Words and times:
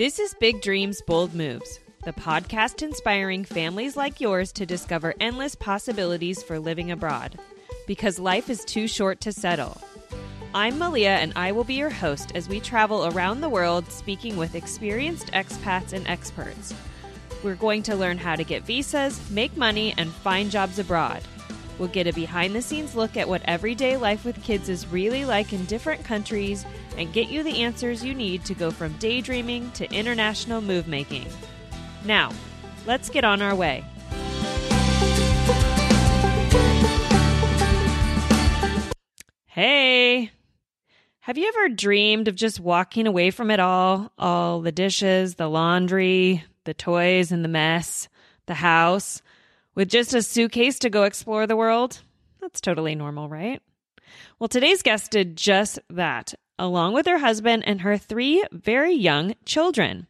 This 0.00 0.18
is 0.18 0.32
Big 0.40 0.62
Dreams, 0.62 1.02
Bold 1.02 1.34
Moves, 1.34 1.78
the 2.06 2.14
podcast 2.14 2.82
inspiring 2.82 3.44
families 3.44 3.98
like 3.98 4.18
yours 4.18 4.50
to 4.52 4.64
discover 4.64 5.12
endless 5.20 5.54
possibilities 5.54 6.42
for 6.42 6.58
living 6.58 6.90
abroad. 6.90 7.38
Because 7.86 8.18
life 8.18 8.48
is 8.48 8.64
too 8.64 8.88
short 8.88 9.20
to 9.20 9.30
settle. 9.30 9.78
I'm 10.54 10.78
Malia, 10.78 11.16
and 11.16 11.34
I 11.36 11.52
will 11.52 11.64
be 11.64 11.74
your 11.74 11.90
host 11.90 12.32
as 12.34 12.48
we 12.48 12.60
travel 12.60 13.08
around 13.08 13.42
the 13.42 13.50
world 13.50 13.92
speaking 13.92 14.38
with 14.38 14.54
experienced 14.54 15.32
expats 15.32 15.92
and 15.92 16.08
experts. 16.08 16.72
We're 17.42 17.54
going 17.54 17.82
to 17.82 17.94
learn 17.94 18.16
how 18.16 18.36
to 18.36 18.42
get 18.42 18.62
visas, 18.62 19.20
make 19.30 19.54
money, 19.54 19.92
and 19.98 20.10
find 20.10 20.50
jobs 20.50 20.78
abroad. 20.78 21.20
We'll 21.80 21.88
get 21.88 22.06
a 22.06 22.12
behind 22.12 22.54
the 22.54 22.60
scenes 22.60 22.94
look 22.94 23.16
at 23.16 23.26
what 23.26 23.40
everyday 23.46 23.96
life 23.96 24.26
with 24.26 24.42
kids 24.42 24.68
is 24.68 24.86
really 24.86 25.24
like 25.24 25.54
in 25.54 25.64
different 25.64 26.04
countries 26.04 26.66
and 26.98 27.10
get 27.10 27.30
you 27.30 27.42
the 27.42 27.62
answers 27.62 28.04
you 28.04 28.12
need 28.12 28.44
to 28.44 28.54
go 28.54 28.70
from 28.70 28.92
daydreaming 28.98 29.70
to 29.72 29.90
international 29.90 30.60
move 30.60 30.86
making. 30.86 31.26
Now, 32.04 32.32
let's 32.84 33.08
get 33.08 33.24
on 33.24 33.40
our 33.40 33.54
way. 33.54 33.82
Hey! 39.46 40.30
Have 41.20 41.38
you 41.38 41.48
ever 41.48 41.70
dreamed 41.70 42.28
of 42.28 42.34
just 42.34 42.60
walking 42.60 43.06
away 43.06 43.30
from 43.30 43.50
it 43.50 43.58
all? 43.58 44.12
All 44.18 44.60
the 44.60 44.70
dishes, 44.70 45.36
the 45.36 45.48
laundry, 45.48 46.44
the 46.64 46.74
toys, 46.74 47.32
and 47.32 47.42
the 47.42 47.48
mess, 47.48 48.10
the 48.44 48.52
house, 48.52 49.22
with 49.80 49.88
just 49.88 50.12
a 50.12 50.20
suitcase 50.20 50.78
to 50.78 50.90
go 50.90 51.04
explore 51.04 51.46
the 51.46 51.56
world? 51.56 52.02
That's 52.42 52.60
totally 52.60 52.94
normal, 52.94 53.30
right? 53.30 53.62
Well, 54.38 54.46
today's 54.46 54.82
guest 54.82 55.10
did 55.10 55.38
just 55.38 55.78
that, 55.88 56.34
along 56.58 56.92
with 56.92 57.06
her 57.06 57.16
husband 57.16 57.64
and 57.66 57.80
her 57.80 57.96
three 57.96 58.44
very 58.52 58.92
young 58.92 59.36
children. 59.46 60.06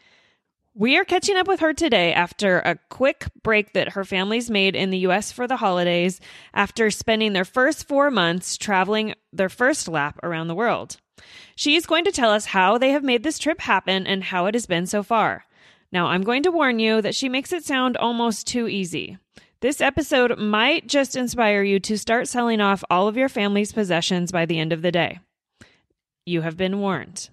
We 0.75 0.99
are 0.99 1.05
catching 1.05 1.37
up 1.37 1.47
with 1.47 1.61
her 1.61 1.73
today 1.73 2.13
after 2.13 2.59
a 2.59 2.81
quick 2.89 3.27
break 3.45 3.75
that 3.75 3.91
her 3.91 4.05
family's 4.05 4.51
made 4.51 4.75
in 4.75 4.91
the 4.91 5.07
US 5.07 5.31
for 5.31 5.47
the 5.47 5.59
holidays 5.59 6.19
after 6.53 6.91
spending 6.91 7.33
their 7.33 7.45
first 7.45 7.87
four 7.87 8.11
months 8.11 8.57
traveling 8.57 9.15
their 9.33 9.49
first 9.49 9.87
lap 9.87 10.19
around 10.25 10.49
the 10.49 10.57
world. 10.57 10.97
She 11.55 11.77
is 11.77 11.87
going 11.87 12.07
to 12.07 12.13
tell 12.13 12.33
us 12.33 12.47
how 12.47 12.77
they 12.77 12.91
have 12.91 13.05
made 13.05 13.23
this 13.23 13.39
trip 13.39 13.61
happen 13.61 14.05
and 14.09 14.25
how 14.25 14.47
it 14.47 14.55
has 14.57 14.67
been 14.67 14.87
so 14.87 15.05
far. 15.05 15.45
Now, 15.93 16.09
I'm 16.09 16.23
going 16.23 16.43
to 16.43 16.51
warn 16.51 16.81
you 16.81 17.01
that 17.03 17.15
she 17.15 17.29
makes 17.29 17.53
it 17.53 17.65
sound 17.65 17.97
almost 17.97 18.49
too 18.49 18.67
easy. 18.67 19.17
This 19.61 19.83
episode 19.83 20.39
might 20.39 20.87
just 20.87 21.17
inspire 21.17 21.63
you 21.63 21.81
to 21.81 21.99
start 21.99 22.29
selling 22.29 22.63
off 22.63 22.83
all 22.89 23.09
of 23.09 23.19
your 23.19 23.29
family's 23.29 23.73
possessions 23.73 24.33
by 24.33 24.47
the 24.47 24.59
end 24.59 24.73
of 24.73 24.81
the 24.81 24.91
day. 24.91 25.21
You 26.25 26.41
have 26.41 26.57
been 26.57 26.81
warned. 26.81 27.29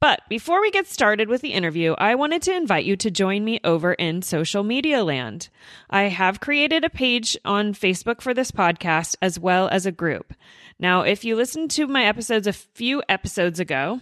But 0.00 0.20
before 0.28 0.60
we 0.60 0.70
get 0.70 0.86
started 0.86 1.28
with 1.28 1.40
the 1.40 1.52
interview, 1.52 1.94
I 1.98 2.14
wanted 2.14 2.42
to 2.42 2.54
invite 2.54 2.84
you 2.84 2.96
to 2.96 3.10
join 3.10 3.44
me 3.44 3.58
over 3.64 3.92
in 3.94 4.22
social 4.22 4.62
media 4.62 5.02
land. 5.02 5.48
I 5.90 6.04
have 6.04 6.38
created 6.38 6.84
a 6.84 6.90
page 6.90 7.36
on 7.44 7.74
Facebook 7.74 8.20
for 8.20 8.32
this 8.32 8.52
podcast 8.52 9.16
as 9.20 9.36
well 9.36 9.68
as 9.68 9.84
a 9.84 9.90
group. 9.90 10.34
Now, 10.82 11.02
if 11.02 11.24
you 11.24 11.36
listened 11.36 11.70
to 11.72 11.86
my 11.86 12.06
episodes 12.06 12.48
a 12.48 12.52
few 12.52 13.04
episodes 13.08 13.60
ago, 13.60 14.00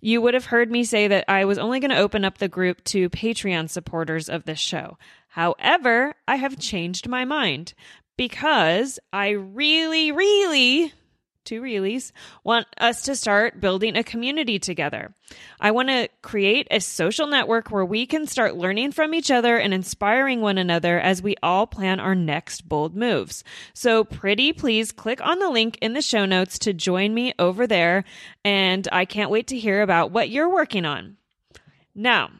you 0.00 0.22
would 0.22 0.32
have 0.32 0.46
heard 0.46 0.70
me 0.70 0.82
say 0.82 1.06
that 1.06 1.26
I 1.28 1.44
was 1.44 1.58
only 1.58 1.78
going 1.78 1.90
to 1.90 1.98
open 1.98 2.24
up 2.24 2.38
the 2.38 2.48
group 2.48 2.82
to 2.84 3.10
Patreon 3.10 3.68
supporters 3.68 4.30
of 4.30 4.44
this 4.46 4.58
show. 4.58 4.96
However, 5.28 6.14
I 6.26 6.36
have 6.36 6.58
changed 6.58 7.06
my 7.06 7.26
mind 7.26 7.74
because 8.16 8.98
I 9.12 9.28
really, 9.32 10.10
really 10.10 10.94
two 11.44 11.60
reallys, 11.60 12.12
want 12.44 12.66
us 12.78 13.02
to 13.02 13.16
start 13.16 13.60
building 13.60 13.96
a 13.96 14.04
community 14.04 14.58
together. 14.58 15.12
I 15.60 15.70
want 15.70 15.88
to 15.88 16.08
create 16.22 16.68
a 16.70 16.80
social 16.80 17.26
network 17.26 17.70
where 17.70 17.84
we 17.84 18.06
can 18.06 18.26
start 18.26 18.56
learning 18.56 18.92
from 18.92 19.14
each 19.14 19.30
other 19.30 19.56
and 19.56 19.72
inspiring 19.72 20.40
one 20.40 20.58
another 20.58 20.98
as 20.98 21.22
we 21.22 21.36
all 21.42 21.66
plan 21.66 22.00
our 22.00 22.14
next 22.14 22.68
bold 22.68 22.96
moves. 22.96 23.44
So, 23.74 24.04
pretty 24.04 24.52
please 24.52 24.92
click 24.92 25.20
on 25.20 25.38
the 25.38 25.50
link 25.50 25.78
in 25.80 25.94
the 25.94 26.02
show 26.02 26.24
notes 26.24 26.58
to 26.60 26.72
join 26.72 27.14
me 27.14 27.34
over 27.38 27.66
there. 27.66 28.04
And 28.44 28.86
I 28.92 29.04
can't 29.04 29.30
wait 29.30 29.48
to 29.48 29.58
hear 29.58 29.82
about 29.82 30.10
what 30.10 30.30
you're 30.30 30.52
working 30.52 30.84
on. 30.84 31.16
Now, 31.94 32.30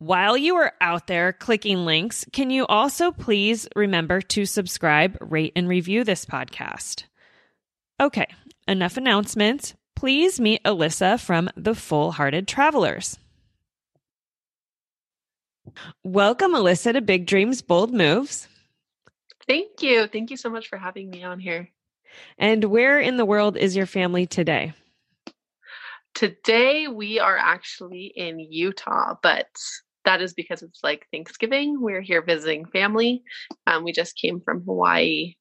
while 0.00 0.34
you 0.34 0.56
are 0.56 0.72
out 0.80 1.08
there 1.08 1.34
clicking 1.34 1.84
links, 1.84 2.24
can 2.32 2.48
you 2.48 2.64
also 2.66 3.12
please 3.12 3.68
remember 3.76 4.22
to 4.22 4.46
subscribe, 4.46 5.18
rate, 5.20 5.52
and 5.54 5.68
review 5.68 6.04
this 6.04 6.24
podcast? 6.24 7.04
Okay, 8.00 8.28
enough 8.66 8.96
announcements. 8.96 9.74
Please 9.94 10.40
meet 10.40 10.64
Alyssa 10.64 11.20
from 11.20 11.50
the 11.54 11.74
Full 11.74 12.12
Hearted 12.12 12.48
Travelers. 12.48 13.18
Welcome, 16.02 16.52
Alyssa, 16.52 16.94
to 16.94 17.02
Big 17.02 17.26
Dreams, 17.26 17.60
Bold 17.60 17.92
Moves. 17.92 18.48
Thank 19.46 19.82
you. 19.82 20.06
Thank 20.06 20.30
you 20.30 20.38
so 20.38 20.48
much 20.48 20.68
for 20.68 20.78
having 20.78 21.10
me 21.10 21.24
on 21.24 21.38
here. 21.38 21.68
And 22.38 22.64
where 22.64 22.98
in 22.98 23.18
the 23.18 23.26
world 23.26 23.58
is 23.58 23.76
your 23.76 23.84
family 23.84 24.26
today? 24.26 24.72
Today, 26.14 26.88
we 26.88 27.20
are 27.20 27.36
actually 27.36 28.14
in 28.16 28.40
Utah, 28.40 29.16
but 29.22 29.48
that 30.06 30.22
is 30.22 30.32
because 30.32 30.62
it's 30.62 30.80
like 30.82 31.06
Thanksgiving. 31.12 31.78
We're 31.78 32.00
here 32.00 32.22
visiting 32.22 32.64
family. 32.64 33.22
Um, 33.66 33.84
we 33.84 33.92
just 33.92 34.16
came 34.16 34.40
from 34.40 34.62
Hawaii 34.62 35.34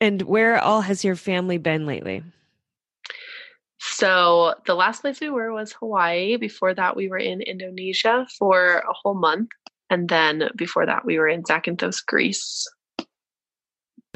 and 0.00 0.22
where 0.22 0.58
all 0.58 0.80
has 0.80 1.04
your 1.04 1.16
family 1.16 1.58
been 1.58 1.86
lately? 1.86 2.22
So 3.78 4.54
the 4.66 4.74
last 4.74 5.02
place 5.02 5.20
we 5.20 5.30
were 5.30 5.52
was 5.52 5.72
Hawaii. 5.72 6.36
Before 6.36 6.74
that, 6.74 6.96
we 6.96 7.08
were 7.08 7.18
in 7.18 7.40
Indonesia 7.40 8.26
for 8.38 8.78
a 8.78 8.92
whole 8.92 9.14
month. 9.14 9.50
And 9.90 10.08
then 10.08 10.50
before 10.56 10.86
that, 10.86 11.04
we 11.04 11.18
were 11.18 11.28
in 11.28 11.42
Zakynthos, 11.42 12.04
Greece. 12.04 12.66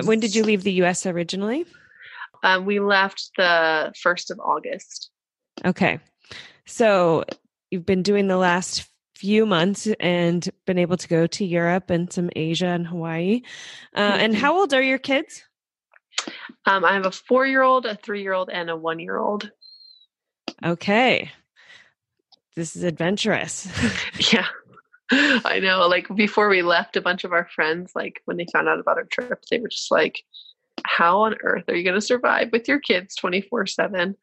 When 0.05 0.21
did 0.21 0.35
you 0.35 0.45
leave 0.45 0.63
the 0.63 0.83
US 0.83 1.07
originally? 1.07 1.65
Um, 2.43 2.65
we 2.65 2.81
left 2.81 3.31
the 3.37 3.93
1st 4.05 4.31
of 4.31 4.41
August. 4.41 5.11
Okay. 5.65 6.01
So 6.67 7.25
you've 7.71 7.87
been 7.87 8.03
doing 8.03 8.27
the 8.27 8.37
last 8.37 8.89
few 9.15 9.47
months 9.47 9.87
and 10.01 10.49
been 10.67 10.79
able 10.79 10.97
to 10.97 11.09
go 11.09 11.27
to 11.29 11.45
Europe 11.45 11.91
and 11.91 12.13
some 12.13 12.31
Asia 12.35 12.67
and 12.67 12.87
Hawaii. 12.87 13.43
Uh, 13.97 14.01
and 14.01 14.33
mm-hmm. 14.33 14.41
how 14.41 14.59
old 14.59 14.75
are 14.75 14.83
your 14.83 14.99
kids? 14.99 15.45
Um, 16.67 16.85
I 16.85 16.95
have 16.95 17.07
a 17.07 17.11
four 17.11 17.47
year 17.47 17.63
old, 17.63 17.87
a 17.87 17.97
three 17.97 18.23
year 18.23 18.33
old, 18.33 18.51
and 18.51 18.71
a 18.71 18.77
one 18.77 18.99
year 18.99 19.19
old. 19.19 19.51
Okay. 20.65 21.31
This 22.55 22.77
is 22.77 22.83
adventurous. 22.83 23.69
yeah. 24.33 24.47
I 25.11 25.61
know. 25.61 25.87
Like 25.89 26.15
before 26.15 26.49
we 26.49 26.63
left, 26.63 26.97
a 26.97 27.01
bunch 27.01 27.25
of 27.25 27.33
our 27.33 27.49
friends, 27.55 27.93
like 27.95 28.21
when 28.25 28.37
they 28.37 28.47
found 28.53 28.69
out 28.69 28.79
about 28.79 28.99
our 28.99 29.05
trip, 29.05 29.43
they 29.51 29.59
were 29.59 29.69
just 29.69 29.91
like, 29.91 30.23
how 30.85 31.21
on 31.21 31.37
earth 31.43 31.65
are 31.69 31.77
you 31.77 31.85
going 31.85 31.95
to 31.95 32.01
survive 32.01 32.49
with 32.53 32.69
your 32.69 32.81
kids 32.81 33.15
24 33.17 33.67
7? 33.67 34.17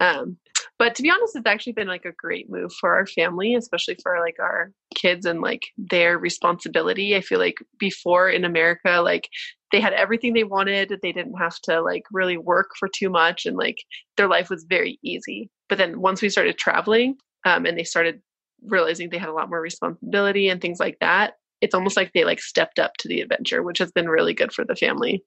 Um, 0.00 0.36
but 0.78 0.94
to 0.94 1.02
be 1.02 1.10
honest, 1.10 1.34
it's 1.34 1.46
actually 1.46 1.72
been 1.72 1.88
like 1.88 2.04
a 2.04 2.12
great 2.12 2.48
move 2.48 2.72
for 2.72 2.94
our 2.94 3.06
family, 3.06 3.54
especially 3.54 3.96
for 4.02 4.20
like 4.20 4.36
our 4.38 4.72
kids 4.94 5.26
and 5.26 5.40
like 5.40 5.66
their 5.76 6.18
responsibility. 6.18 7.16
I 7.16 7.20
feel 7.20 7.40
like 7.40 7.58
before 7.78 8.28
in 8.28 8.44
America, 8.44 9.00
like 9.02 9.28
they 9.72 9.80
had 9.80 9.92
everything 9.92 10.32
they 10.32 10.44
wanted. 10.44 10.98
They 11.02 11.12
didn't 11.12 11.38
have 11.38 11.58
to 11.62 11.80
like 11.80 12.04
really 12.10 12.38
work 12.38 12.70
for 12.78 12.88
too 12.88 13.10
much 13.10 13.46
and 13.46 13.56
like 13.56 13.78
their 14.16 14.28
life 14.28 14.50
was 14.50 14.64
very 14.64 14.98
easy. 15.02 15.50
But 15.68 15.78
then 15.78 16.00
once 16.00 16.22
we 16.22 16.28
started 16.28 16.58
traveling 16.58 17.16
um, 17.44 17.66
and 17.66 17.76
they 17.76 17.84
started 17.84 18.20
realizing 18.66 19.10
they 19.10 19.18
had 19.18 19.28
a 19.28 19.34
lot 19.34 19.50
more 19.50 19.60
responsibility 19.60 20.48
and 20.48 20.60
things 20.60 20.80
like 20.80 20.98
that, 21.00 21.34
it's 21.60 21.74
almost 21.74 21.96
like 21.96 22.12
they 22.12 22.24
like 22.24 22.40
stepped 22.40 22.78
up 22.78 22.92
to 22.98 23.08
the 23.08 23.20
adventure, 23.20 23.62
which 23.62 23.78
has 23.78 23.92
been 23.92 24.08
really 24.08 24.34
good 24.34 24.52
for 24.52 24.64
the 24.64 24.76
family. 24.76 25.22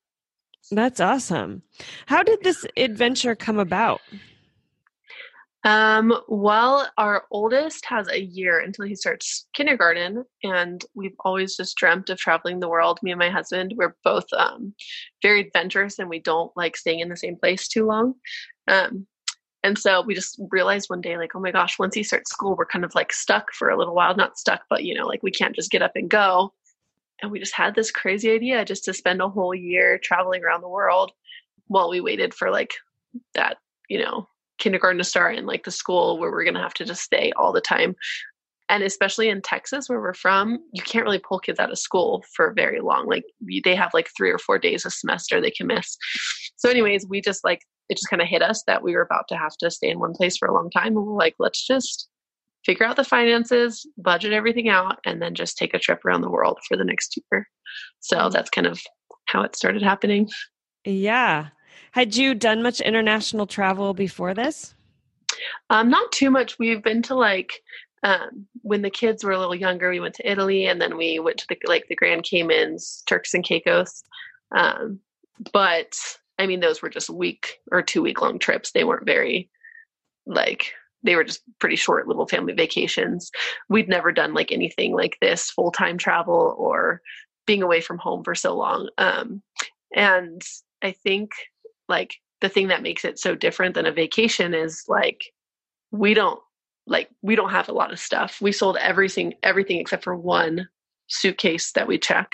That's 0.72 1.00
awesome. 1.00 1.64
How 2.06 2.24
did 2.24 2.44
this 2.44 2.66
adventure 2.78 3.36
come 3.36 3.60
about? 3.60 4.02
Um, 5.64 6.14
well, 6.28 6.90
our 6.98 7.26
oldest 7.30 7.86
has 7.86 8.08
a 8.08 8.20
year 8.20 8.60
until 8.60 8.86
he 8.86 8.96
starts 8.96 9.46
kindergarten, 9.54 10.26
and 10.44 10.84
we've 10.96 11.16
always 11.20 11.56
just 11.56 11.78
dreamt 11.78 12.10
of 12.10 12.18
traveling 12.18 12.60
the 12.60 12.70
world. 12.70 13.00
Me 13.04 13.12
and 13.12 13.20
my 13.20 13.30
husband, 13.30 13.74
we're 13.78 13.96
both 14.04 14.26
um, 14.36 14.74
very 15.22 15.42
adventurous, 15.42 16.00
and 16.00 16.10
we 16.10 16.20
don't 16.20 16.52
like 16.56 16.76
staying 16.76 17.00
in 17.00 17.10
the 17.10 17.18
same 17.18 17.36
place 17.36 17.68
too 17.68 17.86
long. 17.86 18.16
Um, 18.68 19.06
and 19.64 19.78
so 19.78 20.02
we 20.02 20.16
just 20.16 20.42
realized 20.50 20.90
one 20.90 21.02
day, 21.02 21.18
like, 21.18 21.36
oh 21.36 21.40
my 21.40 21.52
gosh, 21.52 21.78
once 21.78 21.94
he 21.94 22.04
starts 22.04 22.32
school, 22.32 22.56
we're 22.56 22.66
kind 22.66 22.84
of 22.84 22.96
like 22.96 23.14
stuck 23.14 23.54
for 23.54 23.70
a 23.70 23.78
little 23.78 23.94
while. 23.94 24.16
Not 24.16 24.40
stuck, 24.40 24.62
but 24.70 24.84
you 24.84 24.96
know, 24.96 25.06
like 25.06 25.22
we 25.22 25.32
can't 25.32 25.56
just 25.56 25.70
get 25.72 25.84
up 25.84 25.92
and 25.96 26.10
go. 26.10 26.54
And 27.22 27.32
we 27.32 27.40
just 27.40 27.54
had 27.54 27.76
this 27.76 27.92
crazy 27.92 28.32
idea 28.32 28.66
just 28.66 28.84
to 28.86 28.94
spend 28.94 29.22
a 29.22 29.30
whole 29.30 29.54
year 29.54 30.00
traveling 30.00 30.44
around 30.44 30.62
the 30.62 30.70
world 30.70 31.12
while 31.68 31.90
we 31.90 32.02
waited 32.02 32.34
for 32.34 32.50
like 32.50 32.74
that, 33.36 33.58
you 33.90 34.00
know, 34.00 34.28
kindergarten 34.62 34.98
to 34.98 35.04
start 35.04 35.36
in 35.36 35.46
like 35.46 35.64
the 35.64 35.72
school 35.72 36.18
where 36.18 36.32
we're 36.32 36.44
going 36.44 36.54
to 36.54 36.62
have 36.62 36.74
to 36.74 36.86
just 36.86 37.02
stay 37.02 37.32
all 37.36 37.52
the 37.52 37.62
time 37.62 37.96
and 38.70 38.84
especially 38.84 39.28
in 39.28 39.42
texas 39.42 39.90
where 39.90 40.00
we're 40.00 40.14
from 40.14 40.60
you 40.72 40.82
can't 40.84 41.04
really 41.04 41.20
pull 41.20 41.40
kids 41.40 41.60
out 41.60 41.72
of 41.72 41.78
school 41.78 42.24
for 42.36 42.54
very 42.54 42.80
long 42.80 43.06
like 43.08 43.26
they 43.64 43.76
have 43.76 43.92
like 43.94 44.10
three 44.16 44.32
or 44.32 44.40
four 44.40 44.58
days 44.58 44.86
a 44.86 44.90
semester 44.90 45.42
they 45.42 45.52
can 45.52 45.68
miss 45.68 45.98
so 46.56 46.70
anyways 46.70 47.06
we 47.10 47.20
just 47.20 47.44
like 47.44 47.62
it 47.90 47.98
just 47.98 48.10
kind 48.10 48.22
of 48.22 48.28
hit 48.28 48.42
us 48.42 48.64
that 48.68 48.84
we 48.84 48.94
were 48.96 49.02
about 49.02 49.28
to 49.28 49.36
have 49.36 49.58
to 49.58 49.70
stay 49.70 49.90
in 49.90 50.00
one 50.00 50.14
place 50.14 50.38
for 50.38 50.48
a 50.48 50.54
long 50.54 50.70
time 50.70 50.96
and 50.96 51.06
we're 51.06 51.18
like 51.18 51.36
let's 51.40 51.66
just 51.66 52.08
figure 52.66 52.86
out 52.86 52.96
the 52.96 53.04
finances, 53.04 53.88
budget 53.98 54.34
everything 54.34 54.70
out, 54.70 55.00
and 55.06 55.22
then 55.22 55.36
just 55.36 55.58
take 55.58 55.74
a 55.74 55.80
trip 55.80 56.06
around 56.06 56.22
the 56.22 56.30
world 56.30 56.60
for 56.68 56.78
the 56.78 56.84
next 56.84 57.18
year. 57.32 57.48
So 58.00 58.18
mm. 58.18 58.32
that's 58.32 58.50
kind 58.50 58.68
of 58.68 58.80
how 59.26 59.42
it 59.44 59.56
started 59.56 59.82
happening. 59.82 60.30
Yeah. 60.86 61.48
Had 61.92 62.16
you 62.16 62.34
done 62.34 62.64
much 62.64 62.82
international 62.82 63.46
travel 63.46 63.94
before 63.94 64.34
this? 64.34 64.74
Um, 65.70 65.90
not 65.90 66.12
too 66.12 66.30
much. 66.30 66.60
We've 66.60 66.84
been 66.84 67.02
to 67.04 67.16
like 67.16 67.62
um, 68.04 68.48
when 68.62 68.82
the 68.82 68.90
kids 68.90 69.24
were 69.24 69.32
a 69.32 69.40
little 69.40 69.56
younger, 69.56 69.90
we 69.90 70.00
went 70.00 70.16
to 70.16 70.30
Italy, 70.30 70.66
and 70.66 70.82
then 70.82 70.98
we 70.98 71.20
went 71.20 71.38
to 71.40 71.46
the 71.50 71.58
like 71.66 71.88
the 71.88 71.96
Grand 71.96 72.24
Caymans, 72.24 73.04
Turks 73.06 73.34
and 73.34 73.44
Caicos. 73.44 74.04
Um, 74.56 75.00
but 75.54 75.94
I 76.40 76.48
mean, 76.48 76.60
those 76.60 76.82
were 76.82 76.90
just 76.90 77.10
week 77.10 77.60
or 77.72 77.82
two 77.82 78.02
week 78.02 78.22
long 78.22 78.40
trips. 78.40 78.72
They 78.72 78.84
weren't 78.84 79.06
very 79.06 79.50
like 80.26 80.74
they 81.04 81.16
were 81.16 81.24
just 81.24 81.42
pretty 81.60 81.76
short 81.76 82.08
little 82.08 82.28
family 82.28 82.54
vacations. 82.54 83.32
We'd 83.70 83.90
never 83.90 84.12
done 84.12 84.34
like 84.34 84.52
anything 84.52 84.94
like 84.94 85.18
this 85.22 85.50
full 85.50 85.72
time 85.72 85.98
travel 85.98 86.56
or 86.58 87.02
being 87.46 87.64
away 87.64 87.82
from 87.82 87.98
home 87.98 88.24
for 88.24 88.36
so 88.36 88.56
long. 88.56 88.90
Um, 88.98 89.42
and 89.96 90.42
I 90.82 90.92
think 90.92 91.32
like 91.92 92.16
the 92.42 92.50
thing 92.50 92.68
that 92.70 92.82
makes 92.82 93.06
it 93.06 93.20
so 93.20 93.36
different 93.36 93.76
than 93.76 93.86
a 93.86 93.92
vacation 93.92 94.56
is 94.56 94.84
like 94.88 95.22
we 95.92 96.16
don't 96.16 96.40
like 96.88 97.10
we 97.22 97.36
don't 97.36 97.52
have 97.52 97.70
a 97.70 97.74
lot 97.74 97.92
of 97.92 98.00
stuff. 98.00 98.40
We 98.42 98.52
sold 98.52 98.78
everything 98.78 99.36
everything 99.44 99.80
except 99.80 100.04
for 100.04 100.16
one 100.16 100.68
suitcase 101.08 101.72
that 101.74 101.88
we 101.88 102.00
check, 102.00 102.32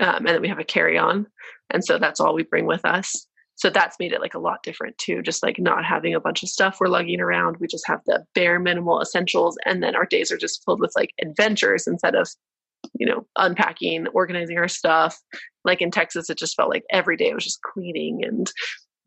um, 0.00 0.16
and 0.18 0.28
then 0.28 0.40
we 0.40 0.48
have 0.48 0.58
a 0.58 0.64
carry 0.64 0.96
on, 0.96 1.26
and 1.70 1.84
so 1.84 1.98
that's 1.98 2.20
all 2.20 2.34
we 2.34 2.44
bring 2.44 2.66
with 2.66 2.84
us. 2.84 3.26
So 3.56 3.68
that's 3.68 3.98
made 3.98 4.12
it 4.12 4.22
like 4.22 4.32
a 4.32 4.38
lot 4.38 4.62
different 4.62 4.96
too 4.96 5.20
just 5.20 5.42
like 5.42 5.58
not 5.58 5.84
having 5.84 6.14
a 6.14 6.20
bunch 6.20 6.42
of 6.42 6.48
stuff 6.48 6.78
we're 6.80 6.88
lugging 6.88 7.20
around. 7.20 7.58
We 7.58 7.66
just 7.66 7.86
have 7.86 8.00
the 8.06 8.24
bare 8.34 8.58
minimal 8.58 9.02
essentials 9.02 9.58
and 9.66 9.82
then 9.82 9.94
our 9.94 10.06
days 10.06 10.32
are 10.32 10.38
just 10.38 10.64
filled 10.64 10.80
with 10.80 10.92
like 10.96 11.10
adventures 11.20 11.86
instead 11.86 12.14
of 12.14 12.30
you 12.94 13.06
know 13.06 13.26
unpacking 13.36 14.06
organizing 14.14 14.56
our 14.56 14.68
stuff. 14.68 15.20
Like 15.62 15.82
in 15.82 15.90
texas 15.90 16.30
it 16.30 16.38
just 16.38 16.56
felt 16.56 16.70
like 16.70 16.84
every 16.90 17.18
day 17.18 17.28
it 17.28 17.34
was 17.34 17.44
just 17.44 17.60
cleaning 17.60 18.24
and 18.24 18.50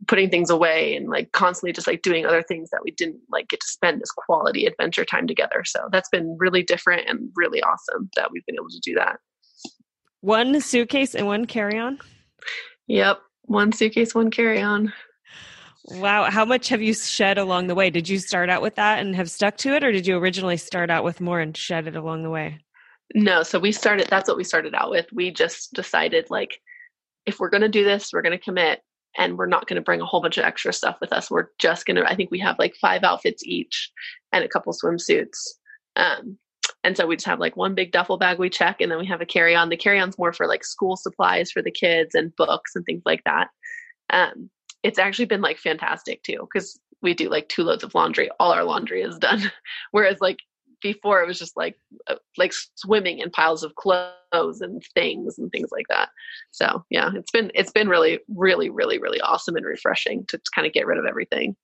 putting 0.08 0.30
things 0.30 0.50
away 0.50 0.96
and 0.96 1.10
like 1.10 1.32
constantly 1.32 1.72
just 1.72 1.88
like 1.88 2.02
doing 2.02 2.26
other 2.26 2.42
things 2.42 2.70
that 2.72 2.82
we 2.84 2.92
didn't 2.92 3.20
like 3.32 3.48
get 3.50 3.60
to 3.60 3.68
spend 3.68 4.02
this 4.02 4.12
quality 4.12 4.66
adventure 4.66 5.06
time 5.06 5.28
together 5.28 5.64
so 5.66 5.88
that's 5.92 6.10
been 6.10 6.36
really 6.40 6.64
different 6.64 7.08
and 7.08 7.30
really 7.36 7.62
awesome 7.62 8.10
that 8.16 8.32
we've 8.32 8.46
been 8.46 8.56
able 8.56 8.70
to 8.70 8.80
do 8.82 8.96
that 8.96 9.18
one 10.22 10.60
suitcase 10.60 11.16
and 11.16 11.28
one 11.28 11.46
carry-on 11.46 12.00
yep 12.88 13.20
one 13.46 13.72
suitcase, 13.72 14.16
one 14.16 14.32
carry 14.32 14.62
on. 14.62 14.94
Wow. 15.86 16.30
How 16.30 16.46
much 16.46 16.70
have 16.70 16.82
you 16.82 16.94
shed 16.94 17.38
along 17.38 17.68
the 17.68 17.76
way? 17.76 17.90
Did 17.90 18.08
you 18.08 18.18
start 18.18 18.50
out 18.50 18.62
with 18.62 18.76
that 18.76 19.00
and 19.00 19.16
have 19.16 19.30
stuck 19.30 19.58
to 19.58 19.76
it, 19.76 19.84
or 19.84 19.92
did 19.92 20.08
you 20.08 20.18
originally 20.18 20.58
start 20.58 20.90
out 20.90 21.04
with 21.04 21.20
more 21.20 21.40
and 21.40 21.56
shed 21.56 21.88
it 21.88 21.96
along 21.96 22.24
the 22.24 22.30
way? 22.30 22.60
No. 23.16 23.44
So 23.44 23.60
we 23.60 23.72
started, 23.72 24.08
that's 24.10 24.28
what 24.28 24.38
we 24.38 24.46
started 24.46 24.74
out 24.74 24.90
with. 24.90 25.08
We 25.12 25.32
just 25.32 25.74
decided, 25.74 26.28
like, 26.30 26.60
if 27.26 27.40
we're 27.40 27.50
going 27.50 27.62
to 27.62 27.70
do 27.70 27.84
this, 27.84 28.12
we're 28.14 28.22
going 28.22 28.38
to 28.38 28.44
commit 28.44 28.80
and 29.18 29.38
we're 29.38 29.46
not 29.46 29.68
going 29.68 29.76
to 29.76 29.82
bring 29.82 30.02
a 30.02 30.06
whole 30.06 30.22
bunch 30.22 30.38
of 30.38 30.46
extra 30.46 30.74
stuff 30.74 30.98
with 31.00 31.14
us. 31.14 31.30
We're 31.30 31.50
just 31.60 31.86
going 31.86 31.98
to, 31.98 32.06
I 32.06 32.16
think 32.16 32.32
we 32.32 32.40
have 32.40 32.58
like 32.60 32.76
five 32.82 33.04
outfits 33.04 33.44
each 33.46 33.92
and 34.32 34.44
a 34.44 34.50
couple 34.50 34.74
swimsuits. 34.74 35.38
Um, 35.96 36.38
and 36.84 36.98
so 36.98 37.08
we 37.08 37.16
just 37.16 37.28
have 37.28 37.40
like 37.40 37.56
one 37.56 37.76
big 37.76 37.92
duffel 37.92 38.18
bag 38.18 38.40
we 38.40 38.50
check, 38.50 38.82
and 38.82 38.92
then 38.92 39.00
we 39.00 39.06
have 39.06 39.22
a 39.22 39.26
carry 39.26 39.56
on. 39.56 39.70
The 39.70 39.78
carry 39.78 40.00
on's 40.00 40.18
more 40.18 40.34
for 40.34 40.48
like 40.48 40.66
school 40.66 40.98
supplies 40.98 41.52
for 41.52 41.62
the 41.62 41.72
kids 41.72 42.14
and 42.14 42.36
books 42.36 42.76
and 42.76 42.86
things 42.86 43.04
like 43.06 43.24
that. 43.26 43.50
Um, 44.10 44.50
it's 44.82 45.00
actually 45.00 45.26
been 45.26 45.42
like 45.42 45.58
fantastic 45.58 46.24
too, 46.24 46.40
because 46.42 46.78
we 47.02 47.14
do 47.14 47.30
like 47.30 47.48
two 47.48 47.64
loads 47.64 47.84
of 47.84 47.96
laundry. 47.96 48.30
All 48.40 48.52
our 48.52 48.64
laundry 48.64 49.02
is 49.02 49.18
done. 49.18 49.52
Whereas 49.92 50.18
like 50.20 50.40
before 50.84 51.22
it 51.22 51.28
was 51.28 51.40
just 51.40 51.58
like 51.58 51.78
uh, 52.08 52.16
like 52.38 52.54
swimming 52.76 53.20
in 53.20 53.32
piles 53.32 53.64
of 53.64 53.74
clothes 53.76 54.62
and 54.62 54.84
things 54.94 55.40
and 55.40 55.52
things 55.52 55.70
like 55.72 55.88
that 55.90 56.10
so 56.52 56.84
yeah 56.90 57.10
it's 57.16 57.32
been 57.32 57.52
it's 57.56 57.72
been 57.72 57.88
really 57.88 58.20
really 58.36 58.70
really 58.70 59.00
really 59.00 59.22
awesome 59.22 59.56
and 59.56 59.66
refreshing 59.66 60.26
to 60.28 60.40
kind 60.54 60.68
of 60.68 60.74
get 60.74 60.86
rid 60.86 61.00
of 61.00 61.06
everything 61.06 61.56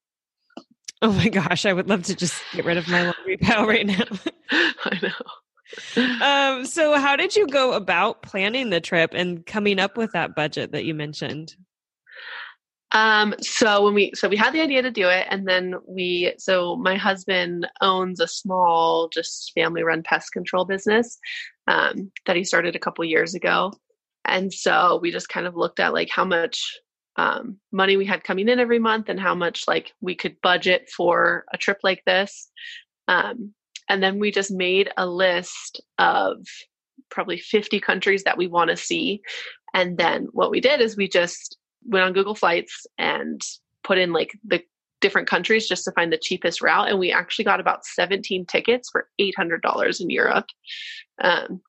Oh 1.01 1.13
my 1.13 1.29
gosh, 1.29 1.65
I 1.65 1.71
would 1.71 1.87
love 1.87 2.03
to 2.03 2.15
just 2.15 2.41
get 2.51 2.65
rid 2.65 2.77
of 2.77 2.87
my 2.89 3.03
laundry 3.03 3.37
pile 3.37 3.65
right 3.65 3.85
now. 3.85 4.03
I 4.51 4.99
know. 5.01 6.25
Um, 6.25 6.65
so 6.65 6.97
how 6.99 7.15
did 7.15 7.35
you 7.35 7.47
go 7.47 7.73
about 7.73 8.21
planning 8.21 8.69
the 8.69 8.81
trip 8.81 9.11
and 9.13 9.45
coming 9.45 9.79
up 9.79 9.97
with 9.97 10.11
that 10.11 10.35
budget 10.35 10.71
that 10.73 10.83
you 10.83 10.93
mentioned? 10.93 11.55
Um, 12.91 13.35
so 13.39 13.85
when 13.85 13.93
we 13.93 14.11
so 14.15 14.27
we 14.27 14.35
had 14.35 14.51
the 14.51 14.61
idea 14.61 14.81
to 14.81 14.89
do 14.89 15.07
it 15.09 15.27
and 15.29 15.47
then 15.47 15.75
we 15.87 16.33
so 16.39 16.75
my 16.75 16.95
husband 16.95 17.67
owns 17.81 18.19
a 18.19 18.27
small 18.27 19.09
just 19.09 19.51
family 19.53 19.83
run 19.83 20.01
pest 20.01 20.31
control 20.31 20.65
business 20.65 21.19
um, 21.67 22.11
that 22.25 22.35
he 22.35 22.43
started 22.43 22.75
a 22.75 22.79
couple 22.79 23.05
years 23.05 23.35
ago. 23.35 23.71
And 24.25 24.51
so 24.51 24.99
we 25.01 25.11
just 25.11 25.29
kind 25.29 25.45
of 25.45 25.55
looked 25.55 25.79
at 25.79 25.93
like 25.93 26.09
how 26.09 26.25
much 26.25 26.79
um, 27.15 27.57
money 27.71 27.97
we 27.97 28.05
had 28.05 28.23
coming 28.23 28.47
in 28.47 28.59
every 28.59 28.79
month 28.79 29.09
and 29.09 29.19
how 29.19 29.35
much 29.35 29.67
like 29.67 29.93
we 30.01 30.15
could 30.15 30.39
budget 30.41 30.89
for 30.95 31.45
a 31.53 31.57
trip 31.57 31.79
like 31.83 32.01
this 32.05 32.49
um, 33.07 33.53
and 33.89 34.01
then 34.01 34.19
we 34.19 34.31
just 34.31 34.51
made 34.51 34.89
a 34.95 35.05
list 35.05 35.81
of 35.97 36.37
probably 37.09 37.37
50 37.37 37.79
countries 37.81 38.23
that 38.23 38.37
we 38.37 38.47
want 38.47 38.69
to 38.69 38.77
see 38.77 39.21
and 39.73 39.97
then 39.97 40.27
what 40.31 40.49
we 40.49 40.61
did 40.61 40.79
is 40.79 40.95
we 40.95 41.09
just 41.09 41.57
went 41.85 42.05
on 42.05 42.13
google 42.13 42.35
flights 42.35 42.85
and 42.97 43.41
put 43.83 43.97
in 43.97 44.11
like 44.13 44.31
the 44.43 44.61
different 45.01 45.27
countries 45.27 45.67
just 45.67 45.83
to 45.85 45.91
find 45.91 46.11
the 46.11 46.17
cheapest 46.17 46.61
route 46.61 46.89
and 46.89 46.99
we 46.99 47.11
actually 47.11 47.45
got 47.45 47.59
about 47.59 47.85
17 47.85 48.45
tickets 48.45 48.89
for 48.89 49.07
$800 49.19 50.01
in 50.01 50.09
europe. 50.09 50.47
Um, 51.21 51.61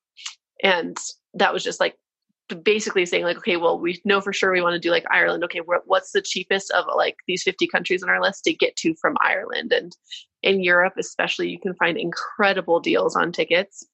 and 0.62 0.96
that 1.34 1.52
was 1.52 1.62
just 1.64 1.80
like 1.80 1.94
basically 2.64 3.06
saying 3.06 3.22
like 3.22 3.36
okay 3.36 3.56
well 3.56 3.78
we 3.78 4.00
know 4.04 4.20
for 4.20 4.32
sure 4.32 4.50
we 4.50 4.60
want 4.60 4.74
to 4.74 4.80
do 4.80 4.90
like 4.90 5.04
ireland. 5.10 5.44
Okay 5.44 5.60
what's 5.86 6.10
the 6.10 6.20
cheapest 6.20 6.70
of 6.72 6.84
like 6.96 7.16
these 7.28 7.44
50 7.44 7.68
countries 7.68 8.02
on 8.02 8.08
our 8.08 8.20
list 8.20 8.44
to 8.44 8.52
get 8.52 8.74
to 8.76 8.94
from 9.00 9.16
ireland? 9.20 9.72
And 9.72 9.96
in 10.42 10.62
europe 10.62 10.94
especially 10.98 11.48
you 11.48 11.60
can 11.60 11.74
find 11.74 11.96
incredible 11.96 12.80
deals 12.80 13.14
on 13.14 13.30
tickets 13.30 13.86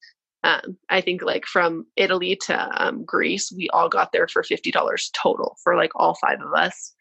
um, 0.44 0.76
i 0.88 1.00
think 1.00 1.22
like 1.22 1.46
from 1.46 1.86
italy 1.96 2.36
to 2.36 2.84
um, 2.84 3.04
greece 3.04 3.52
we 3.56 3.68
all 3.70 3.88
got 3.88 4.12
there 4.12 4.28
for 4.28 4.42
$50 4.42 4.72
total 5.12 5.56
for 5.62 5.76
like 5.76 5.90
all 5.94 6.14
five 6.14 6.40
of 6.40 6.52
us 6.54 6.94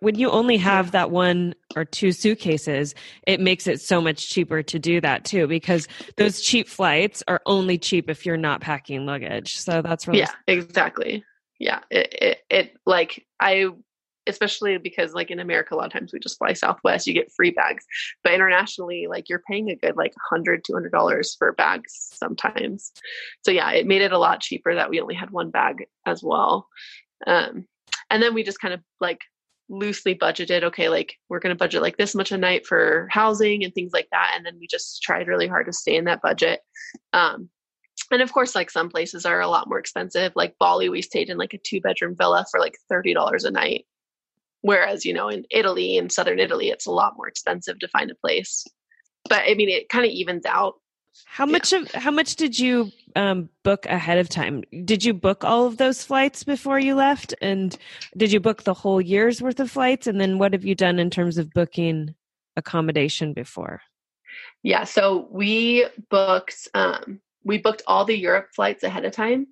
when 0.00 0.14
you 0.14 0.30
only 0.30 0.56
have 0.58 0.92
that 0.92 1.10
one 1.10 1.54
or 1.74 1.84
two 1.84 2.12
suitcases, 2.12 2.94
it 3.26 3.40
makes 3.40 3.66
it 3.66 3.80
so 3.80 4.00
much 4.00 4.30
cheaper 4.30 4.62
to 4.62 4.78
do 4.78 5.00
that 5.00 5.24
too, 5.24 5.46
because 5.46 5.88
those 6.16 6.40
cheap 6.40 6.68
flights 6.68 7.22
are 7.26 7.40
only 7.46 7.78
cheap 7.78 8.08
if 8.08 8.24
you're 8.24 8.36
not 8.36 8.60
packing 8.60 9.06
luggage. 9.06 9.56
So 9.56 9.82
that's 9.82 10.06
really 10.06 10.20
yeah, 10.20 10.30
exactly. 10.46 11.24
Yeah, 11.58 11.80
it, 11.90 12.14
it, 12.22 12.38
it 12.48 12.76
like 12.86 13.26
I 13.40 13.70
especially 14.28 14.78
because 14.78 15.14
like 15.14 15.30
in 15.30 15.40
America, 15.40 15.74
a 15.74 15.76
lot 15.76 15.86
of 15.86 15.92
times 15.92 16.12
we 16.12 16.18
just 16.18 16.38
fly 16.38 16.52
Southwest, 16.52 17.06
you 17.06 17.14
get 17.14 17.32
free 17.32 17.50
bags, 17.50 17.84
but 18.22 18.32
internationally, 18.32 19.06
like 19.08 19.28
you're 19.28 19.42
paying 19.48 19.70
a 19.70 19.76
good 19.76 19.96
like 19.96 20.12
100 20.30 20.64
200 20.64 20.92
dollars 20.92 21.34
for 21.38 21.52
bags 21.52 22.10
sometimes. 22.14 22.92
So 23.44 23.50
yeah, 23.50 23.70
it 23.72 23.86
made 23.86 24.02
it 24.02 24.12
a 24.12 24.18
lot 24.18 24.40
cheaper 24.40 24.74
that 24.74 24.90
we 24.90 25.00
only 25.00 25.14
had 25.14 25.30
one 25.30 25.50
bag 25.50 25.86
as 26.06 26.22
well. 26.22 26.68
Um, 27.26 27.66
and 28.10 28.22
then 28.22 28.34
we 28.34 28.42
just 28.42 28.60
kind 28.60 28.74
of 28.74 28.80
like 29.00 29.20
loosely 29.70 30.14
budgeted 30.14 30.62
okay 30.62 30.88
like 30.88 31.14
we're 31.28 31.40
going 31.40 31.54
to 31.54 31.58
budget 31.58 31.82
like 31.82 31.98
this 31.98 32.14
much 32.14 32.32
a 32.32 32.38
night 32.38 32.66
for 32.66 33.06
housing 33.10 33.64
and 33.64 33.74
things 33.74 33.92
like 33.92 34.08
that. 34.12 34.32
And 34.36 34.44
then 34.44 34.56
we 34.58 34.66
just 34.66 35.02
tried 35.02 35.28
really 35.28 35.46
hard 35.46 35.66
to 35.66 35.72
stay 35.72 35.96
in 35.96 36.04
that 36.04 36.22
budget. 36.22 36.60
Um, 37.12 37.50
and 38.10 38.22
of 38.22 38.32
course 38.32 38.54
like 38.54 38.70
some 38.70 38.88
places 38.88 39.26
are 39.26 39.40
a 39.40 39.48
lot 39.48 39.68
more 39.68 39.78
expensive. 39.78 40.32
Like 40.34 40.56
bali 40.58 40.88
we 40.88 41.02
stayed 41.02 41.28
in 41.28 41.36
like 41.36 41.52
a 41.54 41.58
two 41.58 41.80
bedroom 41.80 42.14
villa 42.16 42.46
for 42.50 42.60
like 42.60 42.76
$30 42.90 43.44
a 43.44 43.50
night 43.50 43.84
whereas 44.62 45.04
you 45.04 45.12
know 45.12 45.28
in 45.28 45.44
italy 45.50 45.96
in 45.96 46.10
southern 46.10 46.38
italy 46.38 46.68
it's 46.68 46.86
a 46.86 46.90
lot 46.90 47.14
more 47.16 47.28
expensive 47.28 47.78
to 47.78 47.88
find 47.88 48.10
a 48.10 48.14
place 48.16 48.64
but 49.28 49.42
i 49.46 49.54
mean 49.54 49.68
it 49.68 49.88
kind 49.88 50.04
of 50.04 50.10
evens 50.10 50.46
out 50.46 50.74
how 51.24 51.46
much 51.46 51.72
of 51.72 51.90
how 51.92 52.10
much 52.10 52.36
did 52.36 52.58
you 52.58 52.90
um, 53.16 53.48
book 53.64 53.86
ahead 53.86 54.18
of 54.18 54.28
time? 54.28 54.62
Did 54.84 55.04
you 55.04 55.14
book 55.14 55.44
all 55.44 55.66
of 55.66 55.76
those 55.76 56.04
flights 56.04 56.44
before 56.44 56.78
you 56.78 56.94
left, 56.94 57.34
and 57.40 57.76
did 58.16 58.32
you 58.32 58.40
book 58.40 58.62
the 58.62 58.74
whole 58.74 59.00
year's 59.00 59.42
worth 59.42 59.60
of 59.60 59.70
flights? 59.70 60.06
And 60.06 60.20
then 60.20 60.38
what 60.38 60.52
have 60.52 60.64
you 60.64 60.74
done 60.74 60.98
in 60.98 61.10
terms 61.10 61.38
of 61.38 61.50
booking 61.50 62.14
accommodation 62.56 63.32
before? 63.32 63.80
Yeah, 64.62 64.84
so 64.84 65.28
we 65.30 65.86
booked 66.10 66.68
um, 66.74 67.20
we 67.44 67.58
booked 67.58 67.82
all 67.86 68.04
the 68.04 68.18
Europe 68.18 68.48
flights 68.54 68.82
ahead 68.82 69.04
of 69.04 69.12
time 69.12 69.46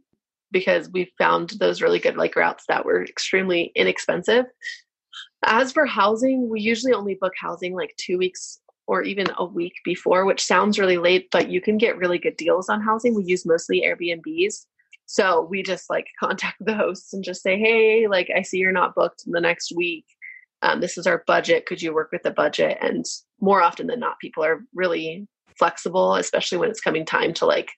because 0.52 0.88
we 0.90 1.12
found 1.18 1.50
those 1.58 1.82
really 1.82 1.98
good 1.98 2.16
like 2.16 2.36
routes 2.36 2.64
that 2.68 2.84
were 2.84 3.02
extremely 3.02 3.72
inexpensive. 3.74 4.46
As 5.46 5.72
for 5.72 5.86
housing, 5.86 6.48
we 6.48 6.60
usually 6.60 6.92
only 6.92 7.14
book 7.14 7.32
housing 7.40 7.74
like 7.74 7.94
two 7.96 8.18
weeks 8.18 8.60
or 8.88 9.02
even 9.02 9.26
a 9.38 9.44
week 9.44 9.74
before, 9.84 10.24
which 10.24 10.44
sounds 10.44 10.78
really 10.78 10.98
late, 10.98 11.28
but 11.30 11.48
you 11.48 11.60
can 11.60 11.78
get 11.78 11.96
really 11.98 12.18
good 12.18 12.36
deals 12.36 12.68
on 12.68 12.80
housing. 12.80 13.14
We 13.14 13.24
use 13.24 13.46
mostly 13.46 13.82
Airbnbs. 13.82 14.66
So 15.06 15.46
we 15.48 15.62
just 15.62 15.88
like 15.88 16.06
contact 16.20 16.56
the 16.60 16.74
hosts 16.74 17.12
and 17.12 17.24
just 17.24 17.42
say, 17.42 17.58
hey, 17.58 18.06
like 18.08 18.28
I 18.36 18.42
see 18.42 18.58
you're 18.58 18.72
not 18.72 18.94
booked 18.94 19.24
in 19.26 19.32
the 19.32 19.40
next 19.40 19.72
week. 19.74 20.04
Um, 20.62 20.80
this 20.80 20.98
is 20.98 21.06
our 21.06 21.22
budget. 21.26 21.66
Could 21.66 21.80
you 21.80 21.94
work 21.94 22.10
with 22.12 22.22
the 22.22 22.30
budget? 22.30 22.78
And 22.80 23.04
more 23.40 23.62
often 23.62 23.86
than 23.86 24.00
not, 24.00 24.18
people 24.20 24.44
are 24.44 24.64
really 24.74 25.28
flexible, 25.58 26.16
especially 26.16 26.58
when 26.58 26.70
it's 26.70 26.80
coming 26.80 27.04
time 27.04 27.34
to 27.34 27.46
like 27.46 27.70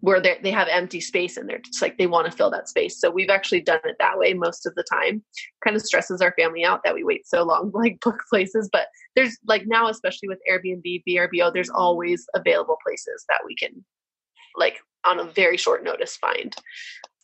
where 0.00 0.20
they 0.20 0.38
they 0.42 0.50
have 0.50 0.68
empty 0.68 1.00
space 1.00 1.36
and 1.36 1.48
they're 1.48 1.58
just 1.58 1.82
like 1.82 1.98
they 1.98 2.06
want 2.06 2.30
to 2.30 2.36
fill 2.36 2.50
that 2.50 2.68
space. 2.68 2.98
So 2.98 3.10
we've 3.10 3.30
actually 3.30 3.60
done 3.60 3.80
it 3.84 3.96
that 3.98 4.18
way 4.18 4.34
most 4.34 4.66
of 4.66 4.74
the 4.74 4.84
time. 4.84 5.22
Kind 5.62 5.76
of 5.76 5.82
stresses 5.82 6.20
our 6.22 6.32
family 6.38 6.64
out 6.64 6.80
that 6.84 6.94
we 6.94 7.04
wait 7.04 7.26
so 7.26 7.42
long 7.42 7.70
like 7.74 8.00
book 8.04 8.20
places, 8.28 8.68
but 8.72 8.86
there's 9.14 9.38
like 9.46 9.64
now 9.66 9.88
especially 9.88 10.28
with 10.28 10.40
Airbnb, 10.50 11.02
VRBO, 11.08 11.52
there's 11.52 11.70
always 11.70 12.26
available 12.34 12.78
places 12.84 13.24
that 13.28 13.40
we 13.46 13.54
can 13.54 13.84
like 14.56 14.78
on 15.04 15.20
a 15.20 15.24
very 15.24 15.56
short 15.56 15.84
notice 15.84 16.16
find. 16.16 16.54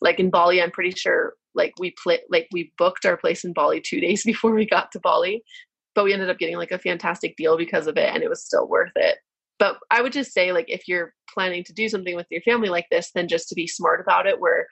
Like 0.01 0.19
in 0.19 0.29
Bali, 0.29 0.61
I'm 0.61 0.71
pretty 0.71 0.91
sure 0.91 1.33
like 1.55 1.73
we 1.79 1.95
play 2.01 2.19
like 2.29 2.47
we 2.51 2.71
booked 2.77 3.05
our 3.05 3.17
place 3.17 3.43
in 3.43 3.53
Bali 3.53 3.81
2 3.81 3.99
days 4.01 4.23
before 4.23 4.51
we 4.51 4.67
got 4.67 4.91
to 4.91 4.99
Bali, 4.99 5.43
but 5.95 6.03
we 6.03 6.13
ended 6.13 6.29
up 6.29 6.37
getting 6.37 6.57
like 6.57 6.71
a 6.71 6.77
fantastic 6.77 7.35
deal 7.37 7.57
because 7.57 7.87
of 7.87 7.97
it 7.97 8.13
and 8.13 8.21
it 8.21 8.29
was 8.29 8.45
still 8.45 8.67
worth 8.67 8.91
it 8.95 9.17
but 9.57 9.77
i 9.89 10.01
would 10.01 10.13
just 10.13 10.31
say 10.31 10.51
like 10.51 10.65
if 10.67 10.87
you're 10.87 11.13
planning 11.37 11.63
to 11.63 11.73
do 11.73 11.87
something 11.87 12.15
with 12.15 12.27
your 12.31 12.41
family 12.41 12.69
like 12.69 12.87
this 12.89 13.11
than 13.11 13.27
just 13.27 13.47
to 13.49 13.55
be 13.55 13.67
smart 13.67 14.01
about 14.01 14.25
it 14.25 14.39
where 14.39 14.67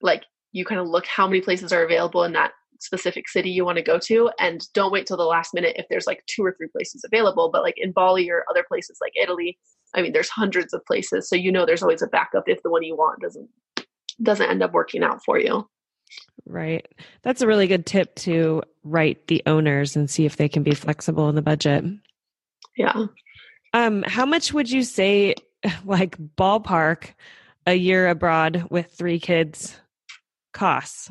like 0.00 0.24
you 0.52 0.64
kind 0.64 0.80
of 0.80 0.88
look 0.88 1.06
how 1.06 1.26
many 1.26 1.40
places 1.40 1.72
are 1.72 1.84
available 1.84 2.24
in 2.24 2.32
that 2.32 2.52
specific 2.80 3.28
city 3.28 3.48
you 3.48 3.64
want 3.64 3.78
to 3.78 3.82
go 3.82 3.98
to 3.98 4.28
and 4.38 4.66
don't 4.74 4.92
wait 4.92 5.06
till 5.06 5.16
the 5.16 5.24
last 5.24 5.54
minute 5.54 5.76
if 5.76 5.86
there's 5.88 6.06
like 6.06 6.22
two 6.26 6.44
or 6.44 6.52
three 6.52 6.68
places 6.68 7.04
available 7.04 7.48
but 7.50 7.62
like 7.62 7.76
in 7.76 7.92
bali 7.92 8.28
or 8.28 8.44
other 8.50 8.64
places 8.66 8.98
like 9.00 9.12
italy 9.22 9.56
i 9.94 10.02
mean 10.02 10.12
there's 10.12 10.28
hundreds 10.28 10.74
of 10.74 10.84
places 10.84 11.28
so 11.28 11.36
you 11.36 11.52
know 11.52 11.64
there's 11.64 11.82
always 11.82 12.02
a 12.02 12.08
backup 12.08 12.44
if 12.48 12.60
the 12.62 12.70
one 12.70 12.82
you 12.82 12.96
want 12.96 13.20
doesn't 13.22 13.48
doesn't 14.20 14.50
end 14.50 14.62
up 14.62 14.72
working 14.72 15.02
out 15.02 15.24
for 15.24 15.38
you. 15.38 15.68
Right. 16.44 16.86
That's 17.22 17.40
a 17.40 17.46
really 17.46 17.66
good 17.66 17.86
tip 17.86 18.14
to 18.16 18.62
write 18.82 19.28
the 19.28 19.42
owners 19.46 19.96
and 19.96 20.10
see 20.10 20.26
if 20.26 20.36
they 20.36 20.48
can 20.48 20.62
be 20.62 20.74
flexible 20.74 21.28
in 21.28 21.34
the 21.34 21.42
budget. 21.42 21.84
Yeah. 22.76 23.06
Um, 23.74 24.02
how 24.02 24.26
much 24.26 24.52
would 24.52 24.70
you 24.70 24.82
say, 24.82 25.34
like 25.84 26.16
ballpark, 26.36 27.14
a 27.66 27.74
year 27.74 28.08
abroad 28.08 28.66
with 28.70 28.92
three 28.92 29.20
kids 29.20 29.78
costs? 30.52 31.10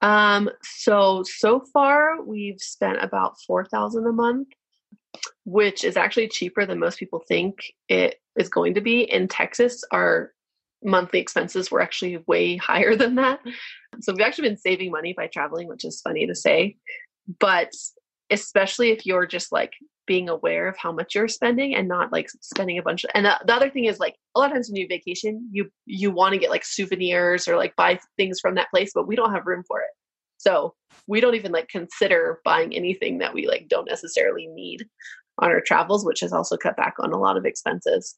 Um, 0.00 0.50
so 0.62 1.22
so 1.22 1.64
far 1.72 2.22
we've 2.22 2.60
spent 2.60 3.02
about 3.02 3.40
four 3.46 3.64
thousand 3.64 4.06
a 4.06 4.12
month, 4.12 4.48
which 5.44 5.82
is 5.82 5.96
actually 5.96 6.28
cheaper 6.28 6.66
than 6.66 6.78
most 6.78 6.98
people 6.98 7.22
think 7.26 7.54
it 7.88 8.16
is 8.36 8.48
going 8.48 8.74
to 8.74 8.80
be. 8.80 9.00
In 9.00 9.28
Texas, 9.28 9.82
our 9.92 10.32
monthly 10.82 11.20
expenses 11.20 11.70
were 11.70 11.80
actually 11.80 12.18
way 12.26 12.56
higher 12.58 12.94
than 12.94 13.14
that. 13.14 13.40
So 14.00 14.12
we've 14.12 14.26
actually 14.26 14.48
been 14.48 14.58
saving 14.58 14.90
money 14.90 15.14
by 15.16 15.28
traveling, 15.28 15.68
which 15.68 15.84
is 15.84 16.00
funny 16.02 16.26
to 16.26 16.34
say. 16.34 16.76
But 17.40 17.72
especially 18.30 18.90
if 18.90 19.06
you're 19.06 19.26
just 19.26 19.52
like 19.52 19.72
being 20.06 20.28
aware 20.28 20.68
of 20.68 20.76
how 20.76 20.92
much 20.92 21.14
you're 21.14 21.28
spending 21.28 21.74
and 21.74 21.88
not 21.88 22.12
like 22.12 22.28
spending 22.40 22.78
a 22.78 22.82
bunch 22.82 23.04
of, 23.04 23.10
and 23.14 23.26
the, 23.26 23.38
the 23.46 23.54
other 23.54 23.70
thing 23.70 23.84
is 23.84 23.98
like 23.98 24.14
a 24.34 24.38
lot 24.38 24.50
of 24.50 24.52
times 24.52 24.68
when 24.68 24.76
you 24.76 24.86
vacation 24.88 25.48
you 25.52 25.70
you 25.86 26.10
want 26.10 26.32
to 26.32 26.38
get 26.38 26.50
like 26.50 26.64
souvenirs 26.64 27.48
or 27.48 27.56
like 27.56 27.74
buy 27.76 27.98
things 28.16 28.40
from 28.40 28.54
that 28.54 28.70
place 28.70 28.92
but 28.94 29.06
we 29.06 29.16
don't 29.16 29.32
have 29.32 29.46
room 29.46 29.62
for 29.66 29.80
it. 29.80 29.90
So 30.36 30.74
we 31.06 31.20
don't 31.20 31.36
even 31.36 31.52
like 31.52 31.68
consider 31.68 32.40
buying 32.44 32.74
anything 32.74 33.18
that 33.18 33.32
we 33.32 33.46
like 33.46 33.68
don't 33.68 33.88
necessarily 33.88 34.46
need 34.48 34.86
on 35.38 35.50
our 35.50 35.60
travels 35.60 36.04
which 36.04 36.20
has 36.20 36.32
also 36.32 36.56
cut 36.56 36.76
back 36.76 36.94
on 37.00 37.12
a 37.12 37.18
lot 37.18 37.36
of 37.36 37.46
expenses. 37.46 38.16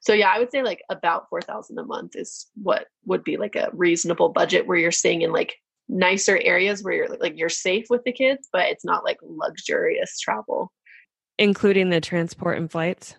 So 0.00 0.12
yeah 0.12 0.30
i 0.30 0.38
would 0.38 0.50
say 0.50 0.62
like 0.62 0.82
about 0.90 1.28
4000 1.28 1.78
a 1.78 1.84
month 1.84 2.12
is 2.14 2.46
what 2.54 2.86
would 3.04 3.24
be 3.24 3.36
like 3.36 3.56
a 3.56 3.70
reasonable 3.72 4.28
budget 4.28 4.66
where 4.66 4.78
you're 4.78 4.92
staying 4.92 5.22
in 5.22 5.32
like 5.32 5.56
nicer 5.88 6.38
areas 6.42 6.82
where 6.82 6.94
you're 6.94 7.16
like 7.20 7.34
you're 7.36 7.48
safe 7.48 7.86
with 7.88 8.02
the 8.04 8.12
kids 8.12 8.48
but 8.52 8.66
it's 8.66 8.84
not 8.84 9.04
like 9.04 9.18
luxurious 9.22 10.18
travel 10.18 10.72
including 11.38 11.90
the 11.90 12.00
transport 12.00 12.58
and 12.58 12.70
flights? 12.70 13.16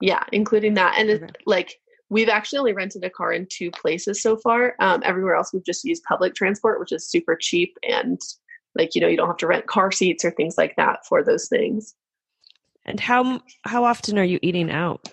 Yeah 0.00 0.22
including 0.32 0.74
that 0.74 0.96
and 0.98 1.10
okay. 1.10 1.26
like 1.46 1.78
we've 2.08 2.28
actually 2.28 2.58
only 2.58 2.72
rented 2.72 3.04
a 3.04 3.10
car 3.10 3.32
in 3.32 3.46
two 3.50 3.70
places 3.70 4.22
so 4.22 4.36
far 4.36 4.74
um, 4.80 5.02
everywhere 5.04 5.34
else 5.34 5.52
we've 5.52 5.64
just 5.64 5.84
used 5.84 6.04
public 6.04 6.34
transport 6.34 6.78
which 6.78 6.92
is 6.92 7.08
super 7.08 7.36
cheap 7.36 7.76
and 7.88 8.20
like 8.74 8.94
you 8.94 9.00
know 9.00 9.08
you 9.08 9.16
don't 9.16 9.28
have 9.28 9.36
to 9.38 9.46
rent 9.46 9.66
car 9.66 9.90
seats 9.92 10.24
or 10.24 10.30
things 10.30 10.56
like 10.56 10.76
that 10.76 11.06
for 11.06 11.22
those 11.22 11.48
things. 11.48 11.94
And 12.84 12.98
how 12.98 13.40
how 13.64 13.84
often 13.84 14.18
are 14.18 14.24
you 14.24 14.38
eating 14.42 14.70
out? 14.70 15.12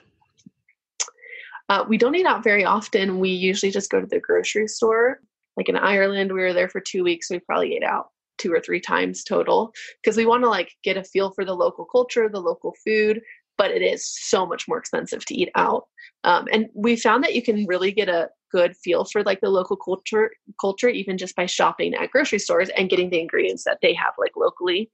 Uh, 1.67 1.86
we 1.88 1.98
don't 1.98 2.15
eat 2.15 2.25
out 2.25 2.43
very 2.43 2.65
often. 2.65 3.19
We 3.19 3.29
usually 3.29 3.72
just 3.72 3.91
go 3.91 4.01
to 4.01 4.08
the 4.08 4.19
grocery 4.19 4.67
store. 4.67 5.19
Like 5.58 5.67
in 5.67 5.75
ireland 5.75 6.31
we 6.31 6.39
were 6.39 6.53
there 6.53 6.69
for 6.69 6.79
two 6.79 7.03
weeks 7.03 7.29
we 7.29 7.39
probably 7.39 7.75
ate 7.75 7.84
out 7.84 8.12
two 8.39 8.51
or 8.51 8.60
three 8.60 8.79
times 8.79 9.24
total 9.24 9.72
because 10.01 10.17
we 10.17 10.25
want 10.25 10.43
to 10.43 10.50
like 10.50 10.72
get 10.84 10.98
a 10.98 11.03
feel 11.03 11.31
for 11.31 11.46
the 11.46 11.53
local 11.55 11.86
culture, 11.86 12.29
the 12.29 12.41
local 12.41 12.74
food, 12.84 13.22
but 13.58 13.72
it 13.72 13.81
is 13.81 14.08
so 14.08 14.46
much 14.46 14.67
more 14.67 14.77
expensive 14.77 15.25
to 15.25 15.36
eat 15.36 15.50
out. 15.55 15.88
Um, 16.24 16.48
and 16.51 16.67
we 16.74 16.96
found 16.96 17.24
that 17.24 17.36
you 17.36 17.41
can 17.43 17.65
really 17.65 17.91
get 17.91 18.10
a 18.10 18.29
good 18.51 18.75
feel 18.75 19.05
for 19.05 19.22
like 19.24 19.41
the 19.41 19.50
local 19.50 19.77
culture 19.77 20.31
culture 20.60 20.89
even 20.89 21.17
just 21.17 21.36
by 21.36 21.46
shopping 21.46 21.93
at 21.93 22.10
grocery 22.10 22.39
stores 22.39 22.69
and 22.69 22.89
getting 22.89 23.12
the 23.12 23.19
ingredients 23.19 23.63
that 23.65 23.77
they 23.81 23.93
have 23.93 24.13
like 24.17 24.31
locally. 24.36 24.89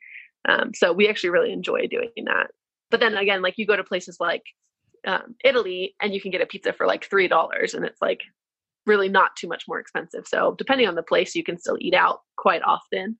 Um, 0.49 0.71
so 0.73 0.91
we 0.91 1.07
actually 1.07 1.29
really 1.29 1.53
enjoy 1.53 1.87
doing 1.87 2.09
that. 2.25 2.47
But 2.91 2.99
then 2.99 3.15
again, 3.15 3.41
like 3.41 3.55
you 3.57 3.65
go 3.65 3.75
to 3.75 3.83
places 3.83 4.17
like 4.19 4.43
um, 5.07 5.35
Italy 5.43 5.95
and 6.01 6.13
you 6.13 6.21
can 6.21 6.31
get 6.31 6.41
a 6.41 6.45
pizza 6.45 6.73
for 6.73 6.87
like 6.87 7.05
three 7.05 7.27
dollars, 7.27 7.73
and 7.73 7.85
it's 7.85 8.01
like 8.01 8.21
really 8.85 9.09
not 9.09 9.35
too 9.35 9.47
much 9.47 9.65
more 9.67 9.79
expensive. 9.79 10.27
So 10.27 10.55
depending 10.57 10.87
on 10.87 10.95
the 10.95 11.03
place, 11.03 11.35
you 11.35 11.43
can 11.43 11.57
still 11.57 11.77
eat 11.79 11.93
out 11.93 12.21
quite 12.37 12.61
often 12.63 13.17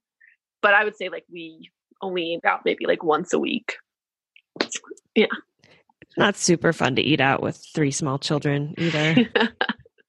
but 0.61 0.73
I 0.73 0.83
would 0.83 0.95
say 0.95 1.09
like 1.09 1.25
we 1.31 1.71
only 2.01 2.33
eat 2.33 2.45
out 2.45 2.61
maybe 2.65 2.85
like 2.85 3.03
once 3.03 3.33
a 3.33 3.39
week. 3.39 3.77
Yeah. 5.15 5.27
Not 6.17 6.37
super 6.37 6.73
fun 6.73 6.95
to 6.95 7.01
eat 7.01 7.19
out 7.19 7.41
with 7.41 7.61
three 7.73 7.91
small 7.91 8.17
children 8.17 8.73
either. 8.77 9.15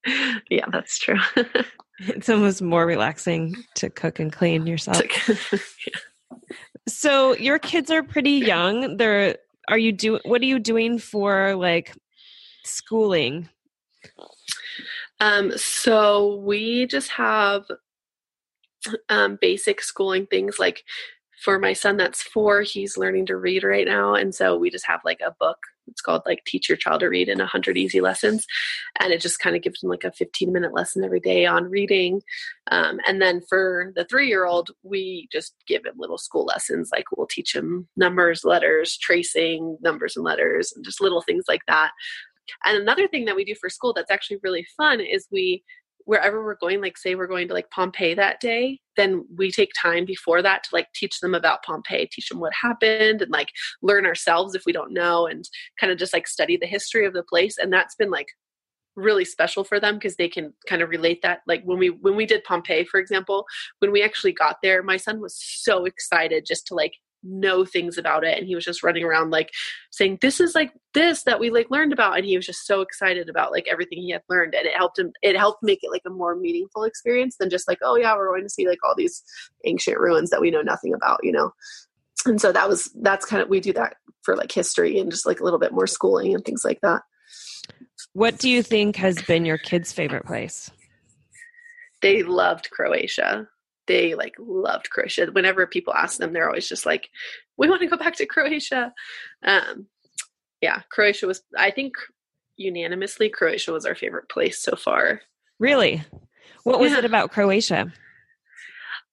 yeah, 0.51 0.67
that's 0.71 0.99
true. 0.99 1.19
it's 2.01 2.29
almost 2.29 2.63
more 2.63 2.87
relaxing 2.87 3.57
to 3.75 3.91
cook 3.91 4.21
and 4.21 4.33
clean 4.33 4.67
yourself. 4.67 5.03
yeah. 5.87 6.39
So 6.89 7.35
your 7.37 7.59
kids 7.59 7.91
are 7.91 8.03
pretty 8.03 8.31
young. 8.33 8.97
They're 8.97 9.37
are 9.69 9.79
you 9.79 9.91
do 9.91 10.21
what 10.25 10.43
are 10.43 10.47
you 10.47 10.61
doing 10.61 10.99
for 10.99 11.57
like 11.57 11.93
schooling? 12.65 13.49
Um 15.19 15.57
so 15.57 16.37
we 16.37 16.87
just 16.87 17.11
have 17.11 17.65
um, 19.09 19.39
basic 19.41 19.81
schooling 19.81 20.27
things 20.27 20.59
like 20.59 20.85
for 21.43 21.59
my 21.59 21.73
son 21.73 21.97
that's 21.97 22.23
four 22.23 22.63
he's 22.63 22.97
learning 22.97 23.27
to 23.27 23.37
read 23.37 23.63
right 23.63 23.87
now 23.87 24.15
and 24.15 24.35
so 24.35 24.57
we 24.57 24.71
just 24.71 24.87
have 24.87 25.01
like 25.05 25.21
a 25.21 25.35
book. 25.39 25.59
It's 25.89 26.01
called 26.01 26.23
like 26.27 26.43
teach 26.45 26.69
your 26.69 26.77
child 26.77 27.01
to 27.01 27.07
read 27.07 27.29
in 27.29 27.39
100 27.39 27.77
easy 27.79 28.01
lessons 28.01 28.45
and 28.99 29.13
it 29.13 29.21
just 29.21 29.39
kind 29.39 29.55
of 29.55 29.63
gives 29.63 29.83
him 29.83 29.89
like 29.89 30.03
a 30.03 30.11
15 30.11 30.53
minute 30.53 30.75
lesson 30.75 31.05
every 31.05 31.21
day 31.21 31.47
on 31.47 31.71
reading 31.71 32.23
um, 32.73 32.99
and 33.07 33.23
then 33.23 33.41
for 33.49 33.93
the 33.95 34.05
three 34.07 34.27
year 34.27 34.47
old 34.47 34.71
we 34.83 35.29
just 35.31 35.55
give 35.69 35.85
him 35.85 35.95
little 35.97 36.19
school 36.19 36.45
lessons 36.45 36.91
like 36.93 37.05
we'll 37.17 37.29
teach 37.29 37.55
him 37.55 37.87
numbers 37.97 38.45
letters 38.45 38.97
tracing 38.97 39.79
numbers 39.81 40.17
and 40.17 40.25
letters 40.25 40.73
and 40.75 40.85
just 40.85 41.01
little 41.01 41.23
things 41.23 41.45
like 41.47 41.63
that. 41.69 41.93
And 42.65 42.77
another 42.77 43.09
thing 43.09 43.25
that 43.27 43.37
we 43.37 43.45
do 43.45 43.55
for 43.55 43.69
school 43.69 43.93
that's 43.93 44.11
actually 44.11 44.39
really 44.43 44.67
fun 44.77 45.01
is 45.01 45.29
we 45.31 45.63
wherever 46.07 46.43
we're 46.43 46.55
going, 46.55 46.81
like 46.81 46.97
say 46.97 47.15
we're 47.15 47.27
going 47.27 47.49
to 47.49 47.55
like 47.55 47.69
Pompeii 47.71 48.15
that 48.15 48.41
day, 48.41 48.81
then 48.97 49.27
we 49.37 49.51
take 49.51 49.73
time 49.81 50.05
before 50.05 50.41
that 50.41 50.63
to 50.65 50.71
like 50.73 50.87
teach 50.95 51.21
them 51.21 51.35
about 51.35 51.63
Pompeii, 51.65 52.09
teach 52.11 52.29
them 52.29 52.41
what 52.41 52.53
happened 52.55 53.23
and 53.23 53.31
like 53.31 53.51
learn 53.83 54.07
ourselves 54.07 54.55
if 54.55 54.63
we 54.65 54.73
don't 54.73 54.93
know 54.93 55.27
and 55.27 55.49
kind 55.79 55.93
of 55.93 55.99
just 55.99 56.13
like 56.13 56.27
study 56.27 56.57
the 56.57 56.67
history 56.67 57.05
of 57.05 57.13
the 57.13 57.25
place. 57.25 57.59
And 57.59 57.73
that's 57.73 57.97
been 57.97 58.11
like 58.11 58.29
really 58.95 59.25
special 59.25 59.65
for 59.65 59.79
them 59.79 59.97
because 59.97 60.17
they 60.17 60.29
can 60.29 60.55
kind 60.69 60.81
of 60.81 60.89
relate 60.89 61.21
that 61.23 61.41
like 61.47 61.63
when 61.65 61.79
we 61.79 61.91
when 61.91 62.17
we 62.17 62.25
did 62.25 62.43
pompeii 62.45 62.83
for 62.83 62.99
example 62.99 63.45
when 63.81 63.93
we 63.93 64.03
actually 64.03 64.33
got 64.33 64.57
there 64.63 64.83
my 64.83 64.97
son 64.97 65.21
was 65.21 65.37
so 65.39 65.85
excited 65.85 66.47
just 66.47 66.67
to 66.67 66.75
like 66.75 66.95
know 67.29 67.65
things 67.65 67.99
about 67.99 68.25
it. 68.25 68.39
And 68.39 68.47
he 68.47 68.55
was 68.55 68.65
just 68.65 68.83
running 68.83 69.05
around 69.05 69.31
like 69.31 69.51
saying 69.91 70.19
this 70.21 70.41
is 70.41 70.55
like 70.55 70.73
this 70.95 71.25
that 71.25 71.41
we 71.41 71.51
like 71.51 71.71
learned 71.71 71.93
about. 71.93 72.17
And 72.17 72.25
he 72.25 72.37
was 72.37 72.47
just 72.47 72.67
so 72.67 72.81
excited 72.81 73.29
about 73.29 73.53
like 73.53 73.67
everything 73.69 73.99
he 73.99 74.11
had 74.11 74.23
learned. 74.29 74.55
And 74.55 74.67
it 74.67 74.77
helped 74.77 74.99
him 74.99 75.13
it 75.23 75.37
helped 75.37 75.63
make 75.63 75.81
it 75.83 75.91
like 75.91 76.03
a 76.07 76.11
more 76.11 76.37
meaningful 76.37 76.85
experience 76.85 77.37
than 77.39 77.51
just 77.51 77.69
like 77.69 77.79
oh 77.83 77.97
yeah 77.97 78.15
we're 78.17 78.29
going 78.29 78.43
to 78.43 78.49
see 78.49 78.69
like 78.69 78.79
all 78.85 78.95
these 78.97 79.23
ancient 79.65 79.99
ruins 79.99 80.31
that 80.31 80.41
we 80.41 80.51
know 80.51 80.63
nothing 80.63 80.95
about 80.95 81.21
you 81.23 81.33
know? 81.33 81.53
And 82.25 82.41
so 82.41 82.53
that 82.53 82.69
was 82.69 82.91
that's 83.03 83.27
kind 83.27 83.43
of 83.43 83.49
we 83.49 83.61
do 83.61 83.73
that 83.75 83.97
for 84.23 84.37
like 84.37 84.51
history 84.51 84.99
and 84.99 85.11
just 85.11 85.27
like 85.27 85.41
a 85.41 85.45
little 85.45 85.59
bit 85.59 85.73
more 85.73 85.87
schooling 85.87 86.35
and 86.35 86.45
things 86.45 86.65
like 86.65 86.81
that. 86.83 87.03
What 88.13 88.39
do 88.39 88.49
you 88.49 88.63
think 88.63 88.97
has 88.97 89.21
been 89.23 89.45
your 89.45 89.59
kids 89.59 89.93
favorite 89.93 90.25
place? 90.25 90.71
They 92.03 92.23
loved 92.23 92.71
croatia 92.71 93.49
they 93.87 94.15
like 94.15 94.35
loved 94.39 94.91
Croatia. 94.91 95.27
Whenever 95.33 95.67
people 95.67 95.95
ask 95.95 96.19
them, 96.19 96.33
they're 96.33 96.49
always 96.49 96.69
just 96.69 96.87
like, 96.87 97.09
"We 97.57 97.69
want 97.69 97.81
to 97.81 97.87
go 97.87 97.97
back 97.97 98.17
to 98.17 98.27
Croatia." 98.27 98.93
Um, 99.43 99.87
yeah, 100.61 100.83
Croatia 100.91 101.27
was. 101.27 101.43
I 101.57 101.71
think 101.71 101.95
unanimously, 102.57 103.29
Croatia 103.29 103.73
was 103.73 103.87
our 103.87 103.95
favorite 103.95 104.29
place 104.29 104.61
so 104.61 104.77
far. 104.77 105.21
Really, 105.59 106.05
what 106.65 106.81
was 106.81 106.93
yeah. 106.93 106.99
it 106.99 107.05
about 107.05 107.31
Croatia? 107.31 107.93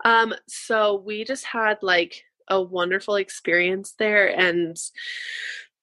Um, 0.06 0.34
so 0.48 1.01
we 1.06 1.24
just 1.24 1.46
had 1.46 1.77
like 1.82 2.24
a 2.50 2.62
wonderful 2.62 3.15
experience 3.15 3.94
there, 3.98 4.27
and 4.27 4.77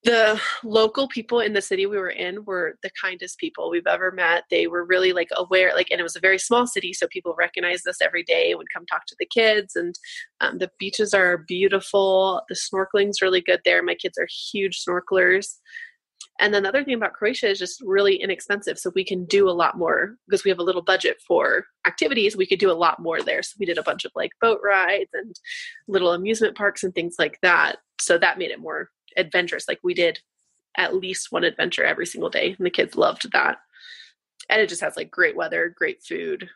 the 0.02 0.40
local 0.64 1.08
people 1.08 1.40
in 1.40 1.52
the 1.52 1.60
city 1.60 1.84
we 1.84 1.98
were 1.98 2.10
in 2.10 2.44
were 2.44 2.76
the 2.82 2.90
kindest 3.00 3.38
people 3.38 3.70
we've 3.70 3.86
ever 3.86 4.10
met. 4.10 4.44
They 4.50 4.66
were 4.66 4.84
really 4.84 5.12
like 5.12 5.28
aware, 5.36 5.74
like, 5.74 5.88
and 5.90 6.00
it 6.00 6.04
was 6.04 6.16
a 6.16 6.20
very 6.20 6.38
small 6.38 6.66
city, 6.66 6.94
so 6.94 7.06
people 7.08 7.34
recognized 7.36 7.86
us 7.86 8.00
every 8.00 8.22
day, 8.22 8.50
and 8.50 8.58
would 8.58 8.72
come 8.72 8.86
talk 8.86 9.04
to 9.06 9.16
the 9.18 9.26
kids, 9.26 9.76
and 9.76 9.94
um, 10.40 10.58
the 10.58 10.70
beaches 10.78 11.12
are 11.12 11.38
beautiful. 11.46 12.42
The 12.48 12.54
snorkeling's 12.54 13.20
really 13.20 13.42
good 13.42 13.60
there. 13.64 13.82
My 13.82 13.94
kids 13.94 14.16
are 14.18 14.28
huge 14.52 14.82
snorkelers. 14.82 15.58
And 16.38 16.54
then 16.54 16.62
the 16.62 16.70
other 16.70 16.84
thing 16.84 16.94
about 16.94 17.12
Croatia 17.12 17.50
is 17.50 17.58
just 17.58 17.82
really 17.82 18.16
inexpensive. 18.16 18.78
So 18.78 18.90
we 18.94 19.04
can 19.04 19.26
do 19.26 19.48
a 19.48 19.52
lot 19.52 19.76
more 19.76 20.16
because 20.26 20.42
we 20.42 20.48
have 20.48 20.58
a 20.58 20.62
little 20.62 20.80
budget 20.80 21.18
for 21.26 21.66
activities. 21.86 22.36
We 22.36 22.46
could 22.46 22.58
do 22.58 22.70
a 22.70 22.72
lot 22.72 22.98
more 22.98 23.20
there. 23.20 23.42
So 23.42 23.56
we 23.60 23.66
did 23.66 23.76
a 23.76 23.82
bunch 23.82 24.06
of 24.06 24.12
like 24.14 24.30
boat 24.40 24.60
rides 24.64 25.10
and 25.12 25.34
little 25.86 26.12
amusement 26.12 26.56
parks 26.56 26.82
and 26.82 26.94
things 26.94 27.16
like 27.18 27.38
that. 27.42 27.76
So 28.00 28.16
that 28.16 28.38
made 28.38 28.50
it 28.50 28.60
more 28.60 28.88
adventurous. 29.20 29.68
Like 29.68 29.80
we 29.82 29.94
did 29.94 30.20
at 30.76 30.94
least 30.94 31.28
one 31.30 31.44
adventure 31.44 31.84
every 31.84 32.06
single 32.06 32.30
day, 32.30 32.54
and 32.56 32.66
the 32.66 32.70
kids 32.70 32.96
loved 32.96 33.30
that. 33.32 33.58
And 34.48 34.60
it 34.60 34.68
just 34.68 34.80
has 34.80 34.96
like 34.96 35.10
great 35.10 35.36
weather, 35.36 35.74
great 35.76 36.02
food. 36.02 36.48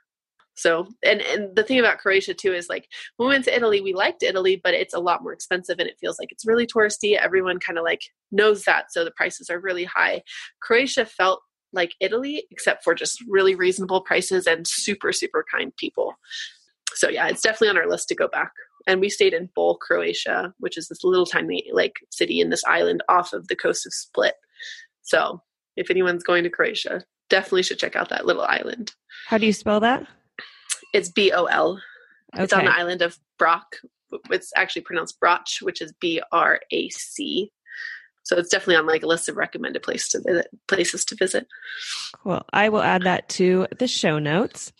So, 0.56 0.88
and 1.04 1.21
and 1.21 1.54
the 1.56 1.64
thing 1.64 1.80
about 1.80 1.99
Croatia 1.99 2.35
too 2.35 2.52
is 2.52 2.68
like 2.68 2.88
when 3.16 3.28
we 3.28 3.35
went 3.35 3.44
to 3.47 3.54
Italy, 3.54 3.80
we 3.80 3.92
liked 3.92 4.23
Italy, 4.23 4.61
but 4.62 4.75
it's 4.75 4.94
a 4.94 5.00
lot 5.00 5.23
more 5.23 5.33
expensive, 5.33 5.78
and 5.78 5.88
it 5.88 5.99
feels 6.00 6.18
like 6.18 6.30
it's 6.30 6.47
really 6.47 6.66
touristy. 6.66 7.16
Everyone 7.16 7.59
kind 7.59 7.78
of 7.78 7.85
like 7.85 8.02
knows 8.30 8.64
that, 8.64 8.92
so 8.92 9.04
the 9.04 9.11
prices 9.12 9.50
are 9.50 9.61
really 9.61 9.85
high. 9.85 10.23
Croatia 10.61 11.06
felt 11.06 11.40
like 11.73 11.94
Italy, 12.00 12.44
except 12.52 12.85
for 12.85 12.94
just 12.94 13.23
really 13.28 13.56
reasonable 13.56 14.00
prices 14.00 14.47
and 14.47 14.66
super 14.66 15.12
super 15.12 15.44
kind 15.52 15.76
people. 15.76 16.14
So 16.94 17.09
yeah, 17.09 17.26
it's 17.26 17.42
definitely 17.42 17.71
on 17.71 17.78
our 17.78 17.88
list 17.88 18.09
to 18.09 18.14
go 18.14 18.28
back 18.28 18.52
and 18.87 19.00
we 19.00 19.09
stayed 19.09 19.35
in 19.35 19.50
Bol, 19.55 19.76
Croatia, 19.76 20.53
which 20.59 20.76
is 20.76 20.88
this 20.88 21.05
little 21.05 21.26
tiny 21.26 21.64
like 21.73 21.95
city 22.11 22.41
in 22.41 22.50
this 22.50 22.64
island 22.64 23.03
off 23.09 23.33
of 23.33 23.49
the 23.49 23.57
coast 23.57 23.87
of 23.87 23.95
Split. 23.95 24.35
So 25.03 25.43
if 25.76 25.91
anyone's 25.91 26.23
going 26.23 26.45
to 26.45 26.50
Croatia, 26.50 27.05
definitely 27.29 27.62
should 27.62 27.79
check 27.79 27.97
out 27.97 28.11
that 28.11 28.26
little 28.26 28.43
island. 28.43 28.93
How 29.26 29.38
do 29.38 29.47
you 29.47 29.53
spell 29.53 29.81
that? 29.81 30.07
It's 30.93 31.09
B 31.09 31.33
O 31.33 31.45
L. 31.45 31.81
Okay. 32.35 32.45
It's 32.45 32.53
on 32.53 32.64
the 32.64 32.75
island 32.75 33.03
of 33.03 33.19
Brac. 33.38 33.64
It's 34.31 34.53
actually 34.57 34.83
pronounced 34.83 35.19
Brach, 35.19 35.59
which 35.62 35.83
is 35.83 35.93
B 36.00 36.21
R 36.31 36.61
A 36.71 36.88
C. 36.91 37.50
So 38.23 38.38
it's 38.38 38.49
definitely 38.49 38.76
on 38.76 38.87
like 38.87 39.03
a 39.03 39.07
list 39.07 39.29
of 39.29 39.37
recommended 39.37 39.83
place 39.83 40.09
to 40.11 40.23
visit, 40.26 40.47
places 40.67 41.05
to 41.07 41.14
visit. 41.14 41.47
Well, 42.25 42.47
I 42.53 42.71
will 42.71 42.81
add 42.81 43.03
that 43.03 43.29
to 43.31 43.67
the 43.79 43.87
show 43.87 44.19
notes. 44.19 44.73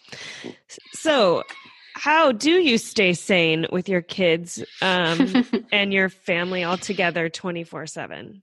So 0.94 1.42
how 1.94 2.32
do 2.32 2.50
you 2.50 2.76
stay 2.76 3.12
sane 3.12 3.66
with 3.70 3.88
your 3.88 4.02
kids 4.02 4.62
um, 4.82 5.46
and 5.72 5.92
your 5.92 6.08
family 6.08 6.64
all 6.64 6.76
together 6.76 7.28
24 7.28 7.86
7 7.86 8.42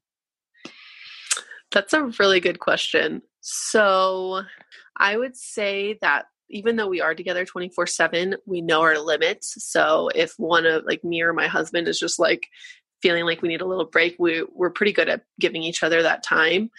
that's 1.72 1.94
a 1.94 2.12
really 2.20 2.40
good 2.40 2.60
question. 2.60 3.22
So 3.42 4.44
i 4.98 5.18
would 5.18 5.36
say 5.36 5.98
that 6.02 6.26
even 6.50 6.76
though 6.76 6.88
we 6.88 7.02
are 7.02 7.16
together 7.16 7.46
24 7.46 7.88
7 7.88 8.36
we 8.46 8.62
know 8.62 8.82
our 8.82 9.00
limits. 9.00 9.56
So 9.66 10.10
if 10.14 10.34
one 10.38 10.66
of 10.66 10.84
like 10.86 11.04
me 11.04 11.22
or 11.22 11.34
my 11.34 11.48
husband 11.48 11.88
is 11.88 12.00
just 12.00 12.20
like 12.20 12.48
feeling 13.02 13.26
like 13.26 13.42
we 13.42 13.50
need 13.50 13.62
a 13.62 13.66
little 13.66 13.86
break 13.86 14.16
we, 14.20 14.46
we're 14.54 14.70
pretty 14.70 14.92
good 14.92 15.10
at 15.10 15.24
giving 15.40 15.64
each 15.64 15.82
other 15.82 16.04
that 16.04 16.24
time. 16.24 16.70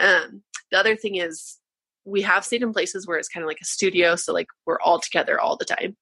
Um, 0.00 0.42
the 0.70 0.78
other 0.78 0.96
thing 0.96 1.16
is 1.16 1.58
we 2.04 2.22
have 2.22 2.44
stayed 2.44 2.62
in 2.62 2.72
places 2.72 3.06
where 3.06 3.18
it's 3.18 3.28
kind 3.28 3.44
of 3.44 3.48
like 3.48 3.60
a 3.60 3.66
studio 3.66 4.16
so 4.16 4.32
like 4.32 4.48
we're 4.66 4.80
all 4.80 4.98
together 4.98 5.40
all 5.40 5.56
the 5.56 5.64
time. 5.64 5.96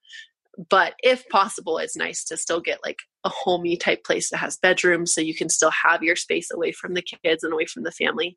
But 0.68 0.94
if 1.02 1.28
possible 1.28 1.78
it's 1.78 1.96
nice 1.96 2.24
to 2.24 2.36
still 2.36 2.60
get 2.60 2.80
like 2.84 2.98
a 3.24 3.28
homey 3.28 3.76
type 3.76 4.04
place 4.04 4.30
that 4.30 4.38
has 4.38 4.58
bedrooms 4.58 5.14
so 5.14 5.20
you 5.20 5.34
can 5.34 5.48
still 5.48 5.72
have 5.84 6.02
your 6.02 6.16
space 6.16 6.50
away 6.50 6.72
from 6.72 6.94
the 6.94 7.02
kids 7.02 7.44
and 7.44 7.52
away 7.52 7.66
from 7.66 7.82
the 7.82 7.92
family. 7.92 8.34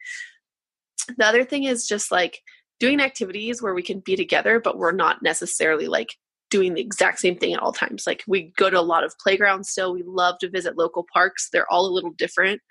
The 1.17 1.25
other 1.25 1.43
thing 1.43 1.63
is 1.63 1.88
just 1.88 2.12
like 2.12 2.39
doing 2.79 3.00
activities 3.00 3.62
where 3.62 3.74
we 3.74 3.84
can 3.84 4.00
be 4.00 4.15
together 4.15 4.60
but 4.60 4.77
we're 4.77 4.91
not 4.91 5.21
necessarily 5.21 5.88
like 5.88 6.15
doing 6.54 6.76
the 6.76 6.82
exact 6.82 7.17
same 7.19 7.36
thing 7.36 7.52
at 7.52 7.60
all 7.60 7.73
times. 7.73 8.04
Like 8.06 8.23
we 8.28 8.54
go 8.58 8.69
to 8.69 8.80
a 8.80 8.82
lot 8.82 9.04
of 9.04 9.17
playgrounds 9.17 9.71
still. 9.71 9.91
We 9.91 10.04
love 10.06 10.38
to 10.38 10.52
visit 10.52 10.78
local 10.78 11.04
parks. 11.12 11.49
They're 11.52 11.71
all 11.71 11.88
a 11.88 11.89
little 11.89 12.12
different. 12.12 12.62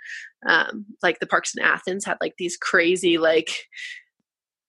Um, 0.49 0.87
like 1.03 1.19
the 1.19 1.27
parks 1.27 1.53
in 1.57 1.65
athens 1.65 2.05
had 2.05 2.17
like 2.21 2.35
these 2.39 2.57
crazy 2.57 3.19
like 3.19 3.51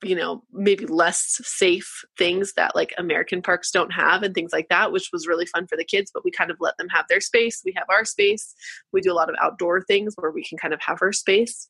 you 0.04 0.16
know 0.16 0.44
maybe 0.52 0.86
less 0.86 1.40
safe 1.44 2.04
things 2.18 2.54
that 2.54 2.76
like 2.76 2.94
american 2.98 3.42
parks 3.42 3.72
don't 3.72 3.92
have 3.92 4.24
and 4.24 4.34
things 4.34 4.52
like 4.52 4.68
that 4.70 4.92
which 4.92 5.10
was 5.12 5.28
really 5.28 5.46
fun 5.46 5.68
for 5.68 5.78
the 5.78 5.84
kids 5.84 6.12
but 6.14 6.24
we 6.24 6.32
kind 6.32 6.52
of 6.52 6.58
let 6.60 6.78
them 6.78 6.88
have 6.90 7.06
their 7.10 7.22
space. 7.22 7.62
We 7.66 7.74
have 7.76 7.88
our 7.90 8.06
space. 8.06 8.54
We 8.92 9.02
do 9.02 9.12
a 9.12 9.16
lot 9.16 9.30
of 9.30 9.36
outdoor 9.42 9.82
things 9.82 10.14
where 10.18 10.32
we 10.32 10.44
can 10.44 10.58
kind 10.58 10.74
of 10.74 10.82
have 10.82 11.00
our 11.02 11.12
space. 11.12 11.68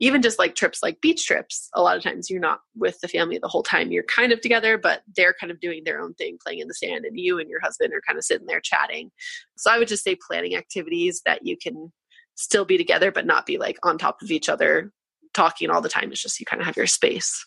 Even 0.00 0.22
just 0.22 0.38
like 0.38 0.54
trips 0.54 0.82
like 0.82 1.00
beach 1.00 1.26
trips 1.26 1.68
a 1.74 1.82
lot 1.82 1.96
of 1.96 2.02
times 2.02 2.30
you're 2.30 2.40
not 2.40 2.60
with 2.74 2.98
the 3.00 3.08
family 3.08 3.38
the 3.38 3.48
whole 3.48 3.62
time. 3.62 3.92
You're 3.92 4.04
kind 4.04 4.32
of 4.32 4.40
together 4.40 4.78
but 4.78 5.02
they're 5.16 5.34
kind 5.38 5.50
of 5.50 5.60
doing 5.60 5.82
their 5.84 6.00
own 6.00 6.14
thing 6.14 6.38
playing 6.44 6.60
in 6.60 6.68
the 6.68 6.74
sand 6.74 7.04
and 7.04 7.18
you 7.18 7.38
and 7.38 7.48
your 7.48 7.60
husband 7.60 7.92
are 7.92 8.02
kind 8.06 8.18
of 8.18 8.24
sitting 8.24 8.46
there 8.46 8.60
chatting. 8.60 9.10
So 9.56 9.70
i 9.70 9.78
would 9.78 9.88
just 9.88 10.04
say 10.04 10.16
planning 10.16 10.56
activities 10.56 11.22
that 11.26 11.46
you 11.46 11.56
can 11.56 11.92
still 12.34 12.64
be 12.64 12.78
together 12.78 13.12
but 13.12 13.26
not 13.26 13.46
be 13.46 13.58
like 13.58 13.78
on 13.82 13.98
top 13.98 14.22
of 14.22 14.30
each 14.30 14.48
other 14.48 14.90
talking 15.34 15.70
all 15.70 15.80
the 15.80 15.88
time. 15.88 16.12
It's 16.12 16.22
just 16.22 16.40
you 16.40 16.46
kind 16.46 16.60
of 16.60 16.66
have 16.66 16.76
your 16.76 16.86
space. 16.86 17.46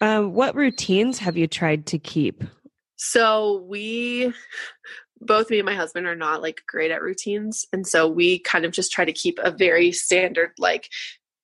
Um, 0.00 0.32
what 0.32 0.54
routines 0.54 1.18
have 1.18 1.36
you 1.36 1.46
tried 1.46 1.86
to 1.86 1.98
keep? 1.98 2.42
So 2.96 3.64
we 3.68 4.32
both 5.20 5.50
me 5.50 5.58
and 5.58 5.66
my 5.66 5.74
husband 5.74 6.06
are 6.06 6.16
not 6.16 6.42
like 6.42 6.62
great 6.66 6.90
at 6.90 7.02
routines 7.02 7.64
and 7.72 7.86
so 7.86 8.08
we 8.08 8.40
kind 8.40 8.64
of 8.64 8.72
just 8.72 8.92
try 8.92 9.04
to 9.04 9.12
keep 9.12 9.38
a 9.42 9.50
very 9.50 9.92
standard 9.92 10.50
like 10.58 10.88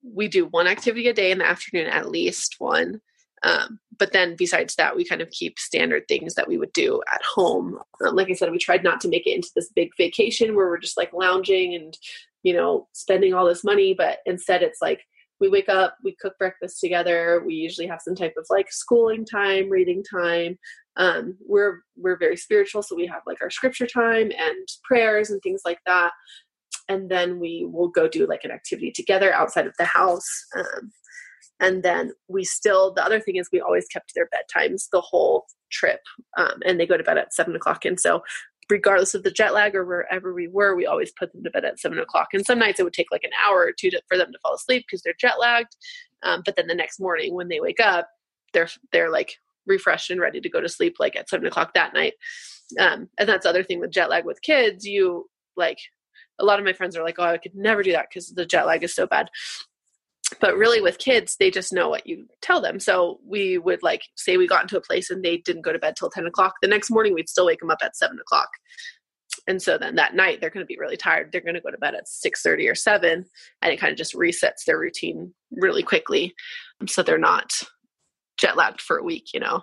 we 0.03 0.29
do 0.29 0.47
one 0.47 0.67
activity 0.67 1.09
a 1.09 1.13
day 1.13 1.31
in 1.31 1.39
the 1.39 1.47
afternoon 1.47 1.87
at 1.87 2.11
least 2.11 2.57
one 2.59 3.01
um, 3.45 3.79
but 3.97 4.13
then 4.13 4.35
besides 4.37 4.75
that 4.75 4.97
we 4.97 5.05
kind 5.05 5.21
of 5.21 5.31
keep 5.31 5.61
standard 5.61 6.09
things 6.09 6.35
that 6.35 6.49
we 6.49 6.59
would 6.59 6.73
do 6.73 7.01
at 7.13 7.23
home. 7.23 7.79
Um, 8.05 8.17
like 8.17 8.29
i 8.31 8.33
said 8.33 8.51
we 8.51 8.59
tried 8.59 8.83
not 8.83 9.01
to 9.03 9.09
make 9.09 9.27
it 9.27 9.35
into 9.35 9.51
this 9.55 9.71
big 9.75 9.91
vacation 9.97 10.57
where 10.57 10.69
we're 10.69 10.79
just 10.79 10.97
like 10.97 11.13
lounging 11.13 11.75
and 11.75 11.97
you 12.43 12.55
know 12.55 12.87
spending 12.93 13.35
all 13.35 13.47
this 13.47 13.65
money 13.65 13.95
but 13.97 14.19
instead 14.27 14.63
it's 14.63 14.81
like 14.81 15.01
we 15.41 15.49
wake 15.49 15.69
up, 15.69 15.97
we 16.03 16.17
cook 16.21 16.37
breakfast 16.39 16.81
together. 16.81 17.43
We 17.47 17.55
usually 17.55 17.87
have 17.87 18.01
some 18.03 18.15
type 18.15 18.35
of 18.37 18.47
like 18.51 18.73
schooling 18.73 19.25
time, 19.25 19.71
reading 19.71 20.03
time. 20.03 20.59
Um, 20.97 21.37
we're 21.47 21.81
we're 21.97 22.19
very 22.19 22.37
spiritual, 22.37 22.83
so 22.83 22.97
we 22.97 23.07
have 23.07 23.23
like 23.27 23.41
our 23.41 23.51
scripture 23.51 23.87
time 23.87 24.33
and 24.37 24.69
prayers 24.85 25.31
and 25.31 25.41
things 25.43 25.63
like 25.65 25.79
that. 25.87 26.11
And 26.89 27.11
then 27.11 27.39
we 27.39 27.69
will 27.71 27.89
go 27.89 28.09
do 28.09 28.27
like 28.27 28.45
an 28.45 28.51
activity 28.51 28.91
together 28.91 29.33
outside 29.33 29.67
of 29.67 29.75
the 29.79 29.85
house. 29.85 30.29
Um, 30.57 30.91
and 31.61 31.83
then 31.83 32.13
we 32.29 32.45
still 32.45 32.93
the 32.95 33.05
other 33.05 33.21
thing 33.21 33.37
is 33.37 33.49
we 33.53 33.61
always 33.61 33.87
kept 33.87 34.13
their 34.15 34.29
bedtimes 34.29 34.89
the 34.93 35.01
whole 35.01 35.47
trip 35.71 36.01
um, 36.37 36.55
and 36.65 36.79
they 36.79 36.87
go 36.87 36.97
to 36.97 37.03
bed 37.03 37.19
at 37.19 37.35
seven 37.35 37.55
o'clock 37.55 37.85
and 37.85 37.99
so 38.01 38.23
regardless 38.71 39.15
of 39.15 39.23
the 39.23 39.31
jet 39.31 39.55
lag 39.55 39.75
or 39.75 39.85
wherever 39.85 40.35
we 40.35 40.49
were, 40.49 40.77
we 40.77 40.87
always 40.87 41.13
put 41.13 41.33
them 41.33 41.43
to 41.43 41.51
bed 41.51 41.65
at 41.65 41.81
seven 41.81 41.99
o'clock. 41.99 42.29
And 42.33 42.45
some 42.45 42.59
nights 42.59 42.79
it 42.79 42.85
would 42.85 42.93
take 42.93 43.11
like 43.11 43.25
an 43.25 43.31
hour 43.45 43.61
or 43.61 43.73
two 43.73 43.91
to, 43.91 44.01
for 44.09 44.17
them 44.17 44.33
to 44.33 44.39
fall 44.43 44.55
asleep 44.55 44.85
because 44.87 45.03
they're 45.03 45.15
jet 45.19 45.39
lagged. 45.41 45.77
Um, 46.23 46.43
but 46.45 46.57
then 46.57 46.67
the 46.67 46.75
next 46.75 47.01
morning 47.01 47.35
when 47.35 47.49
they 47.49 47.61
wake 47.61 47.81
up, 47.81 48.09
they're 48.53 48.69
they're 48.93 49.11
like 49.11 49.37
refreshed 49.67 50.11
and 50.11 50.21
ready 50.21 50.41
to 50.41 50.49
go 50.49 50.61
to 50.61 50.69
sleep 50.69 50.97
like 50.99 51.17
at 51.17 51.29
seven 51.29 51.47
o'clock 51.47 51.75
that 51.75 51.95
night. 51.95 52.15
Um, 52.79 53.09
and 53.19 53.29
that's 53.29 53.45
the 53.45 53.51
other 53.51 53.63
thing 53.63 53.81
with 53.81 53.91
jet 53.91 54.11
lag 54.11 54.25
with 54.25 54.43
kids. 54.43 54.85
You 54.87 55.29
like 55.57 55.79
a 56.39 56.45
lot 56.45 56.59
of 56.59 56.65
my 56.65 56.73
friends 56.73 56.97
are 56.97 57.03
like, 57.05 57.17
oh, 57.19 57.25
I 57.25 57.39
could 57.39 57.55
never 57.55 57.83
do 57.83 57.93
that 57.93 58.07
because 58.09 58.31
the 58.31 58.47
jet 58.47 58.67
lag 58.67 58.83
is 58.85 58.95
so 58.95 59.07
bad 59.07 59.29
but 60.41 60.57
really 60.57 60.81
with 60.81 60.99
kids 60.99 61.37
they 61.39 61.51
just 61.51 61.73
know 61.73 61.89
what 61.89 62.07
you 62.07 62.27
tell 62.43 62.61
them. 62.61 62.81
So 62.81 63.21
we 63.27 63.59
would 63.59 63.83
like 63.83 64.03
say 64.17 64.37
we 64.37 64.47
got 64.47 64.63
into 64.63 64.77
a 64.77 64.83
place 64.83 65.11
and 65.11 65.25
they 65.25 65.39
didn't 65.39 65.63
go 65.63 65.73
to 65.73 65.79
bed 65.79 65.97
till 65.97 66.11
10 66.11 66.27
o'clock 66.27 66.55
the 66.63 66.69
next 66.69 66.91
morning 66.91 67.15
we'd 67.15 67.29
still 67.29 67.47
wake 67.47 67.61
them 67.61 67.71
up 67.71 67.79
at 67.83 67.97
7 67.97 68.19
o'clock. 68.19 68.49
And 69.47 69.63
so 69.63 69.79
then 69.79 69.95
that 69.95 70.15
night 70.15 70.41
they're 70.41 70.51
going 70.51 70.65
to 70.65 70.69
be 70.69 70.79
really 70.79 70.97
tired 70.97 71.31
they're 71.33 71.41
going 71.41 71.55
to 71.55 71.61
go 71.61 71.71
to 71.71 71.79
bed 71.79 71.95
at 71.95 72.07
6.30 72.07 72.71
or 72.71 72.75
7 72.75 73.25
and 73.63 73.73
it 73.73 73.79
kind 73.79 73.93
of 73.93 73.99
just 73.99 74.15
resets 74.15 74.65
their 74.67 74.79
routine 74.79 75.33
really 75.53 75.83
quickly 75.83 76.35
so 76.87 77.03
they're 77.03 77.19
not 77.19 77.51
jet 78.37 78.57
lagged 78.57 78.81
for 78.81 78.99
a 78.99 79.05
week 79.05 79.29
you 79.33 79.41
know? 79.41 79.63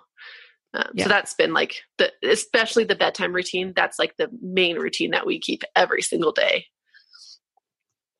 Um, 0.74 0.90
yeah. 0.94 1.04
so 1.04 1.08
that's 1.08 1.34
been 1.34 1.54
like 1.54 1.80
the 1.96 2.12
especially 2.22 2.84
the 2.84 2.96
bedtime 2.96 3.32
routine 3.32 3.72
that's 3.74 3.98
like 3.98 4.16
the 4.18 4.28
main 4.42 4.76
routine 4.76 5.10
that 5.12 5.26
we 5.26 5.38
keep 5.38 5.62
every 5.74 6.02
single 6.02 6.32
day. 6.32 6.66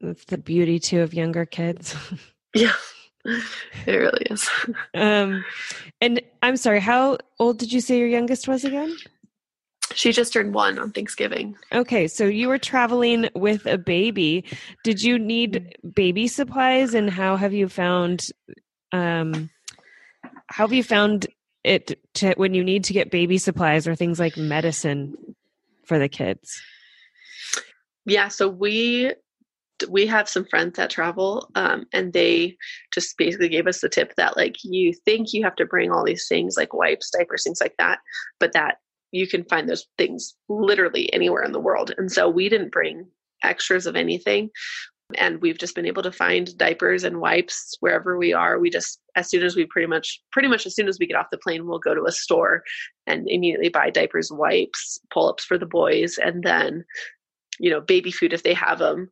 That's 0.01 0.25
the 0.25 0.39
beauty 0.39 0.79
too 0.79 1.03
of 1.03 1.13
younger 1.13 1.45
kids 1.45 1.97
Yeah, 2.57 2.73
it 3.87 3.93
really 3.93 4.27
is. 4.31 4.49
um, 4.95 5.45
and 6.01 6.23
I'm 6.43 6.57
sorry, 6.57 6.81
how 6.81 7.19
old 7.39 7.59
did 7.59 7.71
you 7.71 7.81
say 7.81 7.99
your 7.99 8.09
youngest 8.09 8.49
was 8.49 8.65
again? 8.65 8.97
She 9.95 10.13
just 10.13 10.33
turned 10.33 10.55
one 10.55 10.79
on 10.79 10.91
Thanksgiving. 10.91 11.57
Okay, 11.73 12.09
so 12.09 12.25
you 12.25 12.49
were 12.49 12.59
traveling 12.59 13.29
with 13.35 13.67
a 13.67 13.77
baby. 13.77 14.45
Did 14.85 15.03
you 15.03 15.19
need 15.19 15.77
baby 15.95 16.29
supplies, 16.29 16.95
and 16.95 17.11
how 17.11 17.37
have 17.37 17.53
you 17.53 17.69
found? 17.69 18.29
Um, 18.93 19.51
how 20.49 20.65
have 20.65 20.73
you 20.73 20.83
found 20.83 21.27
it 21.63 21.99
to 22.15 22.33
when 22.37 22.55
you 22.55 22.65
need 22.65 22.85
to 22.85 22.93
get 22.95 23.11
baby 23.11 23.37
supplies 23.37 23.87
or 23.87 23.95
things 23.95 24.19
like 24.19 24.37
medicine 24.37 25.15
for 25.85 25.99
the 25.99 26.09
kids? 26.09 26.61
Yeah, 28.07 28.29
so 28.29 28.49
we 28.49 29.13
we 29.89 30.07
have 30.07 30.29
some 30.29 30.45
friends 30.47 30.77
that 30.77 30.91
travel 30.91 31.51
um, 31.55 31.85
and 31.93 32.13
they 32.13 32.57
just 32.95 33.17
basically 33.19 33.49
gave 33.49 33.67
us 33.67 33.81
the 33.81 33.89
tip 33.89 34.13
that 34.17 34.37
like 34.37 34.57
you 34.63 34.93
think 35.05 35.33
you 35.33 35.45
have 35.45 35.57
to 35.57 35.67
bring 35.67 35.91
all 35.91 36.05
these 36.05 36.27
things 36.29 36.57
like 36.57 36.73
wipes 36.73 37.11
diapers 37.11 37.43
things 37.45 37.61
like 37.61 37.75
that 37.79 37.99
but 38.41 38.53
that 38.53 38.77
you 39.13 39.27
can 39.27 39.45
find 39.45 39.69
those 39.69 39.87
things 39.99 40.35
literally 40.49 41.13
anywhere 41.13 41.43
in 41.43 41.53
the 41.53 41.61
world. 41.61 41.93
And 41.97 42.11
so 42.11 42.29
we 42.29 42.49
didn't 42.49 42.73
bring 42.73 43.07
extras 43.43 43.87
of 43.87 43.97
anything 43.97 44.51
and 45.17 45.41
we've 45.41 45.59
just 45.59 45.77
been 45.77 45.87
able 45.87 46.03
to 46.03 46.11
find 46.11 46.57
diapers 46.59 47.05
and 47.05 47.21
wipes 47.21 47.77
wherever 47.79 48.19
we 48.19 48.33
are. 48.33 48.59
We 48.59 48.71
just 48.71 49.01
as 49.15 49.31
soon 49.31 49.45
as 49.45 49.55
we 49.55 49.65
pretty 49.67 49.87
much 49.87 50.21
pretty 50.33 50.49
much 50.49 50.67
as 50.67 50.75
soon 50.75 50.89
as 50.89 50.99
we 50.99 51.07
get 51.07 51.17
off 51.17 51.31
the 51.31 51.39
plane 51.39 51.67
we'll 51.67 51.79
go 51.79 51.95
to 51.95 52.07
a 52.07 52.13
store 52.13 52.63
and 53.07 53.29
immediately 53.29 53.69
buy 53.69 53.91
diapers 53.91 54.33
wipes 54.33 54.99
pull-ups 55.13 55.45
for 55.45 55.59
the 55.59 55.67
boys 55.67 56.19
and 56.19 56.43
then 56.43 56.85
you 57.61 57.71
know 57.71 57.81
baby 57.81 58.11
food 58.11 58.33
if 58.33 58.43
they 58.43 58.53
have 58.53 58.81
them 58.81 59.09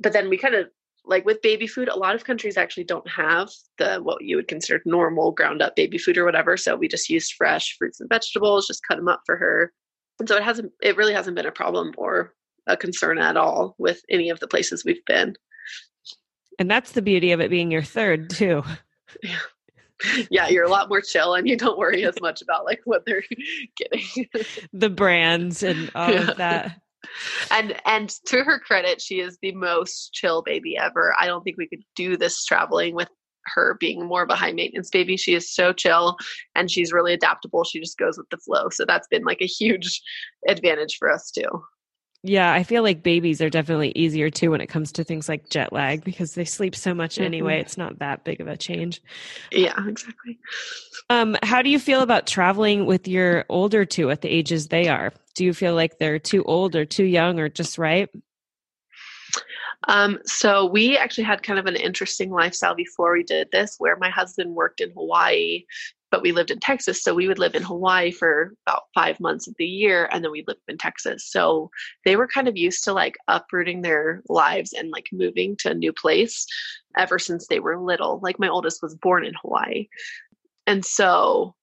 but 0.00 0.12
then 0.12 0.28
we 0.28 0.36
kind 0.36 0.54
of 0.54 0.66
like 1.04 1.24
with 1.24 1.42
baby 1.42 1.66
food 1.66 1.88
a 1.88 1.98
lot 1.98 2.14
of 2.14 2.24
countries 2.24 2.56
actually 2.56 2.84
don't 2.84 3.08
have 3.08 3.48
the 3.78 3.98
what 3.98 4.22
you 4.22 4.36
would 4.36 4.48
consider 4.48 4.82
normal 4.84 5.32
ground 5.32 5.62
up 5.62 5.76
baby 5.76 5.98
food 5.98 6.18
or 6.18 6.24
whatever 6.24 6.56
so 6.56 6.76
we 6.76 6.88
just 6.88 7.08
used 7.08 7.34
fresh 7.34 7.76
fruits 7.78 8.00
and 8.00 8.08
vegetables 8.08 8.66
just 8.66 8.86
cut 8.86 8.96
them 8.96 9.08
up 9.08 9.22
for 9.24 9.36
her 9.36 9.72
and 10.18 10.28
so 10.28 10.36
it 10.36 10.42
hasn't 10.42 10.72
it 10.82 10.96
really 10.96 11.14
hasn't 11.14 11.36
been 11.36 11.46
a 11.46 11.52
problem 11.52 11.92
or 11.96 12.34
a 12.66 12.76
concern 12.76 13.18
at 13.18 13.36
all 13.36 13.74
with 13.78 14.02
any 14.10 14.28
of 14.28 14.40
the 14.40 14.48
places 14.48 14.84
we've 14.84 15.04
been 15.06 15.34
and 16.58 16.70
that's 16.70 16.92
the 16.92 17.02
beauty 17.02 17.32
of 17.32 17.40
it 17.40 17.50
being 17.50 17.70
your 17.70 17.82
third 17.82 18.28
too 18.30 18.62
yeah 19.22 19.38
yeah, 20.30 20.48
you're 20.48 20.64
a 20.64 20.70
lot 20.70 20.88
more 20.88 21.00
chill 21.00 21.34
and 21.34 21.48
you 21.48 21.56
don't 21.56 21.78
worry 21.78 22.04
as 22.04 22.20
much 22.20 22.42
about 22.42 22.64
like 22.64 22.80
what 22.84 23.04
they're 23.04 23.24
getting. 23.76 24.28
the 24.72 24.90
brands 24.90 25.62
and 25.62 25.90
all 25.94 26.10
yeah. 26.12 26.30
of 26.30 26.36
that 26.36 26.80
and 27.50 27.76
and 27.86 28.10
to 28.26 28.42
her 28.44 28.58
credit 28.58 29.00
she 29.00 29.20
is 29.20 29.38
the 29.42 29.52
most 29.52 30.12
chill 30.12 30.42
baby 30.42 30.76
ever. 30.76 31.14
I 31.18 31.26
don't 31.26 31.42
think 31.42 31.56
we 31.56 31.68
could 31.68 31.82
do 31.96 32.16
this 32.16 32.44
traveling 32.44 32.94
with 32.94 33.08
her 33.46 33.76
being 33.80 34.06
more 34.06 34.22
of 34.22 34.30
a 34.30 34.36
high 34.36 34.52
maintenance 34.52 34.90
baby. 34.90 35.16
She 35.16 35.34
is 35.34 35.52
so 35.52 35.72
chill 35.72 36.16
and 36.54 36.70
she's 36.70 36.92
really 36.92 37.14
adaptable. 37.14 37.64
She 37.64 37.80
just 37.80 37.98
goes 37.98 38.18
with 38.18 38.28
the 38.30 38.36
flow. 38.36 38.68
So 38.70 38.84
that's 38.84 39.08
been 39.08 39.24
like 39.24 39.40
a 39.40 39.46
huge 39.46 40.02
advantage 40.46 40.96
for 40.98 41.10
us 41.10 41.30
too 41.30 41.48
yeah, 42.22 42.52
I 42.52 42.64
feel 42.64 42.82
like 42.82 43.02
babies 43.02 43.40
are 43.40 43.48
definitely 43.48 43.92
easier 43.94 44.28
too 44.28 44.50
when 44.50 44.60
it 44.60 44.66
comes 44.66 44.92
to 44.92 45.04
things 45.04 45.28
like 45.28 45.48
jet 45.48 45.72
lag 45.72 46.04
because 46.04 46.34
they 46.34 46.44
sleep 46.44 46.76
so 46.76 46.92
much 46.92 47.18
anyway. 47.18 47.54
Mm-hmm. 47.54 47.60
It's 47.62 47.78
not 47.78 47.98
that 48.00 48.24
big 48.24 48.40
of 48.40 48.48
a 48.48 48.56
change. 48.56 49.00
Yeah, 49.50 49.74
exactly. 49.86 50.38
Um, 51.08 51.36
how 51.42 51.62
do 51.62 51.70
you 51.70 51.78
feel 51.78 52.02
about 52.02 52.26
traveling 52.26 52.84
with 52.84 53.08
your 53.08 53.46
older 53.48 53.84
two 53.84 54.10
at 54.10 54.20
the 54.20 54.28
ages 54.28 54.68
they 54.68 54.88
are? 54.88 55.12
Do 55.34 55.44
you 55.44 55.54
feel 55.54 55.74
like 55.74 55.98
they're 55.98 56.18
too 56.18 56.44
old 56.44 56.76
or 56.76 56.84
too 56.84 57.04
young 57.04 57.40
or 57.40 57.48
just 57.48 57.78
right? 57.78 58.10
Um, 59.88 60.18
so 60.26 60.66
we 60.66 60.98
actually 60.98 61.24
had 61.24 61.42
kind 61.42 61.58
of 61.58 61.64
an 61.64 61.76
interesting 61.76 62.30
lifestyle 62.30 62.74
before 62.74 63.12
we 63.14 63.22
did 63.22 63.48
this, 63.50 63.76
where 63.78 63.96
my 63.96 64.10
husband 64.10 64.54
worked 64.54 64.82
in 64.82 64.90
Hawaii 64.90 65.64
but 66.10 66.22
we 66.22 66.32
lived 66.32 66.50
in 66.50 66.60
Texas. 66.60 67.02
So 67.02 67.14
we 67.14 67.28
would 67.28 67.38
live 67.38 67.54
in 67.54 67.62
Hawaii 67.62 68.10
for 68.10 68.54
about 68.66 68.84
five 68.94 69.20
months 69.20 69.46
of 69.46 69.54
the 69.58 69.66
year 69.66 70.08
and 70.12 70.24
then 70.24 70.30
we 70.30 70.44
lived 70.46 70.60
in 70.68 70.78
Texas. 70.78 71.30
So 71.30 71.70
they 72.04 72.16
were 72.16 72.26
kind 72.26 72.48
of 72.48 72.56
used 72.56 72.84
to 72.84 72.92
like 72.92 73.16
uprooting 73.28 73.82
their 73.82 74.22
lives 74.28 74.72
and 74.72 74.90
like 74.90 75.08
moving 75.12 75.56
to 75.58 75.70
a 75.70 75.74
new 75.74 75.92
place 75.92 76.46
ever 76.96 77.18
since 77.18 77.46
they 77.46 77.60
were 77.60 77.78
little. 77.78 78.20
Like 78.22 78.38
my 78.38 78.48
oldest 78.48 78.82
was 78.82 78.94
born 78.96 79.24
in 79.24 79.34
Hawaii. 79.40 79.88
And 80.66 80.84
so 80.84 81.54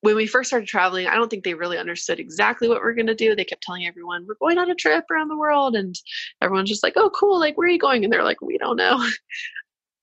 when 0.00 0.16
we 0.16 0.26
first 0.26 0.48
started 0.48 0.68
traveling, 0.68 1.06
I 1.06 1.14
don't 1.14 1.28
think 1.28 1.42
they 1.42 1.54
really 1.54 1.78
understood 1.78 2.20
exactly 2.20 2.68
what 2.68 2.82
we 2.82 2.88
are 2.88 2.94
going 2.94 3.06
to 3.06 3.14
do. 3.14 3.34
They 3.34 3.44
kept 3.44 3.62
telling 3.62 3.86
everyone, 3.86 4.26
we're 4.26 4.34
going 4.34 4.58
on 4.58 4.70
a 4.70 4.74
trip 4.74 5.04
around 5.10 5.28
the 5.28 5.36
world. 5.36 5.74
And 5.74 5.94
everyone's 6.40 6.68
just 6.68 6.82
like, 6.82 6.92
oh, 6.96 7.10
cool. 7.10 7.40
Like, 7.40 7.56
where 7.56 7.66
are 7.66 7.70
you 7.70 7.78
going? 7.78 8.04
And 8.04 8.12
they're 8.12 8.22
like, 8.22 8.40
we 8.40 8.58
don't 8.58 8.76
know. 8.76 9.04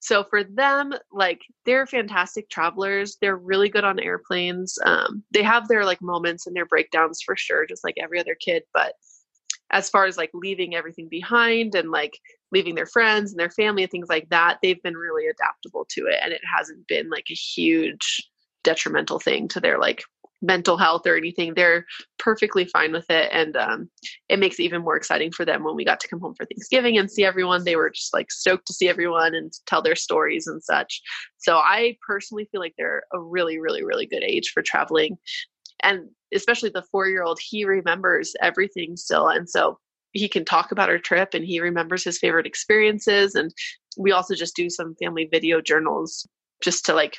So 0.03 0.25
for 0.25 0.43
them, 0.43 0.93
like 1.13 1.39
they're 1.65 1.87
fantastic 1.87 2.49
travelers. 2.49 3.15
They're 3.21 3.37
really 3.37 3.69
good 3.69 3.85
on 3.85 4.01
airplanes. 4.01 4.77
Um, 4.85 5.23
they 5.31 5.43
have 5.43 5.69
their 5.69 5.85
like 5.85 6.01
moments 6.01 6.45
and 6.45 6.53
their 6.53 6.65
breakdowns 6.65 7.21
for 7.21 7.37
sure, 7.37 7.65
just 7.65 7.85
like 7.85 7.95
every 7.97 8.19
other 8.19 8.35
kid. 8.35 8.63
But 8.73 8.95
as 9.71 9.89
far 9.89 10.03
as 10.03 10.17
like 10.17 10.29
leaving 10.33 10.75
everything 10.75 11.07
behind 11.07 11.73
and 11.73 11.89
like 11.89 12.19
leaving 12.51 12.75
their 12.75 12.85
friends 12.85 13.31
and 13.31 13.39
their 13.39 13.49
family 13.49 13.83
and 13.83 13.91
things 13.91 14.09
like 14.09 14.27
that, 14.27 14.57
they've 14.61 14.83
been 14.83 14.97
really 14.97 15.25
adaptable 15.27 15.85
to 15.91 16.01
it. 16.07 16.19
And 16.21 16.33
it 16.33 16.41
hasn't 16.53 16.85
been 16.87 17.09
like 17.09 17.27
a 17.31 17.33
huge 17.33 18.29
detrimental 18.65 19.19
thing 19.19 19.47
to 19.47 19.61
their 19.61 19.79
like 19.79 20.03
mental 20.43 20.77
health 20.77 21.07
or 21.07 21.15
anything 21.15 21.53
they're 21.55 21.85
perfectly 22.19 22.65
fine 22.65 22.91
with 22.91 23.09
it 23.09 23.29
and 23.31 23.55
um, 23.55 23.89
it 24.29 24.39
makes 24.39 24.59
it 24.59 24.63
even 24.63 24.81
more 24.83 24.97
exciting 24.97 25.31
for 25.31 25.45
them 25.45 25.63
when 25.63 25.75
we 25.75 25.85
got 25.85 25.99
to 26.01 26.07
come 26.07 26.19
home 26.19 26.35
for 26.35 26.45
thanksgiving 26.45 26.97
and 26.97 27.09
see 27.09 27.23
everyone. 27.23 27.63
They 27.63 27.77
were 27.77 27.89
just 27.89 28.13
like 28.13 28.29
stoked 28.29 28.67
to 28.67 28.73
see 28.73 28.89
everyone 28.89 29.33
and 29.33 29.51
tell 29.65 29.81
their 29.81 29.95
stories 29.95 30.45
and 30.45 30.61
such. 30.61 31.01
So 31.37 31.57
i 31.57 31.97
personally 32.05 32.47
feel 32.51 32.61
like 32.61 32.73
they're 32.77 33.03
a 33.13 33.19
really 33.19 33.57
really 33.57 33.83
really 33.83 34.05
good 34.05 34.23
age 34.23 34.51
for 34.53 34.61
traveling 34.61 35.17
and 35.81 36.09
especially 36.33 36.69
the 36.69 36.83
four 36.91 37.07
year 37.07 37.23
old 37.23 37.39
he 37.41 37.65
remembers 37.65 38.33
everything 38.41 38.95
still 38.95 39.27
and 39.27 39.49
so 39.49 39.77
he 40.11 40.27
can 40.29 40.45
talk 40.45 40.71
about 40.71 40.89
our 40.89 40.99
trip 40.99 41.33
and 41.33 41.43
he 41.45 41.59
remembers 41.59 42.03
his 42.03 42.19
favorite 42.19 42.45
experiences 42.45 43.35
and 43.35 43.53
we 43.97 44.11
also 44.11 44.35
just 44.35 44.55
do 44.55 44.69
some 44.69 44.95
family 44.95 45.27
video 45.31 45.61
journals 45.61 46.27
just 46.63 46.85
to 46.85 46.93
like 46.93 47.17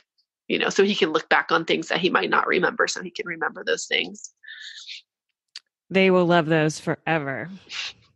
you 0.48 0.58
know, 0.58 0.68
so 0.68 0.84
he 0.84 0.94
can 0.94 1.12
look 1.12 1.28
back 1.28 1.50
on 1.50 1.64
things 1.64 1.88
that 1.88 2.00
he 2.00 2.10
might 2.10 2.30
not 2.30 2.46
remember, 2.46 2.86
so 2.86 3.02
he 3.02 3.10
can 3.10 3.26
remember 3.26 3.64
those 3.64 3.86
things. 3.86 4.32
They 5.90 6.10
will 6.10 6.26
love 6.26 6.46
those 6.46 6.80
forever. 6.80 7.50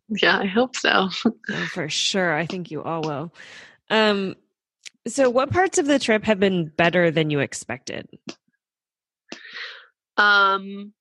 Yeah, 0.09 0.39
I 0.39 0.47
hope 0.47 0.77
so. 0.77 1.09
oh, 1.51 1.67
for 1.73 1.89
sure. 1.89 2.35
I 2.35 2.47
think 2.47 2.71
you 2.71 2.83
all 2.83 3.03
will. 3.03 3.35
Um, 3.91 4.37
so, 5.07 5.31
what 5.31 5.51
parts 5.51 5.79
of 5.79 5.87
the 5.87 5.99
trip 5.99 6.25
have 6.25 6.41
been 6.41 6.69
better 6.77 7.11
than 7.11 7.31
you 7.31 7.41
expected? 7.41 8.09
Um, 10.17 10.93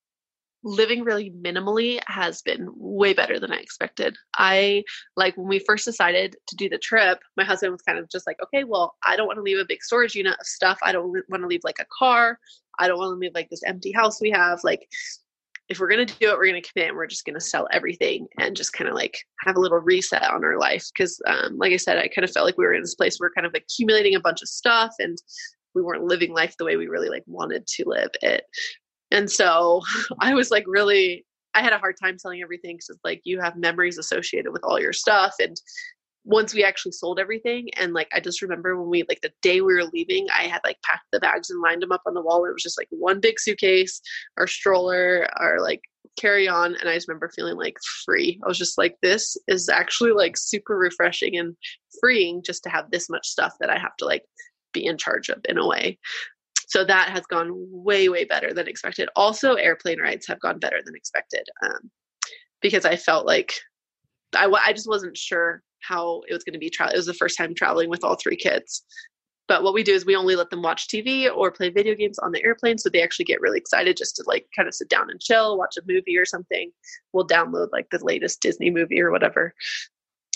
living 0.68 1.04
really 1.04 1.32
minimally 1.32 2.00
has 2.08 2.42
been 2.42 2.70
way 2.76 3.14
better 3.14 3.40
than 3.40 3.52
I 3.52 3.58
expected. 3.58 4.18
I 4.36 4.84
like 5.16 5.36
when 5.38 5.48
we 5.48 5.60
first 5.60 5.86
decided 5.86 6.36
to 6.48 6.56
do 6.56 6.68
the 6.68 6.78
trip, 6.78 7.20
my 7.38 7.46
husband 7.46 7.72
was 7.72 7.82
kind 7.82 7.98
of 7.98 8.10
just 8.10 8.28
like, 8.28 8.38
okay, 8.44 8.64
well, 8.66 8.96
I 9.06 9.16
don't 9.16 9.28
want 9.28 9.38
to 9.38 9.44
leave 9.44 9.60
a 9.60 9.66
big 9.66 9.82
storage 9.82 10.16
unit 10.16 10.36
of 10.40 10.46
stuff. 10.46 10.78
I 10.84 10.92
don't 10.92 11.10
want 11.30 11.42
to 11.42 11.48
leave 11.48 11.64
like 11.64 11.80
a 11.80 11.86
car. 11.98 12.38
I 12.80 12.88
don't 12.88 13.00
want 13.00 13.16
to 13.16 13.20
leave 13.20 13.34
like 13.34 13.50
this 13.50 13.64
empty 13.66 13.92
house 13.92 14.22
we 14.22 14.30
have. 14.32 14.64
Like, 14.64 14.88
if 15.70 15.80
we're 15.80 15.90
going 15.90 16.06
to 16.06 16.20
do 16.20 16.30
it, 16.30 16.38
we're 16.38 16.48
going 16.48 16.62
to 16.62 16.72
commit 16.72 16.90
and 16.90 16.98
we're 16.98 17.08
just 17.08 17.26
going 17.26 17.34
to 17.34 17.42
sell 17.42 17.68
everything 17.72 18.28
and 18.40 18.56
just 18.56 18.72
kind 18.72 18.90
of 18.90 18.96
like 18.96 19.18
have 19.42 19.58
a 19.58 19.60
little 19.60 19.80
reset 19.80 20.24
on 20.24 20.46
our 20.46 20.58
life. 20.58 20.86
Cause, 20.98 21.20
um, 21.28 21.58
like 21.58 21.74
I 21.74 21.78
said, 21.78 21.98
I 21.98 22.08
kind 22.08 22.24
of 22.24 22.32
felt 22.32 22.46
like 22.46 22.58
we 22.58 22.66
were 22.66 22.74
in 22.74 22.82
this 22.82 22.96
place 22.96 23.20
where 23.20 23.30
we're 23.30 23.34
kind 23.34 23.48
of 23.48 23.54
accumulating 23.54 24.16
a 24.16 24.22
bunch 24.22 24.42
of 24.42 24.48
stuff 24.48 24.96
and 25.00 25.18
we 25.76 25.82
weren't 25.82 26.06
living 26.06 26.34
life 26.34 26.56
the 26.58 26.64
way 26.66 26.78
we 26.78 26.88
really 26.88 27.10
like 27.10 27.24
wanted 27.28 27.68
to 27.68 27.84
live 27.86 28.10
it. 28.22 28.46
And 29.12 29.30
so 29.30 29.82
I 30.20 30.34
was 30.34 30.52
like 30.52 30.66
really 30.68 31.26
I 31.54 31.62
had 31.62 31.74
a 31.74 31.80
hard 31.80 31.96
time 32.02 32.20
selling 32.20 32.42
everything 32.42 32.76
because 32.76 32.90
it's 32.90 33.04
like 33.04 33.22
you 33.24 33.42
have 33.42 33.56
memories 33.56 33.98
associated 33.98 34.52
with 34.52 34.64
all 34.64 34.80
your 34.80 34.94
stuff. 34.94 35.34
And 35.40 35.60
once 36.24 36.54
we 36.54 36.64
actually 36.64 36.92
sold 36.92 37.20
everything, 37.20 37.70
and 37.78 37.94
like 37.94 38.10
I 38.14 38.20
just 38.20 38.44
remember 38.44 38.80
when 38.80 38.90
we 38.90 39.04
like 39.10 39.22
the 39.22 39.32
day 39.42 39.62
we 39.62 39.74
were 39.74 39.86
leaving, 39.86 40.28
I 40.38 40.44
had 40.44 40.62
like 40.64 40.78
packed 40.84 41.08
the 41.12 41.20
bags 41.20 41.50
and 41.50 41.62
lined 41.62 41.82
them 41.82 41.92
up 41.92 42.04
on 42.06 42.14
the 42.14 42.22
wall. 42.22 42.46
It 42.46 42.54
was 42.54 42.62
just 42.62 42.78
like 42.78 42.90
one 42.92 43.20
big 43.20 43.40
suitcase, 43.40 44.02
our 44.38 44.46
stroller, 44.46 45.28
our 45.38 45.60
like 45.60 45.82
carry 46.18 46.48
on. 46.48 46.76
And 46.76 46.90
I 46.90 46.94
just 46.94 47.08
remember 47.08 47.32
feeling 47.34 47.56
like 47.56 47.78
free. 48.06 48.40
I 48.44 48.48
was 48.48 48.58
just 48.58 48.78
like, 48.78 48.96
this 49.02 49.38
is 49.48 49.70
actually 49.70 50.12
like 50.12 50.38
super 50.38 50.78
refreshing 50.78 51.38
and 51.38 51.56
freeing 52.02 52.44
just 52.46 52.64
to 52.64 52.70
have 52.70 52.92
this 52.92 53.10
much 53.10 53.28
stuff 53.28 53.54
that 53.62 53.70
I 53.70 53.80
have 53.80 53.96
to 53.98 54.06
like 54.06 54.24
be 54.74 54.86
in 54.86 54.98
charge 54.98 55.30
of 55.30 55.40
in 55.48 55.58
a 55.58 55.68
way. 55.68 55.98
So 56.68 56.84
that 56.84 57.10
has 57.10 57.26
gone 57.26 57.52
way, 57.54 58.10
way 58.10 58.26
better 58.26 58.54
than 58.54 58.68
expected. 58.68 59.10
Also, 59.16 59.54
airplane 59.54 60.00
rides 60.00 60.28
have 60.28 60.40
gone 60.42 60.60
better 60.60 60.82
than 60.86 60.96
expected 60.96 61.48
um, 61.64 61.90
because 62.62 62.86
I 62.86 62.98
felt 62.98 63.26
like 63.26 63.54
I, 64.36 64.46
I 64.48 64.74
just 64.74 64.88
wasn't 64.88 65.18
sure 65.18 65.64
how 65.82 66.24
it 66.28 66.34
was 66.34 66.44
going 66.44 66.54
to 66.54 66.60
be. 66.60 66.70
Tra- 66.70 66.92
it 66.92 66.98
was 66.98 67.06
the 67.06 67.14
first 67.14 67.38
time 67.38 67.56
traveling 67.56 67.90
with 67.90 68.04
all 68.04 68.16
three 68.16 68.36
kids. 68.36 68.84
But 69.48 69.64
what 69.64 69.74
we 69.74 69.82
do 69.82 69.94
is 69.94 70.06
we 70.06 70.18
only 70.18 70.36
let 70.36 70.50
them 70.50 70.62
watch 70.62 70.90
TV 70.90 71.34
or 71.34 71.52
play 71.52 71.70
video 71.70 71.96
games 71.96 72.20
on 72.20 72.34
the 72.34 72.44
airplane. 72.44 72.78
So 72.78 72.90
they 72.90 73.02
actually 73.02 73.26
get 73.26 73.40
really 73.40 73.58
excited 73.58 73.96
just 73.96 74.18
to 74.18 74.24
like 74.28 74.46
kind 74.54 74.68
of 74.68 74.74
sit 74.74 74.90
down 74.90 75.10
and 75.10 75.22
chill, 75.22 75.58
watch 75.58 75.78
a 75.78 75.82
movie 75.88 76.18
or 76.18 76.26
something. 76.26 76.70
We'll 77.14 77.28
download 77.28 77.70
like 77.72 77.90
the 77.90 78.04
latest 78.04 78.42
Disney 78.42 78.72
movie 78.72 79.00
or 79.00 79.10
whatever. 79.10 79.54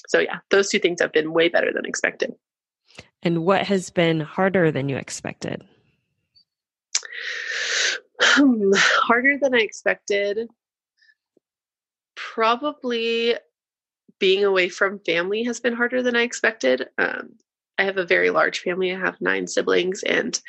So 0.07 0.19
yeah, 0.19 0.37
those 0.49 0.69
two 0.69 0.79
things 0.79 1.01
have 1.01 1.11
been 1.11 1.33
way 1.33 1.49
better 1.49 1.73
than 1.73 1.85
expected. 1.85 2.33
And 3.21 3.43
what 3.43 3.67
has 3.67 3.89
been 3.89 4.21
harder 4.21 4.71
than 4.71 4.87
you 4.87 4.95
expected? 4.95 5.61
Um, 8.37 8.71
harder 8.75 9.37
than 9.41 9.55
I 9.55 9.59
expected. 9.59 10.47
Probably 12.15 13.35
being 14.19 14.45
away 14.45 14.69
from 14.69 14.99
family 14.99 15.43
has 15.43 15.59
been 15.59 15.73
harder 15.73 16.03
than 16.03 16.15
I 16.15 16.21
expected. 16.21 16.87
Um, 16.97 17.31
I 17.77 17.83
have 17.83 17.97
a 17.97 18.05
very 18.05 18.29
large 18.29 18.59
family. 18.59 18.93
I 18.93 18.99
have 18.99 19.19
nine 19.19 19.47
siblings, 19.47 20.03
and 20.03 20.39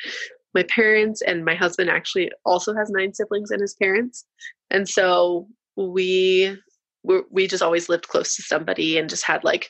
my 0.53 0.63
parents 0.63 1.21
and 1.23 1.43
my 1.43 1.55
husband 1.55 1.89
actually 1.89 2.31
also 2.45 2.75
has 2.75 2.89
nine 2.89 3.13
siblings 3.13 3.49
and 3.49 3.59
his 3.59 3.73
parents. 3.73 4.25
And 4.69 4.87
so 4.87 5.47
we 5.75 6.57
we 7.29 7.47
just 7.47 7.63
always 7.63 7.89
lived 7.89 8.07
close 8.07 8.35
to 8.35 8.43
somebody 8.43 8.97
and 8.97 9.09
just 9.09 9.25
had 9.25 9.43
like 9.43 9.69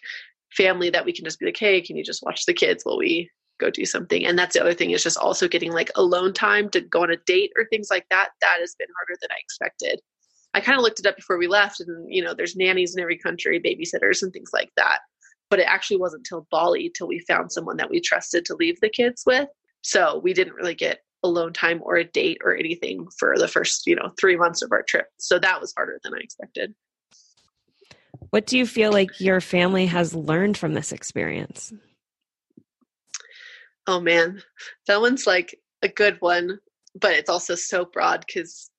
family 0.56 0.90
that 0.92 1.06
we 1.06 1.14
can 1.14 1.26
just 1.26 1.40
be 1.40 1.48
like, 1.48 1.58
hey, 1.58 1.82
can 1.82 1.96
you 1.96 2.04
just 2.04 2.24
watch 2.24 2.46
the 2.46 2.54
kids 2.54 2.84
while 2.84 2.98
we 2.98 3.30
go 3.60 3.70
do 3.70 3.86
something? 3.86 4.26
And 4.26 4.38
that's 4.38 4.54
the 4.54 4.62
other 4.62 4.74
thing 4.74 4.92
is 4.92 5.04
just 5.04 5.18
also 5.18 5.48
getting 5.48 5.72
like 5.72 5.92
alone 5.96 6.34
time 6.34 6.70
to 6.70 6.82
go 6.82 7.04
on 7.04 7.12
a 7.12 7.18
date 7.26 7.52
or 7.58 7.66
things 7.66 7.88
like 7.90 8.06
that. 8.10 8.30
That 8.42 8.58
has 8.60 8.76
been 8.76 8.88
harder 8.98 9.18
than 9.22 9.32
I 9.32 9.40
expected. 9.40 10.00
I 10.54 10.62
kind 10.62 10.78
of 10.78 10.84
looked 10.84 11.00
it 11.00 11.08
up 11.08 11.16
before 11.16 11.38
we 11.38 11.48
left, 11.48 11.80
and 11.80 12.06
you 12.14 12.24
know, 12.24 12.34
there's 12.34 12.56
nannies 12.56 12.96
in 12.96 13.02
every 13.02 13.18
country, 13.18 13.60
babysitters, 13.60 14.22
and 14.22 14.32
things 14.32 14.52
like 14.54 14.70
that. 14.78 15.00
But 15.50 15.60
it 15.60 15.68
actually 15.68 15.98
wasn't 15.98 16.26
till 16.26 16.48
Bali 16.52 16.92
till 16.96 17.08
we 17.08 17.20
found 17.28 17.52
someone 17.52 17.78
that 17.78 17.90
we 17.90 18.00
trusted 18.00 18.46
to 18.46 18.56
leave 18.56 18.80
the 18.80 18.90
kids 18.90 19.24
with. 19.26 19.50
So 19.82 20.20
we 20.24 20.34
didn't 20.34 20.54
really 20.54 20.76
get 20.76 21.00
alone 21.24 21.54
time 21.54 21.80
or 21.84 21.96
a 21.96 22.04
date 22.04 22.40
or 22.44 22.56
anything 22.56 23.08
for 23.18 23.38
the 23.38 23.48
first, 23.48 23.88
you 23.88 23.96
know, 23.96 24.12
three 24.20 24.36
months 24.36 24.62
of 24.62 24.72
our 24.72 24.84
trip. 24.84 25.08
So 25.18 25.40
that 25.40 25.60
was 25.60 25.74
harder 25.76 26.00
than 26.04 26.14
I 26.14 26.18
expected. 26.20 26.76
What 28.30 28.46
do 28.46 28.58
you 28.58 28.66
feel 28.66 28.92
like 28.92 29.20
your 29.20 29.42
family 29.42 29.86
has 29.88 30.14
learned 30.14 30.58
from 30.58 30.74
this 30.74 30.92
experience? 30.92 31.74
Oh 33.88 34.00
man, 34.00 34.42
that 34.88 35.02
one's 35.02 35.28
like 35.28 35.60
a 35.82 35.88
good 35.88 36.18
one, 36.20 36.60
but 36.96 37.14
it's 37.14 37.30
also 37.30 37.56
so 37.56 37.86
broad 37.86 38.24
because 38.26 38.70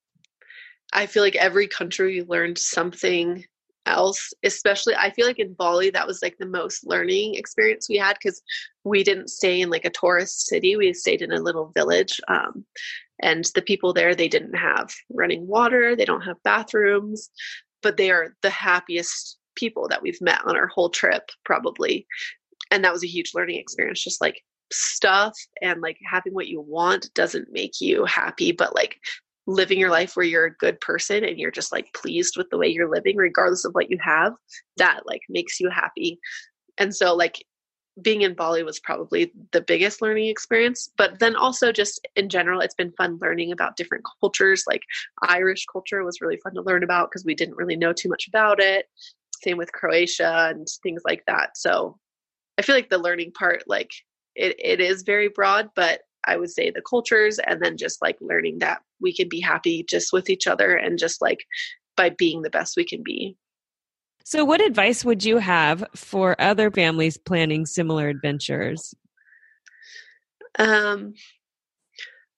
I 0.93 1.07
feel 1.07 1.23
like 1.23 1.37
every 1.37 1.69
country 1.69 2.23
learned 2.23 2.59
something 2.59 3.45
else 3.87 4.33
especially 4.43 4.95
i 4.95 5.11
feel 5.11 5.27
like 5.27 5.39
in 5.39 5.53
bali 5.55 5.91
that 5.91 6.07
was 6.07 6.23
like 6.23 6.37
the 6.39 6.47
most 6.47 6.87
learning 6.87 7.35
experience 7.35 7.89
we 7.89 7.97
had 7.97 8.17
because 8.21 8.43
we 8.85 9.03
didn't 9.03 9.29
stay 9.29 9.61
in 9.61 9.71
like 9.71 9.85
a 9.85 9.91
tourist 9.91 10.47
city 10.47 10.77
we 10.77 10.93
stayed 10.93 11.23
in 11.23 11.33
a 11.33 11.41
little 11.41 11.71
village 11.75 12.21
um, 12.29 12.65
and 13.21 13.45
the 13.55 13.63
people 13.63 13.93
there 13.93 14.15
they 14.15 14.29
didn't 14.29 14.55
have 14.55 14.93
running 15.11 15.47
water 15.47 15.95
they 15.95 16.05
don't 16.05 16.23
have 16.23 16.43
bathrooms 16.45 17.31
but 17.83 17.97
they 17.97 18.11
are 18.11 18.35
the 18.43 18.51
happiest 18.51 19.39
people 19.55 19.87
that 19.89 20.03
we've 20.03 20.21
met 20.21 20.41
on 20.47 20.57
our 20.57 20.67
whole 20.69 20.89
trip 20.89 21.29
probably 21.45 22.07
and 22.71 22.85
that 22.85 22.93
was 22.93 23.05
a 23.05 23.09
huge 23.09 23.33
learning 23.35 23.59
experience 23.59 24.03
just 24.03 24.21
like 24.21 24.43
stuff 24.73 25.37
and 25.63 25.81
like 25.81 25.99
having 26.05 26.35
what 26.35 26.49
you 26.49 26.61
want 26.61 27.13
doesn't 27.15 27.53
make 27.53 27.81
you 27.81 28.05
happy 28.05 28.53
but 28.53 28.75
like 28.75 28.99
living 29.47 29.79
your 29.79 29.91
life 29.91 30.17
where 30.17 30.25
you're 30.25 30.47
a 30.47 30.57
good 30.57 30.81
person 30.81 31.25
and 31.25 31.39
you're 31.39 31.51
just 31.51 31.73
like 31.73 31.93
pleased 31.93 32.37
with 32.37 32.49
the 32.51 32.57
way 32.57 32.67
you're 32.67 32.91
living 32.91 33.17
regardless 33.17 33.65
of 33.65 33.75
what 33.75 33.91
you 33.91 33.99
have 34.01 34.33
that 34.77 35.01
like 35.07 35.21
makes 35.29 35.61
you 35.61 35.69
happy. 35.69 36.19
And 36.79 36.95
so 36.95 37.15
like 37.15 37.45
being 38.03 38.23
in 38.23 38.35
bali 38.35 38.65
was 38.65 38.81
probably 38.81 39.31
the 39.53 39.61
biggest 39.61 40.03
learning 40.03 40.27
experience 40.27 40.91
but 40.97 41.21
then 41.21 41.37
also 41.37 41.71
just 41.71 42.05
in 42.17 42.29
general 42.29 42.61
it's 42.61 42.75
been 42.75 42.91
fun 42.99 43.17
learning 43.23 43.53
about 43.53 43.77
different 43.77 44.05
cultures 44.21 44.65
like 44.67 44.83
irish 45.23 45.65
culture 45.71 46.03
was 46.03 46.21
really 46.21 46.37
fun 46.39 46.53
to 46.53 46.63
learn 46.63 46.83
about 46.83 47.09
because 47.09 47.25
we 47.25 47.37
didn't 47.37 47.55
really 47.55 47.77
know 47.77 47.93
too 47.93 48.09
much 48.09 48.27
about 48.27 48.59
it. 48.59 48.87
Same 49.45 49.57
with 49.57 49.71
croatia 49.71 50.49
and 50.51 50.67
things 50.83 51.03
like 51.05 51.23
that. 51.27 51.57
So 51.57 51.99
i 52.59 52.63
feel 52.63 52.75
like 52.75 52.91
the 52.91 52.99
learning 52.99 53.31
part 53.31 53.63
like 53.69 53.91
it, 54.35 54.57
it 54.59 54.81
is 54.81 55.03
very 55.03 55.29
broad 55.29 55.71
but 55.75 56.01
I 56.27 56.37
would 56.37 56.51
say 56.51 56.71
the 56.71 56.83
cultures 56.83 57.39
and 57.39 57.61
then 57.63 57.77
just 57.77 58.03
like 58.03 58.17
learning 58.21 58.59
that 58.59 58.83
we 59.01 59.15
can 59.15 59.29
be 59.29 59.41
happy 59.41 59.85
just 59.89 60.13
with 60.13 60.31
each 60.31 60.47
other 60.47 60.75
and 60.75 60.99
just 60.99 61.21
like 61.21 61.45
by 61.97 62.11
being 62.11 62.43
the 62.43 62.51
best 62.51 62.77
we 62.77 62.85
can 62.85 63.03
be. 63.03 63.37
So, 64.25 64.45
what 64.45 64.65
advice 64.65 65.05
would 65.05 65.23
you 65.23 65.39
have 65.39 65.85
for 65.95 66.41
other 66.41 66.71
families 66.71 67.19
planning 67.19 67.67
similar 67.67 68.09
adventures? 68.09 68.95
Um, 70.59 71.13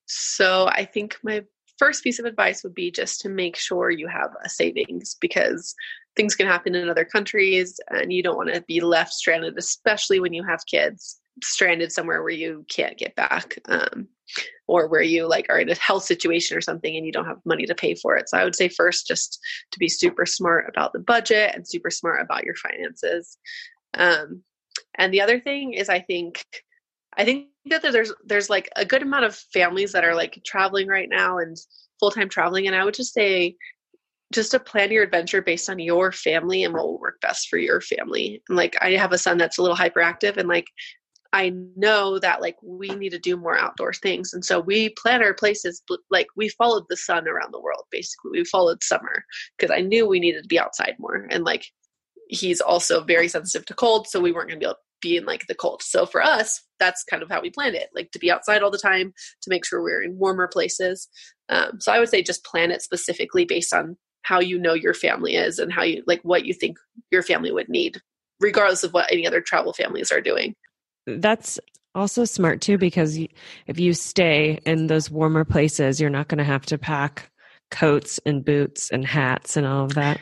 so, 0.07 0.67
I 0.67 0.85
think 0.85 1.17
my 1.23 1.45
first 1.79 2.03
piece 2.03 2.19
of 2.19 2.25
advice 2.25 2.65
would 2.65 2.75
be 2.75 2.91
just 2.91 3.21
to 3.21 3.29
make 3.29 3.55
sure 3.55 3.91
you 3.91 4.09
have 4.09 4.31
a 4.45 4.49
savings 4.49 5.17
because 5.21 5.77
things 6.17 6.35
can 6.35 6.49
happen 6.49 6.75
in 6.75 6.89
other 6.89 7.05
countries 7.05 7.79
and 7.91 8.13
you 8.13 8.23
don't 8.23 8.37
want 8.37 8.53
to 8.53 8.63
be 8.63 8.81
left 8.81 9.13
stranded, 9.13 9.57
especially 9.57 10.19
when 10.19 10.33
you 10.33 10.43
have 10.43 10.67
kids 10.67 11.21
stranded 11.43 11.93
somewhere 11.93 12.23
where 12.23 12.33
you 12.33 12.65
can't 12.69 12.99
get 12.99 13.15
back 13.15 13.59
um, 13.69 14.09
or 14.67 14.89
where 14.89 15.03
you 15.03 15.27
like 15.27 15.47
are 15.49 15.61
in 15.61 15.69
a 15.69 15.75
health 15.75 16.05
situation 16.05 16.57
or 16.57 16.61
something 16.61 16.97
and 16.97 17.05
you 17.05 17.13
don't 17.13 17.27
have 17.27 17.39
money 17.45 17.67
to 17.67 17.75
pay 17.75 17.95
for 17.95 18.17
it 18.17 18.29
so 18.29 18.39
i 18.39 18.45
would 18.45 18.57
say 18.57 18.69
first 18.69 19.07
just 19.07 19.39
to 19.71 19.79
be 19.79 19.89
super 19.89 20.25
smart 20.25 20.67
about 20.69 20.93
the 20.93 20.99
budget 20.99 21.53
and 21.55 21.69
super 21.69 21.91
smart 21.91 22.21
about 22.21 22.45
your 22.45 22.55
finances 22.57 23.39
um, 23.95 24.43
and 24.97 25.13
the 25.13 25.21
other 25.21 25.39
thing 25.39 25.75
is 25.75 25.89
i 25.89 26.01
think 26.01 26.45
i 27.17 27.25
think 27.25 27.47
that 27.67 27.83
there's 27.83 28.13
there's 28.25 28.51
like 28.51 28.71
a 28.77 28.85
good 28.85 29.03
amount 29.03 29.25
of 29.25 29.37
families 29.53 29.93
that 29.93 30.05
are 30.05 30.15
like 30.15 30.41
traveling 30.45 30.89
right 30.89 31.09
now 31.11 31.39
and 31.39 31.57
full-time 32.01 32.29
traveling 32.29 32.67
and 32.67 32.75
i 32.75 32.85
would 32.85 32.95
just 32.95 33.13
say 33.13 33.55
just 34.33 34.51
to 34.51 34.61
plan 34.61 34.91
your 34.91 35.05
adventure 35.05 35.41
based 35.41 35.71
on 35.71 35.79
your 35.79 36.11
family 36.11 36.65
and 36.65 36.75
what 36.75 36.85
will 36.85 36.99
work 36.99 37.21
best 37.21 37.49
for 37.49 37.59
your 37.59 37.81
family. 37.81 38.43
And 38.49 38.57
like 38.57 38.77
I 38.81 38.93
have 38.93 39.13
a 39.13 39.19
son 39.19 39.39
that's 39.39 39.59
a 39.59 39.63
little 39.63 39.77
hyperactive 39.77 40.37
and 40.37 40.49
like 40.49 40.67
I 41.37 41.53
know 41.77 42.19
that 42.19 42.41
like 42.41 42.57
we 42.63 42.89
need 42.89 43.11
to 43.11 43.19
do 43.19 43.37
more 43.37 43.59
outdoor 43.59 43.93
things. 43.93 44.33
And 44.33 44.43
so 44.43 44.59
we 44.59 44.89
plan 44.89 45.23
our 45.23 45.35
places 45.35 45.83
like 46.11 46.29
we 46.35 46.49
followed 46.49 46.85
the 46.89 46.97
sun 46.97 47.29
around 47.29 47.53
the 47.53 47.61
world 47.61 47.85
basically. 47.91 48.31
We 48.33 48.45
followed 48.47 48.83
summer 48.83 49.23
because 49.59 49.71
I 49.71 49.83
knew 49.83 50.09
we 50.09 50.19
needed 50.19 50.45
to 50.45 50.49
be 50.49 50.59
outside 50.59 50.95
more. 50.99 51.27
And 51.31 51.45
like 51.45 51.67
he's 52.29 52.63
also 52.63 53.05
very 53.05 53.29
sensitive 53.29 53.67
to 53.67 53.75
cold, 53.75 54.09
so 54.09 54.19
we 54.19 54.33
weren't 54.33 54.49
going 54.49 54.59
to 54.59 54.65
be 54.65 54.67
able 54.67 54.77
to 54.77 54.81
be 55.03 55.19
in 55.19 55.27
like 55.27 55.47
the 55.47 55.55
cold. 55.55 55.83
So 55.83 56.07
for 56.07 56.23
us, 56.23 56.63
that's 56.81 57.05
kind 57.05 57.23
of 57.23 57.29
how 57.29 57.43
we 57.43 57.51
planned 57.51 57.75
it, 57.75 57.91
like 57.95 58.13
to 58.13 58.19
be 58.19 58.31
outside 58.31 58.63
all 58.63 58.71
the 58.71 58.79
time, 58.79 59.13
to 59.43 59.51
make 59.51 59.67
sure 59.67 59.83
we're 59.83 60.03
in 60.03 60.19
warmer 60.19 60.49
places. 60.49 61.07
Um, 61.51 61.81
so 61.81 61.93
I 61.93 61.99
would 61.99 62.09
say 62.09 62.23
just 62.23 62.47
plan 62.47 62.71
it 62.71 62.81
specifically 62.81 63.45
based 63.45 63.75
on 63.75 63.99
how 64.23 64.41
you 64.41 64.59
know 64.59 64.73
your 64.73 64.95
family 64.95 65.37
is 65.37 65.59
and 65.59 65.71
how 65.71 65.83
you 65.83 66.03
like 66.07 66.23
what 66.23 66.47
you 66.47 66.55
think 66.55 66.79
your 67.11 67.23
family 67.23 67.53
would 67.53 67.69
need, 67.69 68.01
regardless 68.41 68.85
of 68.85 68.95
what 68.95 69.13
any 69.13 69.27
other 69.27 69.43
travel 69.43 69.75
families 69.75 70.11
are 70.11 70.23
doing 70.23 70.55
that's 71.07 71.59
also 71.95 72.25
smart 72.25 72.61
too 72.61 72.77
because 72.77 73.19
if 73.67 73.81
you 73.81 73.95
stay 73.95 74.61
in 74.67 74.87
those 74.87 75.11
warmer 75.11 75.45
places 75.45 76.01
you're 76.01 76.11
not 76.11 76.29
going 76.29 76.39
to 76.39 76.45
have 76.45 76.67
to 76.67 76.77
pack 76.77 77.31
coats 77.71 78.21
and 78.27 78.45
boots 78.45 78.91
and 78.91 79.05
hats 79.05 79.57
and 79.57 79.67
all 79.67 79.85
of 79.85 79.95
that. 79.95 80.21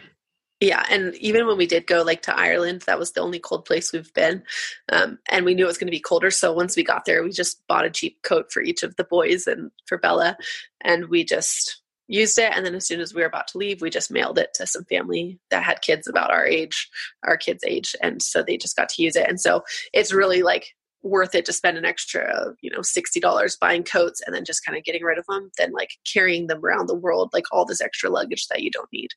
Yeah 0.60 0.86
and 0.88 1.14
even 1.16 1.46
when 1.46 1.58
we 1.58 1.66
did 1.66 1.86
go 1.86 2.02
like 2.02 2.22
to 2.22 2.38
ireland 2.38 2.82
that 2.86 2.98
was 2.98 3.12
the 3.12 3.20
only 3.20 3.40
cold 3.40 3.64
place 3.64 3.92
we've 3.92 4.14
been. 4.14 4.42
Um, 4.90 5.18
and 5.30 5.44
we 5.44 5.54
knew 5.54 5.64
it 5.64 5.68
was 5.68 5.78
going 5.78 5.88
to 5.88 5.90
be 5.90 6.00
colder 6.00 6.30
so 6.30 6.52
once 6.52 6.76
we 6.76 6.84
got 6.84 7.04
there 7.04 7.22
we 7.22 7.30
just 7.30 7.66
bought 7.66 7.86
a 7.86 7.90
cheap 7.90 8.22
coat 8.22 8.52
for 8.52 8.62
each 8.62 8.82
of 8.82 8.94
the 8.96 9.04
boys 9.04 9.46
and 9.46 9.70
for 9.86 9.98
bella 9.98 10.36
and 10.80 11.08
we 11.08 11.24
just 11.24 11.82
used 12.06 12.38
it 12.38 12.52
and 12.54 12.66
then 12.66 12.74
as 12.74 12.86
soon 12.86 13.00
as 13.00 13.14
we 13.14 13.22
were 13.22 13.28
about 13.28 13.48
to 13.48 13.58
leave 13.58 13.80
we 13.80 13.90
just 13.90 14.10
mailed 14.10 14.38
it 14.38 14.50
to 14.54 14.66
some 14.66 14.84
family 14.84 15.38
that 15.50 15.62
had 15.62 15.80
kids 15.80 16.06
about 16.06 16.30
our 16.30 16.46
age 16.46 16.88
our 17.24 17.36
kids 17.36 17.64
age 17.66 17.96
and 18.02 18.22
so 18.22 18.42
they 18.42 18.56
just 18.56 18.76
got 18.76 18.88
to 18.88 19.02
use 19.02 19.16
it 19.16 19.28
and 19.28 19.40
so 19.40 19.62
it's 19.92 20.12
really 20.12 20.42
like 20.42 20.66
worth 21.02 21.34
it 21.34 21.44
to 21.44 21.52
spend 21.52 21.76
an 21.76 21.84
extra 21.84 22.54
you 22.62 22.70
know 22.70 22.80
$60 22.80 23.58
buying 23.60 23.84
coats 23.84 24.22
and 24.24 24.34
then 24.34 24.44
just 24.44 24.64
kind 24.64 24.76
of 24.76 24.84
getting 24.84 25.02
rid 25.02 25.18
of 25.18 25.26
them 25.28 25.50
than 25.58 25.72
like 25.72 25.90
carrying 26.10 26.46
them 26.46 26.64
around 26.64 26.88
the 26.88 26.94
world 26.94 27.30
like 27.32 27.44
all 27.52 27.64
this 27.64 27.80
extra 27.80 28.10
luggage 28.10 28.46
that 28.48 28.62
you 28.62 28.70
don't 28.70 28.92
need 28.92 29.10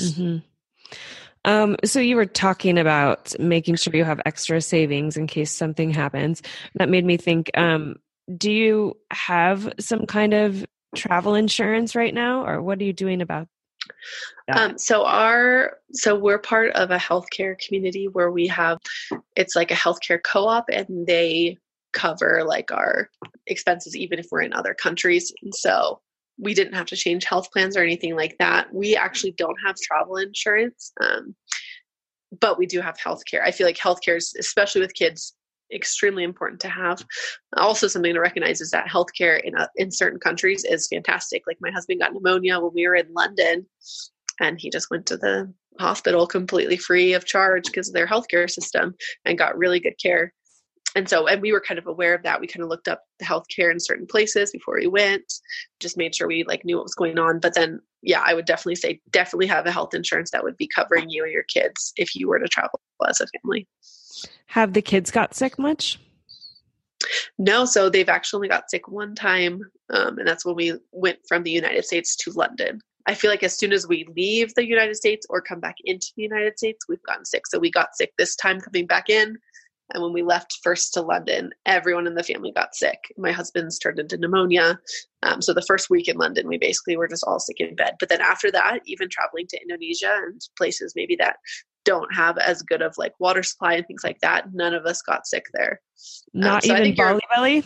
mm-hmm. 0.00 0.36
Um, 1.46 1.76
so 1.84 2.00
you 2.00 2.16
were 2.16 2.26
talking 2.26 2.76
about 2.76 3.38
making 3.38 3.76
sure 3.76 3.96
you 3.96 4.04
have 4.04 4.20
extra 4.26 4.60
savings 4.60 5.16
in 5.16 5.26
case 5.26 5.50
something 5.50 5.90
happens. 5.90 6.42
That 6.74 6.90
made 6.90 7.06
me 7.06 7.16
think, 7.16 7.50
um, 7.56 7.96
do 8.36 8.52
you 8.52 8.96
have 9.10 9.72
some 9.80 10.04
kind 10.04 10.34
of 10.34 10.66
travel 10.94 11.34
insurance 11.34 11.94
right 11.94 12.14
now, 12.14 12.46
or 12.46 12.62
what 12.62 12.80
are 12.80 12.84
you 12.84 12.92
doing 12.92 13.22
about 13.22 13.48
um, 14.52 14.78
so 14.78 15.04
our 15.04 15.78
so 15.92 16.14
we're 16.14 16.38
part 16.38 16.72
of 16.72 16.90
a 16.90 16.96
healthcare 16.96 17.58
community 17.58 18.08
where 18.08 18.30
we 18.30 18.46
have 18.48 18.78
it's 19.36 19.56
like 19.56 19.70
a 19.70 19.74
healthcare 19.74 20.22
co-op 20.22 20.68
and 20.68 21.06
they 21.06 21.56
cover 21.92 22.42
like 22.44 22.70
our 22.72 23.10
expenses 23.46 23.96
even 23.96 24.18
if 24.18 24.26
we're 24.30 24.42
in 24.42 24.52
other 24.52 24.74
countries. 24.74 25.32
And 25.42 25.54
so 25.54 26.00
we 26.38 26.54
didn't 26.54 26.74
have 26.74 26.86
to 26.86 26.96
change 26.96 27.24
health 27.24 27.50
plans 27.52 27.76
or 27.76 27.82
anything 27.82 28.16
like 28.16 28.36
that. 28.38 28.72
We 28.72 28.96
actually 28.96 29.32
don't 29.32 29.56
have 29.64 29.76
travel 29.76 30.16
insurance 30.16 30.92
um, 31.00 31.34
but 32.40 32.58
we 32.58 32.66
do 32.66 32.80
have 32.80 32.96
healthcare. 32.96 33.42
I 33.44 33.50
feel 33.50 33.66
like 33.66 33.76
healthcare 33.76 34.16
is 34.16 34.34
especially 34.38 34.80
with 34.80 34.94
kids 34.94 35.34
extremely 35.72 36.24
important 36.24 36.60
to 36.60 36.68
have. 36.68 37.04
Also, 37.56 37.86
something 37.86 38.14
to 38.14 38.20
recognize 38.20 38.60
is 38.60 38.70
that 38.70 38.88
healthcare 38.88 39.40
in 39.42 39.56
a, 39.56 39.68
in 39.76 39.90
certain 39.90 40.18
countries 40.18 40.64
is 40.64 40.88
fantastic. 40.88 41.42
Like 41.46 41.58
my 41.60 41.70
husband 41.70 42.00
got 42.00 42.12
pneumonia 42.12 42.60
when 42.60 42.72
we 42.74 42.86
were 42.86 42.96
in 42.96 43.12
London, 43.12 43.66
and 44.40 44.60
he 44.60 44.70
just 44.70 44.90
went 44.90 45.06
to 45.06 45.16
the 45.16 45.52
hospital 45.78 46.26
completely 46.26 46.76
free 46.76 47.12
of 47.14 47.24
charge 47.24 47.64
because 47.66 47.88
of 47.88 47.94
their 47.94 48.06
healthcare 48.06 48.50
system 48.50 48.94
and 49.24 49.38
got 49.38 49.56
really 49.56 49.80
good 49.80 49.98
care. 50.02 50.32
And 50.96 51.08
so, 51.08 51.28
and 51.28 51.40
we 51.40 51.52
were 51.52 51.60
kind 51.60 51.78
of 51.78 51.86
aware 51.86 52.14
of 52.14 52.24
that. 52.24 52.40
We 52.40 52.48
kind 52.48 52.64
of 52.64 52.68
looked 52.68 52.88
up 52.88 53.04
the 53.20 53.24
healthcare 53.24 53.70
in 53.70 53.78
certain 53.78 54.06
places 54.06 54.50
before 54.50 54.76
we 54.76 54.88
went, 54.88 55.32
just 55.78 55.96
made 55.96 56.14
sure 56.14 56.26
we 56.26 56.42
like 56.44 56.64
knew 56.64 56.76
what 56.76 56.84
was 56.84 56.96
going 56.96 57.18
on. 57.18 57.38
But 57.38 57.54
then, 57.54 57.80
yeah, 58.02 58.22
I 58.24 58.34
would 58.34 58.44
definitely 58.44 58.74
say 58.74 59.00
definitely 59.10 59.46
have 59.46 59.66
a 59.66 59.72
health 59.72 59.94
insurance 59.94 60.32
that 60.32 60.42
would 60.42 60.56
be 60.56 60.68
covering 60.74 61.08
you 61.08 61.22
and 61.22 61.32
your 61.32 61.44
kids 61.44 61.92
if 61.96 62.16
you 62.16 62.28
were 62.28 62.40
to 62.40 62.48
travel 62.48 62.80
as 63.08 63.20
a 63.20 63.28
family. 63.40 63.68
Have 64.46 64.72
the 64.72 64.82
kids 64.82 65.10
got 65.10 65.34
sick 65.34 65.58
much? 65.58 65.98
No, 67.38 67.64
so 67.64 67.88
they've 67.88 68.08
actually 68.08 68.48
got 68.48 68.70
sick 68.70 68.88
one 68.88 69.14
time, 69.14 69.62
um, 69.90 70.18
and 70.18 70.28
that's 70.28 70.44
when 70.44 70.54
we 70.54 70.74
went 70.92 71.18
from 71.26 71.42
the 71.42 71.50
United 71.50 71.84
States 71.84 72.14
to 72.16 72.32
London. 72.32 72.80
I 73.06 73.14
feel 73.14 73.30
like 73.30 73.42
as 73.42 73.56
soon 73.56 73.72
as 73.72 73.88
we 73.88 74.06
leave 74.14 74.54
the 74.54 74.66
United 74.66 74.96
States 74.96 75.26
or 75.30 75.40
come 75.40 75.60
back 75.60 75.76
into 75.84 76.08
the 76.16 76.22
United 76.22 76.58
States, 76.58 76.86
we've 76.88 77.02
gotten 77.02 77.24
sick. 77.24 77.46
So 77.46 77.58
we 77.58 77.70
got 77.70 77.96
sick 77.96 78.12
this 78.18 78.36
time 78.36 78.60
coming 78.60 78.86
back 78.86 79.08
in. 79.08 79.36
And 79.92 80.02
when 80.02 80.12
we 80.12 80.22
left 80.22 80.60
first 80.62 80.94
to 80.94 81.00
London, 81.00 81.50
everyone 81.66 82.06
in 82.06 82.14
the 82.14 82.22
family 82.22 82.52
got 82.52 82.74
sick. 82.74 82.98
My 83.16 83.32
husband's 83.32 83.78
turned 83.78 83.98
into 83.98 84.16
pneumonia. 84.16 84.78
Um, 85.22 85.42
so 85.42 85.52
the 85.52 85.62
first 85.62 85.90
week 85.90 86.06
in 86.06 86.16
London, 86.16 86.46
we 86.46 86.58
basically 86.58 86.96
were 86.96 87.08
just 87.08 87.24
all 87.26 87.40
sick 87.40 87.58
in 87.58 87.74
bed. 87.74 87.94
But 87.98 88.08
then 88.08 88.20
after 88.20 88.52
that, 88.52 88.80
even 88.86 89.08
traveling 89.08 89.46
to 89.48 89.60
Indonesia 89.60 90.12
and 90.26 90.40
places 90.56 90.92
maybe 90.94 91.16
that 91.16 91.36
don't 91.84 92.12
have 92.14 92.38
as 92.38 92.62
good 92.62 92.82
of 92.82 92.94
like 92.98 93.12
water 93.18 93.42
supply 93.42 93.74
and 93.74 93.86
things 93.86 94.04
like 94.04 94.20
that, 94.20 94.52
none 94.52 94.74
of 94.74 94.86
us 94.86 95.02
got 95.02 95.26
sick 95.26 95.44
there. 95.52 95.80
Um, 96.34 96.40
not 96.40 96.64
um, 96.64 96.68
so 96.68 96.76
even 96.76 96.94
Bali 96.94 97.20
Belly? 97.34 97.64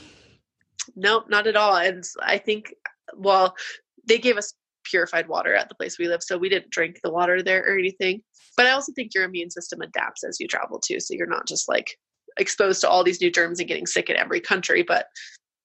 Nope, 0.96 1.24
not 1.28 1.46
at 1.46 1.56
all. 1.56 1.76
And 1.76 2.04
I 2.22 2.38
think, 2.38 2.74
well, 3.16 3.54
they 4.06 4.18
gave 4.18 4.36
us 4.36 4.54
purified 4.84 5.28
water 5.28 5.54
at 5.54 5.68
the 5.68 5.74
place 5.74 5.98
we 5.98 6.08
live, 6.08 6.22
so 6.22 6.36
we 6.36 6.48
didn't 6.48 6.70
drink 6.70 6.98
the 7.02 7.10
water 7.10 7.42
there 7.42 7.62
or 7.62 7.78
anything. 7.78 8.22
But 8.56 8.66
I 8.66 8.70
also 8.70 8.92
think 8.92 9.14
your 9.14 9.24
immune 9.24 9.50
system 9.50 9.80
adapts 9.80 10.24
as 10.24 10.38
you 10.38 10.46
travel 10.46 10.78
too, 10.78 11.00
so 11.00 11.14
you're 11.14 11.26
not 11.26 11.48
just 11.48 11.68
like 11.68 11.96
exposed 12.36 12.80
to 12.82 12.88
all 12.88 13.04
these 13.04 13.20
new 13.20 13.30
germs 13.30 13.60
and 13.60 13.68
getting 13.68 13.86
sick 13.86 14.10
in 14.10 14.16
every 14.16 14.40
country. 14.40 14.82
But 14.82 15.06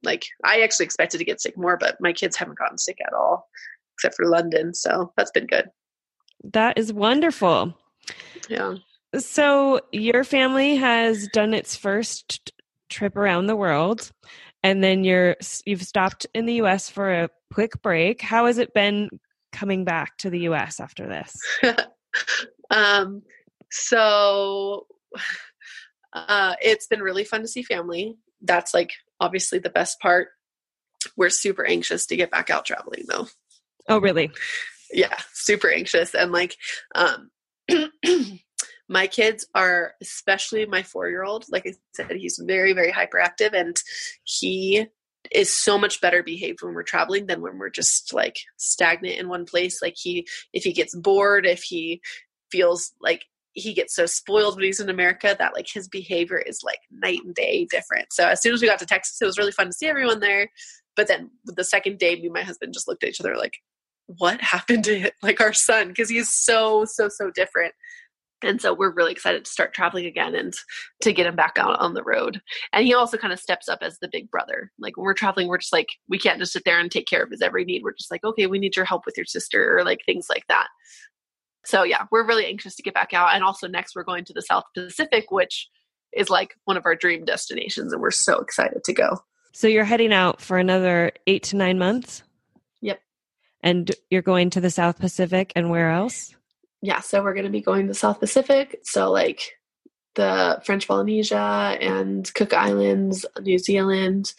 like 0.03 0.25
I 0.45 0.61
actually 0.61 0.85
expected 0.85 1.17
to 1.17 1.25
get 1.25 1.41
sick 1.41 1.57
more, 1.57 1.77
but 1.77 1.97
my 1.99 2.13
kids 2.13 2.37
haven't 2.37 2.57
gotten 2.57 2.77
sick 2.77 2.97
at 3.05 3.13
all, 3.13 3.47
except 3.95 4.15
for 4.15 4.25
London. 4.25 4.73
So 4.73 5.11
that's 5.17 5.31
been 5.31 5.47
good. 5.47 5.69
That 6.43 6.77
is 6.77 6.93
wonderful. 6.93 7.75
Yeah. 8.49 8.75
So 9.17 9.81
your 9.91 10.23
family 10.23 10.75
has 10.75 11.27
done 11.29 11.53
its 11.53 11.75
first 11.75 12.51
trip 12.89 13.15
around 13.15 13.47
the 13.47 13.55
world 13.55 14.11
and 14.63 14.83
then 14.83 15.03
you're 15.03 15.35
you've 15.65 15.83
stopped 15.83 16.25
in 16.33 16.45
the 16.45 16.55
US 16.55 16.89
for 16.89 17.11
a 17.11 17.29
quick 17.53 17.81
break. 17.81 18.21
How 18.21 18.45
has 18.45 18.57
it 18.57 18.73
been 18.73 19.09
coming 19.51 19.83
back 19.83 20.17
to 20.17 20.29
the 20.29 20.41
US 20.41 20.79
after 20.79 21.07
this? 21.07 21.35
um 22.69 23.21
so 23.71 24.85
uh, 26.13 26.55
it's 26.61 26.87
been 26.87 27.01
really 27.01 27.23
fun 27.23 27.41
to 27.41 27.47
see 27.47 27.63
family. 27.63 28.17
That's 28.41 28.73
like 28.73 28.91
obviously 29.19 29.59
the 29.59 29.69
best 29.69 29.99
part. 29.99 30.29
We're 31.15 31.29
super 31.29 31.65
anxious 31.65 32.05
to 32.07 32.15
get 32.15 32.31
back 32.31 32.49
out 32.49 32.65
traveling 32.65 33.05
though. 33.07 33.27
Oh, 33.87 33.99
really? 33.99 34.31
Yeah, 34.91 35.17
super 35.33 35.69
anxious. 35.71 36.13
And 36.13 36.31
like, 36.31 36.55
um, 36.93 37.31
my 38.89 39.07
kids 39.07 39.45
are, 39.53 39.93
especially 40.01 40.65
my 40.65 40.83
four 40.83 41.09
year 41.09 41.23
old, 41.23 41.45
like 41.49 41.67
I 41.67 41.73
said, 41.93 42.11
he's 42.11 42.41
very, 42.43 42.73
very 42.73 42.91
hyperactive 42.91 43.53
and 43.53 43.77
he 44.23 44.87
is 45.31 45.55
so 45.55 45.77
much 45.77 46.01
better 46.01 46.23
behaved 46.23 46.61
when 46.61 46.73
we're 46.73 46.83
traveling 46.83 47.27
than 47.27 47.41
when 47.41 47.57
we're 47.57 47.69
just 47.69 48.13
like 48.13 48.37
stagnant 48.57 49.17
in 49.17 49.29
one 49.29 49.45
place. 49.45 49.81
Like 49.81 49.95
he, 49.97 50.27
if 50.53 50.63
he 50.63 50.73
gets 50.73 50.95
bored, 50.95 51.45
if 51.45 51.61
he 51.61 52.01
feels 52.51 52.93
like 52.99 53.25
he 53.53 53.73
gets 53.73 53.95
so 53.95 54.05
spoiled 54.05 54.55
when 54.55 54.65
he's 54.65 54.79
in 54.79 54.89
America 54.89 55.35
that 55.37 55.53
like 55.53 55.67
his 55.71 55.87
behavior 55.87 56.37
is 56.37 56.61
like 56.63 56.79
night 56.91 57.19
and 57.23 57.35
day 57.35 57.67
different. 57.69 58.07
So 58.11 58.27
as 58.27 58.41
soon 58.41 58.53
as 58.53 58.61
we 58.61 58.67
got 58.67 58.79
to 58.79 58.85
Texas, 58.85 59.21
it 59.21 59.25
was 59.25 59.37
really 59.37 59.51
fun 59.51 59.67
to 59.67 59.73
see 59.73 59.87
everyone 59.87 60.19
there. 60.19 60.49
But 60.95 61.07
then 61.07 61.31
the 61.45 61.63
second 61.63 61.99
day, 61.99 62.15
me 62.15 62.25
and 62.25 62.33
my 62.33 62.41
husband 62.41 62.73
just 62.73 62.87
looked 62.87 63.03
at 63.03 63.09
each 63.09 63.19
other 63.19 63.35
like, 63.35 63.53
what 64.17 64.41
happened 64.41 64.85
to 64.85 65.11
like 65.21 65.41
our 65.41 65.53
son? 65.53 65.89
Because 65.89 66.09
he's 66.09 66.33
so, 66.33 66.85
so, 66.85 67.09
so 67.09 67.31
different. 67.31 67.73
And 68.41 68.61
so 68.61 68.73
we're 68.73 68.93
really 68.93 69.11
excited 69.11 69.43
to 69.43 69.51
start 69.51 69.73
traveling 69.73 70.05
again 70.05 70.33
and 70.33 70.53
to 71.01 71.11
get 71.11 71.25
him 71.25 71.35
back 71.35 71.57
out 71.57 71.77
on 71.81 71.93
the 71.93 72.03
road. 72.03 72.39
And 72.71 72.85
he 72.85 72.93
also 72.93 73.17
kind 73.17 73.33
of 73.33 73.39
steps 73.39 73.67
up 73.67 73.79
as 73.81 73.99
the 73.99 74.07
big 74.09 74.31
brother. 74.31 74.71
Like 74.79 74.95
when 74.95 75.03
we're 75.03 75.13
traveling, 75.13 75.49
we're 75.49 75.57
just 75.57 75.73
like, 75.73 75.89
we 76.07 76.17
can't 76.17 76.39
just 76.39 76.53
sit 76.53 76.63
there 76.63 76.79
and 76.79 76.89
take 76.89 77.05
care 77.05 77.21
of 77.21 77.31
his 77.31 77.41
every 77.41 77.65
need. 77.65 77.83
We're 77.83 77.95
just 77.97 78.09
like, 78.09 78.23
okay, 78.23 78.47
we 78.47 78.57
need 78.57 78.77
your 78.77 78.85
help 78.85 79.05
with 79.05 79.17
your 79.17 79.25
sister 79.25 79.77
or 79.77 79.83
like 79.83 79.99
things 80.05 80.27
like 80.29 80.45
that 80.47 80.67
so 81.65 81.83
yeah 81.83 82.05
we're 82.11 82.25
really 82.25 82.45
anxious 82.45 82.75
to 82.75 82.83
get 82.83 82.93
back 82.93 83.13
out 83.13 83.33
and 83.33 83.43
also 83.43 83.67
next 83.67 83.95
we're 83.95 84.03
going 84.03 84.25
to 84.25 84.33
the 84.33 84.41
south 84.41 84.63
pacific 84.75 85.31
which 85.31 85.67
is 86.13 86.29
like 86.29 86.55
one 86.65 86.77
of 86.77 86.85
our 86.85 86.95
dream 86.95 87.25
destinations 87.25 87.93
and 87.93 88.01
we're 88.01 88.11
so 88.11 88.39
excited 88.39 88.83
to 88.83 88.93
go 88.93 89.17
so 89.53 89.67
you're 89.67 89.83
heading 89.83 90.13
out 90.13 90.41
for 90.41 90.57
another 90.57 91.11
eight 91.27 91.43
to 91.43 91.55
nine 91.55 91.77
months 91.77 92.23
and 93.61 93.91
you're 94.09 94.21
going 94.21 94.49
to 94.49 94.61
the 94.61 94.69
south 94.69 94.99
pacific 94.99 95.51
and 95.55 95.69
where 95.69 95.91
else 95.91 96.33
yeah 96.81 96.99
so 96.99 97.23
we're 97.23 97.33
going 97.33 97.45
to 97.45 97.51
be 97.51 97.61
going 97.61 97.87
to 97.87 97.93
south 97.93 98.19
pacific 98.19 98.79
so 98.83 99.11
like 99.11 99.57
the 100.15 100.61
french 100.65 100.87
polynesia 100.87 101.77
and 101.81 102.33
cook 102.33 102.53
islands 102.53 103.25
new 103.41 103.57
zealand 103.57 104.33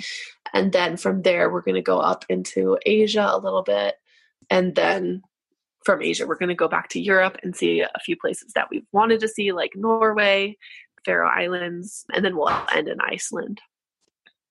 and 0.53 0.73
then 0.73 0.97
from 0.97 1.23
there 1.23 1.51
we're 1.51 1.63
going 1.63 1.75
to 1.75 1.83
go 1.83 1.99
up 1.99 2.25
into 2.29 2.79
asia 2.85 3.29
a 3.31 3.39
little 3.39 3.63
bit 3.63 3.95
and 4.51 4.75
then 4.75 5.23
from 5.85 6.03
Asia. 6.03 6.27
We're 6.27 6.37
going 6.37 6.51
to 6.51 6.55
go 6.55 6.69
back 6.69 6.89
to 6.91 7.01
Europe 7.01 7.37
and 7.43 7.57
see 7.57 7.81
a 7.81 8.01
few 8.05 8.17
places 8.17 8.53
that 8.55 8.69
we've 8.71 8.87
wanted 8.93 9.21
to 9.21 9.29
see, 9.29 9.53
like 9.53 9.73
Norway, 9.75 10.57
Faroe 11.05 11.29
Islands, 11.29 12.05
and 12.13 12.25
then 12.25 12.37
we'll 12.37 12.51
end 12.73 12.89
in 12.89 13.01
Iceland. 13.01 13.61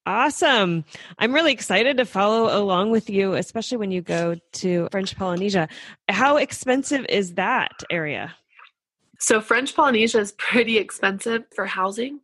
Awesome. 0.09 0.85
I'm 1.19 1.35
really 1.35 1.51
excited 1.51 1.97
to 1.97 2.05
follow 2.05 2.57
along 2.57 2.89
with 2.89 3.11
you, 3.11 3.35
especially 3.35 3.77
when 3.77 3.91
you 3.91 4.01
go 4.01 4.37
to 4.53 4.87
French 4.91 5.15
Polynesia. 5.15 5.69
How 6.09 6.37
expensive 6.37 7.05
is 7.07 7.35
that 7.35 7.83
area? 7.91 8.33
So, 9.19 9.39
French 9.39 9.75
Polynesia 9.75 10.17
is 10.17 10.31
pretty 10.31 10.79
expensive 10.79 11.43
for 11.55 11.67
housing, 11.67 12.21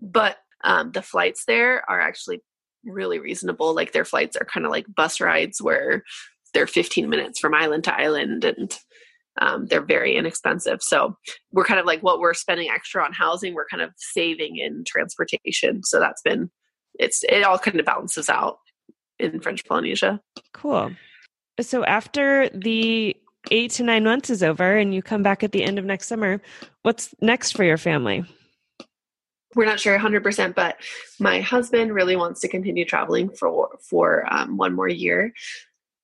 but 0.00 0.38
um, 0.64 0.90
the 0.90 1.00
flights 1.00 1.44
there 1.44 1.88
are 1.88 2.00
actually 2.00 2.42
really 2.84 3.20
reasonable. 3.20 3.72
Like, 3.72 3.92
their 3.92 4.04
flights 4.04 4.36
are 4.36 4.44
kind 4.44 4.66
of 4.66 4.72
like 4.72 4.92
bus 4.92 5.20
rides 5.20 5.62
where 5.62 6.02
they're 6.54 6.66
15 6.66 7.08
minutes 7.08 7.38
from 7.38 7.54
island 7.54 7.84
to 7.84 7.96
island 7.96 8.44
and 8.44 8.76
um, 9.40 9.66
they're 9.66 9.80
very 9.80 10.16
inexpensive. 10.16 10.82
So 10.82 11.16
we're 11.52 11.64
kind 11.64 11.78
of 11.78 11.86
like 11.86 12.02
what 12.02 12.18
we're 12.18 12.34
spending 12.34 12.68
extra 12.68 13.04
on 13.04 13.12
housing, 13.12 13.54
we're 13.54 13.68
kind 13.70 13.82
of 13.84 13.92
saving 13.96 14.56
in 14.56 14.82
transportation. 14.84 15.84
So 15.84 16.00
that's 16.00 16.22
been 16.22 16.50
it's 16.98 17.24
it 17.28 17.42
all 17.42 17.58
kind 17.58 17.78
of 17.78 17.86
balances 17.86 18.28
out 18.28 18.58
in 19.18 19.40
French 19.40 19.64
Polynesia. 19.64 20.20
Cool. 20.52 20.92
So 21.60 21.84
after 21.84 22.48
the 22.50 23.16
eight 23.50 23.70
to 23.72 23.82
nine 23.82 24.04
months 24.04 24.30
is 24.30 24.42
over 24.42 24.76
and 24.76 24.94
you 24.94 25.02
come 25.02 25.22
back 25.22 25.42
at 25.42 25.52
the 25.52 25.64
end 25.64 25.78
of 25.78 25.84
next 25.84 26.06
summer, 26.06 26.40
what's 26.82 27.14
next 27.20 27.52
for 27.52 27.64
your 27.64 27.78
family? 27.78 28.24
We're 29.54 29.64
not 29.64 29.80
sure 29.80 29.98
100%, 29.98 30.54
but 30.54 30.76
my 31.18 31.40
husband 31.40 31.94
really 31.94 32.16
wants 32.16 32.40
to 32.42 32.48
continue 32.48 32.84
traveling 32.84 33.30
for 33.30 33.78
for 33.80 34.26
um, 34.30 34.56
one 34.56 34.74
more 34.74 34.88
year 34.88 35.32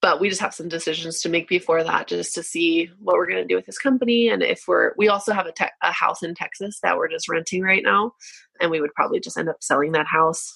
but 0.04 0.20
we 0.20 0.28
just 0.28 0.42
have 0.42 0.52
some 0.52 0.68
decisions 0.68 1.22
to 1.22 1.30
make 1.30 1.48
before 1.48 1.82
that 1.82 2.08
just 2.08 2.34
to 2.34 2.42
see 2.42 2.90
what 2.98 3.16
we're 3.16 3.26
going 3.26 3.40
to 3.40 3.48
do 3.48 3.56
with 3.56 3.64
this 3.64 3.78
company. 3.78 4.28
And 4.28 4.42
if 4.42 4.64
we're 4.68 4.92
we 4.98 5.08
also 5.08 5.32
have 5.32 5.46
a, 5.46 5.52
te- 5.52 5.64
a 5.82 5.92
house 5.92 6.22
in 6.22 6.34
texas 6.34 6.78
that 6.82 6.98
we're 6.98 7.08
just 7.08 7.26
renting 7.26 7.62
right 7.62 7.82
now 7.82 8.12
and 8.60 8.70
we 8.70 8.82
would 8.82 8.92
probably 8.92 9.18
just 9.18 9.38
end 9.38 9.48
up 9.48 9.62
selling 9.62 9.92
that 9.92 10.06
house. 10.06 10.52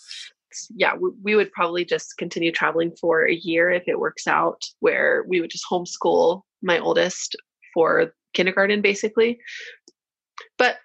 Yeah 0.76 0.96
we, 1.00 1.12
we 1.22 1.34
would 1.34 1.50
probably 1.52 1.86
just 1.86 2.18
continue 2.18 2.52
traveling 2.52 2.92
for 3.00 3.26
a 3.26 3.32
year 3.32 3.70
if 3.70 3.84
it 3.86 3.98
works 3.98 4.26
out 4.26 4.60
where 4.80 5.24
we 5.26 5.40
would 5.40 5.48
just 5.48 5.64
homeschool 5.64 6.42
my 6.62 6.78
oldest 6.78 7.34
for 7.72 8.12
kindergarten 8.34 8.82
basically. 8.82 9.38
But 10.58 10.76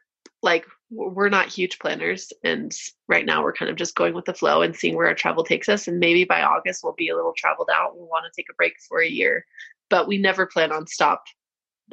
like 0.42 0.66
we're 0.96 1.30
not 1.30 1.48
huge 1.48 1.80
planners 1.80 2.32
and 2.44 2.72
right 3.08 3.26
now 3.26 3.44
we're 3.44 3.54
kind 3.54 3.72
of 3.72 3.78
just 3.78 3.96
going 3.96 4.14
with 4.14 4.26
the 4.26 4.34
flow 4.34 4.62
and 4.62 4.76
seeing 4.76 4.96
where 4.96 5.08
our 5.08 5.16
travel 5.16 5.44
takes 5.44 5.68
us 5.68 5.88
and 5.88 6.00
maybe 6.00 6.24
by 6.24 6.42
august 6.42 6.82
we'll 6.84 6.94
be 6.94 7.10
a 7.10 7.16
little 7.16 7.34
traveled 7.36 7.70
out 7.74 7.96
we'll 7.96 8.08
want 8.08 8.26
to 8.26 8.32
take 8.36 8.48
a 8.50 8.56
break 8.56 8.74
for 8.88 9.02
a 9.02 9.10
year. 9.10 9.46
But 9.90 10.08
we 10.08 10.18
never 10.18 10.46
plan 10.46 10.72
on 10.72 10.88
stop 10.88 11.24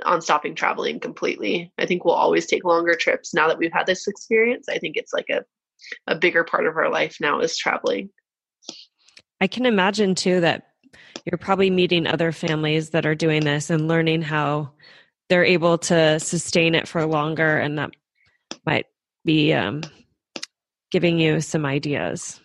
on 0.05 0.23
stopping 0.23 0.55
traveling 0.55 1.01
completely. 1.01 1.73
I 1.77 1.85
think 1.85 2.05
we'll 2.05 2.15
always 2.15 2.47
take 2.47 2.65
longer 2.65 2.95
trips. 2.95 3.35
Now 3.35 3.49
that 3.49 3.59
we've 3.59 3.73
had 3.73 3.87
this 3.87 4.07
experience 4.07 4.69
i 4.69 4.79
think 4.79 4.97
it's 4.97 5.13
like 5.13 5.29
a 5.31 5.45
a 6.07 6.15
bigger 6.15 6.45
part 6.45 6.67
of 6.67 6.77
our 6.77 6.91
life 6.91 7.17
now 7.21 7.41
is 7.41 7.57
traveling. 7.57 8.11
I 9.41 9.47
can 9.47 9.67
imagine 9.67 10.15
too 10.15 10.41
that 10.41 10.67
you're 11.25 11.39
probably 11.39 11.71
meeting 11.71 12.07
other 12.07 12.33
families 12.33 12.91
that 12.91 13.07
are 13.07 13.15
doing 13.15 13.45
this 13.45 13.71
and 13.71 13.89
learning 13.89 14.23
how 14.23 14.71
they're 15.29 15.45
able 15.45 15.79
to 15.79 16.19
sustain 16.21 16.75
it 16.75 16.89
for 16.89 17.07
longer 17.07 17.59
and 17.59 17.79
that 17.79 17.91
might 18.67 18.87
be 19.25 19.53
um, 19.53 19.83
giving 20.91 21.19
you 21.19 21.41
some 21.41 21.65
ideas. 21.65 22.41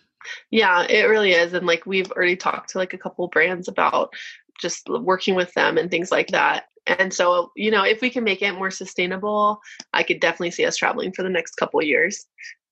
Yeah, 0.50 0.82
it 0.82 1.08
really 1.08 1.32
is. 1.32 1.52
And 1.52 1.66
like 1.66 1.86
we've 1.86 2.10
already 2.12 2.36
talked 2.36 2.70
to 2.70 2.78
like 2.78 2.94
a 2.94 2.98
couple 2.98 3.28
brands 3.28 3.68
about 3.68 4.12
just 4.60 4.88
working 4.88 5.34
with 5.34 5.52
them 5.54 5.78
and 5.78 5.90
things 5.90 6.10
like 6.10 6.28
that. 6.28 6.64
And 6.86 7.12
so, 7.12 7.50
you 7.56 7.70
know, 7.70 7.84
if 7.84 8.00
we 8.00 8.10
can 8.10 8.24
make 8.24 8.42
it 8.42 8.52
more 8.52 8.70
sustainable, 8.70 9.60
I 9.92 10.02
could 10.02 10.20
definitely 10.20 10.52
see 10.52 10.64
us 10.66 10.76
traveling 10.76 11.12
for 11.12 11.22
the 11.22 11.28
next 11.28 11.56
couple 11.56 11.82
years. 11.82 12.26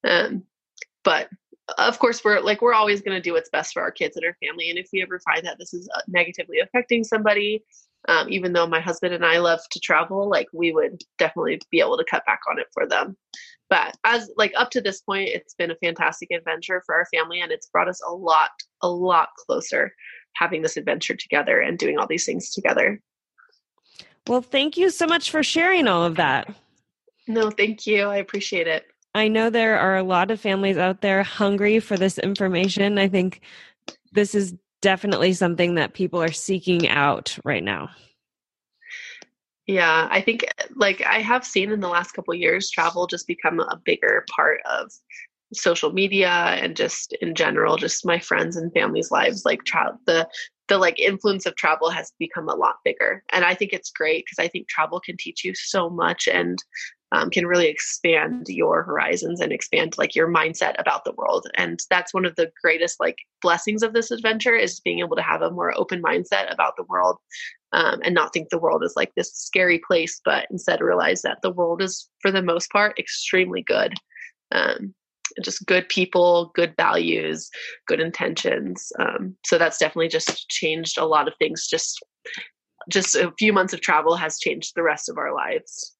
Um, 0.04 0.44
but 1.02 1.28
of 1.78 1.98
course, 1.98 2.24
we're 2.24 2.40
like 2.40 2.62
we're 2.62 2.74
always 2.74 3.00
going 3.00 3.16
to 3.16 3.22
do 3.22 3.32
what's 3.32 3.48
best 3.50 3.72
for 3.72 3.82
our 3.82 3.90
kids 3.90 4.16
and 4.16 4.24
our 4.24 4.36
family. 4.46 4.70
And 4.70 4.78
if 4.78 4.88
we 4.92 5.02
ever 5.02 5.18
find 5.20 5.44
that 5.46 5.58
this 5.58 5.72
is 5.74 5.88
uh, 5.96 6.02
negatively 6.06 6.60
affecting 6.60 7.04
somebody, 7.04 7.64
um, 8.08 8.28
even 8.28 8.52
though 8.52 8.66
my 8.66 8.80
husband 8.80 9.14
and 9.14 9.24
I 9.24 9.38
love 9.38 9.60
to 9.70 9.80
travel, 9.80 10.28
like 10.28 10.48
we 10.52 10.72
would 10.72 11.02
definitely 11.18 11.60
be 11.70 11.80
able 11.80 11.96
to 11.96 12.04
cut 12.08 12.24
back 12.26 12.40
on 12.50 12.58
it 12.58 12.66
for 12.72 12.86
them. 12.86 13.16
But 13.70 13.96
as 14.04 14.30
like 14.36 14.52
up 14.56 14.70
to 14.70 14.80
this 14.80 15.00
point, 15.00 15.30
it's 15.30 15.54
been 15.54 15.70
a 15.70 15.76
fantastic 15.76 16.30
adventure 16.30 16.82
for 16.84 16.94
our 16.94 17.06
family, 17.06 17.40
and 17.40 17.50
it's 17.50 17.68
brought 17.68 17.88
us 17.88 18.00
a 18.06 18.12
lot, 18.12 18.50
a 18.82 18.88
lot 18.88 19.28
closer 19.46 19.92
having 20.36 20.62
this 20.62 20.76
adventure 20.76 21.14
together 21.14 21.60
and 21.60 21.78
doing 21.78 21.98
all 21.98 22.06
these 22.06 22.26
things 22.26 22.50
together. 22.50 23.00
Well, 24.26 24.42
thank 24.42 24.76
you 24.76 24.90
so 24.90 25.06
much 25.06 25.30
for 25.30 25.42
sharing 25.42 25.86
all 25.86 26.04
of 26.04 26.16
that. 26.16 26.52
No, 27.26 27.50
thank 27.50 27.86
you. 27.86 28.02
I 28.04 28.16
appreciate 28.16 28.66
it. 28.66 28.86
I 29.14 29.28
know 29.28 29.48
there 29.48 29.78
are 29.78 29.96
a 29.96 30.02
lot 30.02 30.30
of 30.30 30.40
families 30.40 30.76
out 30.76 31.00
there 31.00 31.22
hungry 31.22 31.78
for 31.78 31.96
this 31.96 32.18
information. 32.18 32.98
I 32.98 33.08
think 33.08 33.42
this 34.12 34.34
is 34.34 34.54
definitely 34.84 35.32
something 35.32 35.76
that 35.76 35.94
people 35.94 36.22
are 36.22 36.30
seeking 36.30 36.86
out 36.88 37.38
right 37.42 37.64
now. 37.64 37.88
Yeah, 39.66 40.08
I 40.10 40.20
think 40.20 40.44
like 40.76 41.00
I 41.00 41.20
have 41.20 41.42
seen 41.42 41.72
in 41.72 41.80
the 41.80 41.88
last 41.88 42.12
couple 42.12 42.34
years 42.34 42.70
travel 42.70 43.06
just 43.06 43.26
become 43.26 43.60
a 43.60 43.80
bigger 43.82 44.26
part 44.30 44.60
of 44.70 44.92
social 45.54 45.90
media 45.90 46.28
and 46.28 46.76
just 46.76 47.14
in 47.22 47.34
general 47.34 47.76
just 47.76 48.04
my 48.04 48.18
friends 48.18 48.56
and 48.56 48.72
family's 48.72 49.10
lives 49.10 49.44
like 49.44 49.62
tra- 49.64 49.96
the 50.06 50.28
the 50.68 50.76
like 50.76 50.98
influence 50.98 51.46
of 51.46 51.54
travel 51.54 51.90
has 51.90 52.12
become 52.18 52.48
a 52.48 52.54
lot 52.54 52.76
bigger 52.84 53.22
and 53.32 53.44
i 53.44 53.54
think 53.54 53.72
it's 53.72 53.90
great 53.90 54.24
because 54.24 54.42
i 54.44 54.48
think 54.48 54.66
travel 54.66 54.98
can 54.98 55.16
teach 55.16 55.44
you 55.44 55.54
so 55.54 55.88
much 55.88 56.26
and 56.26 56.58
um, 57.14 57.30
can 57.30 57.46
really 57.46 57.68
expand 57.68 58.46
your 58.48 58.82
horizons 58.82 59.40
and 59.40 59.52
expand 59.52 59.94
like 59.96 60.14
your 60.14 60.28
mindset 60.28 60.74
about 60.78 61.04
the 61.04 61.12
world 61.12 61.46
and 61.54 61.80
that's 61.88 62.12
one 62.12 62.24
of 62.24 62.34
the 62.36 62.50
greatest 62.62 62.98
like 63.00 63.16
blessings 63.40 63.82
of 63.82 63.92
this 63.92 64.10
adventure 64.10 64.54
is 64.54 64.80
being 64.80 64.98
able 64.98 65.16
to 65.16 65.22
have 65.22 65.40
a 65.42 65.50
more 65.50 65.76
open 65.78 66.02
mindset 66.02 66.52
about 66.52 66.74
the 66.76 66.84
world 66.88 67.16
um, 67.72 68.00
and 68.04 68.14
not 68.14 68.32
think 68.32 68.48
the 68.48 68.58
world 68.58 68.82
is 68.84 68.94
like 68.96 69.12
this 69.14 69.32
scary 69.32 69.80
place 69.86 70.20
but 70.24 70.46
instead 70.50 70.80
realize 70.80 71.22
that 71.22 71.38
the 71.42 71.52
world 71.52 71.80
is 71.80 72.08
for 72.20 72.30
the 72.30 72.42
most 72.42 72.70
part 72.70 72.98
extremely 72.98 73.62
good 73.62 73.94
um, 74.52 74.94
just 75.42 75.66
good 75.66 75.88
people, 75.88 76.52
good 76.54 76.74
values, 76.76 77.50
good 77.88 77.98
intentions. 77.98 78.92
Um, 78.98 79.36
so 79.44 79.58
that's 79.58 79.78
definitely 79.78 80.08
just 80.08 80.48
changed 80.48 80.98
a 80.98 81.06
lot 81.06 81.28
of 81.28 81.34
things. 81.38 81.66
Just 81.66 82.04
just 82.90 83.16
a 83.16 83.32
few 83.38 83.52
months 83.52 83.72
of 83.72 83.80
travel 83.80 84.14
has 84.14 84.38
changed 84.38 84.72
the 84.74 84.82
rest 84.82 85.08
of 85.08 85.16
our 85.16 85.34
lives. 85.34 85.96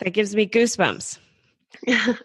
That 0.00 0.10
gives 0.10 0.34
me 0.34 0.46
goosebumps. 0.46 1.18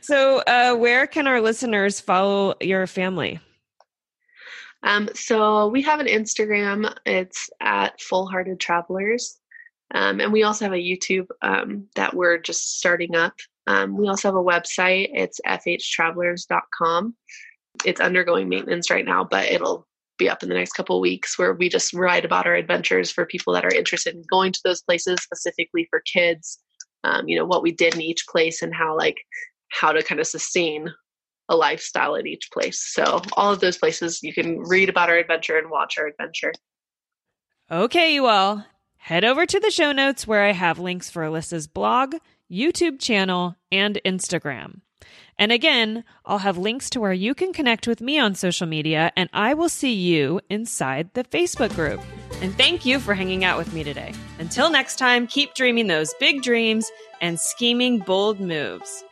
so, 0.00 0.38
uh, 0.46 0.74
where 0.74 1.06
can 1.06 1.26
our 1.26 1.40
listeners 1.40 2.00
follow 2.00 2.54
your 2.60 2.86
family? 2.86 3.40
Um, 4.82 5.08
so 5.14 5.68
we 5.68 5.82
have 5.82 6.00
an 6.00 6.06
Instagram. 6.06 6.94
It's 7.06 7.48
at 7.60 8.00
Full 8.00 8.26
Hearted 8.26 8.60
Travelers. 8.60 9.38
Um, 9.94 10.20
and 10.20 10.32
we 10.32 10.42
also 10.42 10.66
have 10.66 10.74
a 10.74 10.76
YouTube 10.76 11.26
um, 11.40 11.88
that 11.94 12.14
we're 12.14 12.38
just 12.38 12.78
starting 12.78 13.14
up. 13.14 13.34
Um, 13.66 13.96
we 13.96 14.08
also 14.08 14.28
have 14.28 14.36
a 14.36 14.42
website. 14.42 15.08
It's 15.14 15.40
fhtravelers.com. 15.46 17.14
It's 17.84 18.00
undergoing 18.00 18.48
maintenance 18.48 18.90
right 18.90 19.04
now, 19.04 19.24
but 19.24 19.46
it'll 19.46 19.86
be 20.18 20.28
up 20.28 20.42
in 20.42 20.48
the 20.48 20.54
next 20.54 20.72
couple 20.72 21.00
weeks 21.00 21.38
where 21.38 21.54
we 21.54 21.68
just 21.68 21.92
write 21.94 22.24
about 22.24 22.46
our 22.46 22.54
adventures 22.54 23.10
for 23.10 23.26
people 23.26 23.52
that 23.54 23.64
are 23.64 23.74
interested 23.74 24.14
in 24.14 24.22
going 24.30 24.52
to 24.52 24.60
those 24.64 24.82
places 24.82 25.18
specifically 25.22 25.86
for 25.90 26.00
kids. 26.00 26.58
Um, 27.04 27.28
you 27.28 27.38
know 27.38 27.44
what 27.44 27.62
we 27.62 27.72
did 27.72 27.94
in 27.94 28.00
each 28.00 28.26
place 28.28 28.62
and 28.62 28.74
how 28.74 28.96
like 28.96 29.18
how 29.70 29.92
to 29.92 30.02
kind 30.02 30.20
of 30.20 30.26
sustain 30.26 30.92
a 31.48 31.56
lifestyle 31.56 32.16
at 32.16 32.26
each 32.26 32.48
place. 32.52 32.82
So 32.82 33.20
all 33.36 33.52
of 33.52 33.60
those 33.60 33.76
places 33.76 34.22
you 34.22 34.32
can 34.32 34.58
read 34.60 34.88
about 34.88 35.10
our 35.10 35.16
adventure 35.16 35.58
and 35.58 35.70
watch 35.70 35.98
our 35.98 36.06
adventure. 36.06 36.52
Okay, 37.70 38.14
you 38.14 38.26
all 38.26 38.64
head 38.96 39.24
over 39.24 39.44
to 39.44 39.60
the 39.60 39.70
show 39.70 39.92
notes 39.92 40.26
where 40.26 40.44
I 40.44 40.52
have 40.52 40.78
links 40.78 41.10
for 41.10 41.22
Alyssa's 41.22 41.66
blog 41.66 42.14
YouTube 42.50 43.00
channel, 43.00 43.56
and 43.72 44.00
Instagram. 44.04 44.80
And 45.38 45.50
again, 45.50 46.04
I'll 46.24 46.38
have 46.38 46.56
links 46.56 46.88
to 46.90 47.00
where 47.00 47.12
you 47.12 47.34
can 47.34 47.52
connect 47.52 47.88
with 47.88 48.00
me 48.00 48.18
on 48.18 48.34
social 48.34 48.66
media, 48.66 49.12
and 49.16 49.28
I 49.32 49.54
will 49.54 49.68
see 49.68 49.92
you 49.92 50.40
inside 50.48 51.10
the 51.14 51.24
Facebook 51.24 51.74
group. 51.74 52.00
And 52.44 52.54
thank 52.58 52.84
you 52.84 53.00
for 53.00 53.14
hanging 53.14 53.42
out 53.42 53.56
with 53.56 53.72
me 53.72 53.82
today. 53.84 54.12
Until 54.38 54.68
next 54.68 54.96
time, 54.96 55.26
keep 55.26 55.54
dreaming 55.54 55.86
those 55.86 56.12
big 56.20 56.42
dreams 56.42 56.90
and 57.22 57.40
scheming 57.40 58.00
bold 58.00 58.38
moves. 58.38 59.02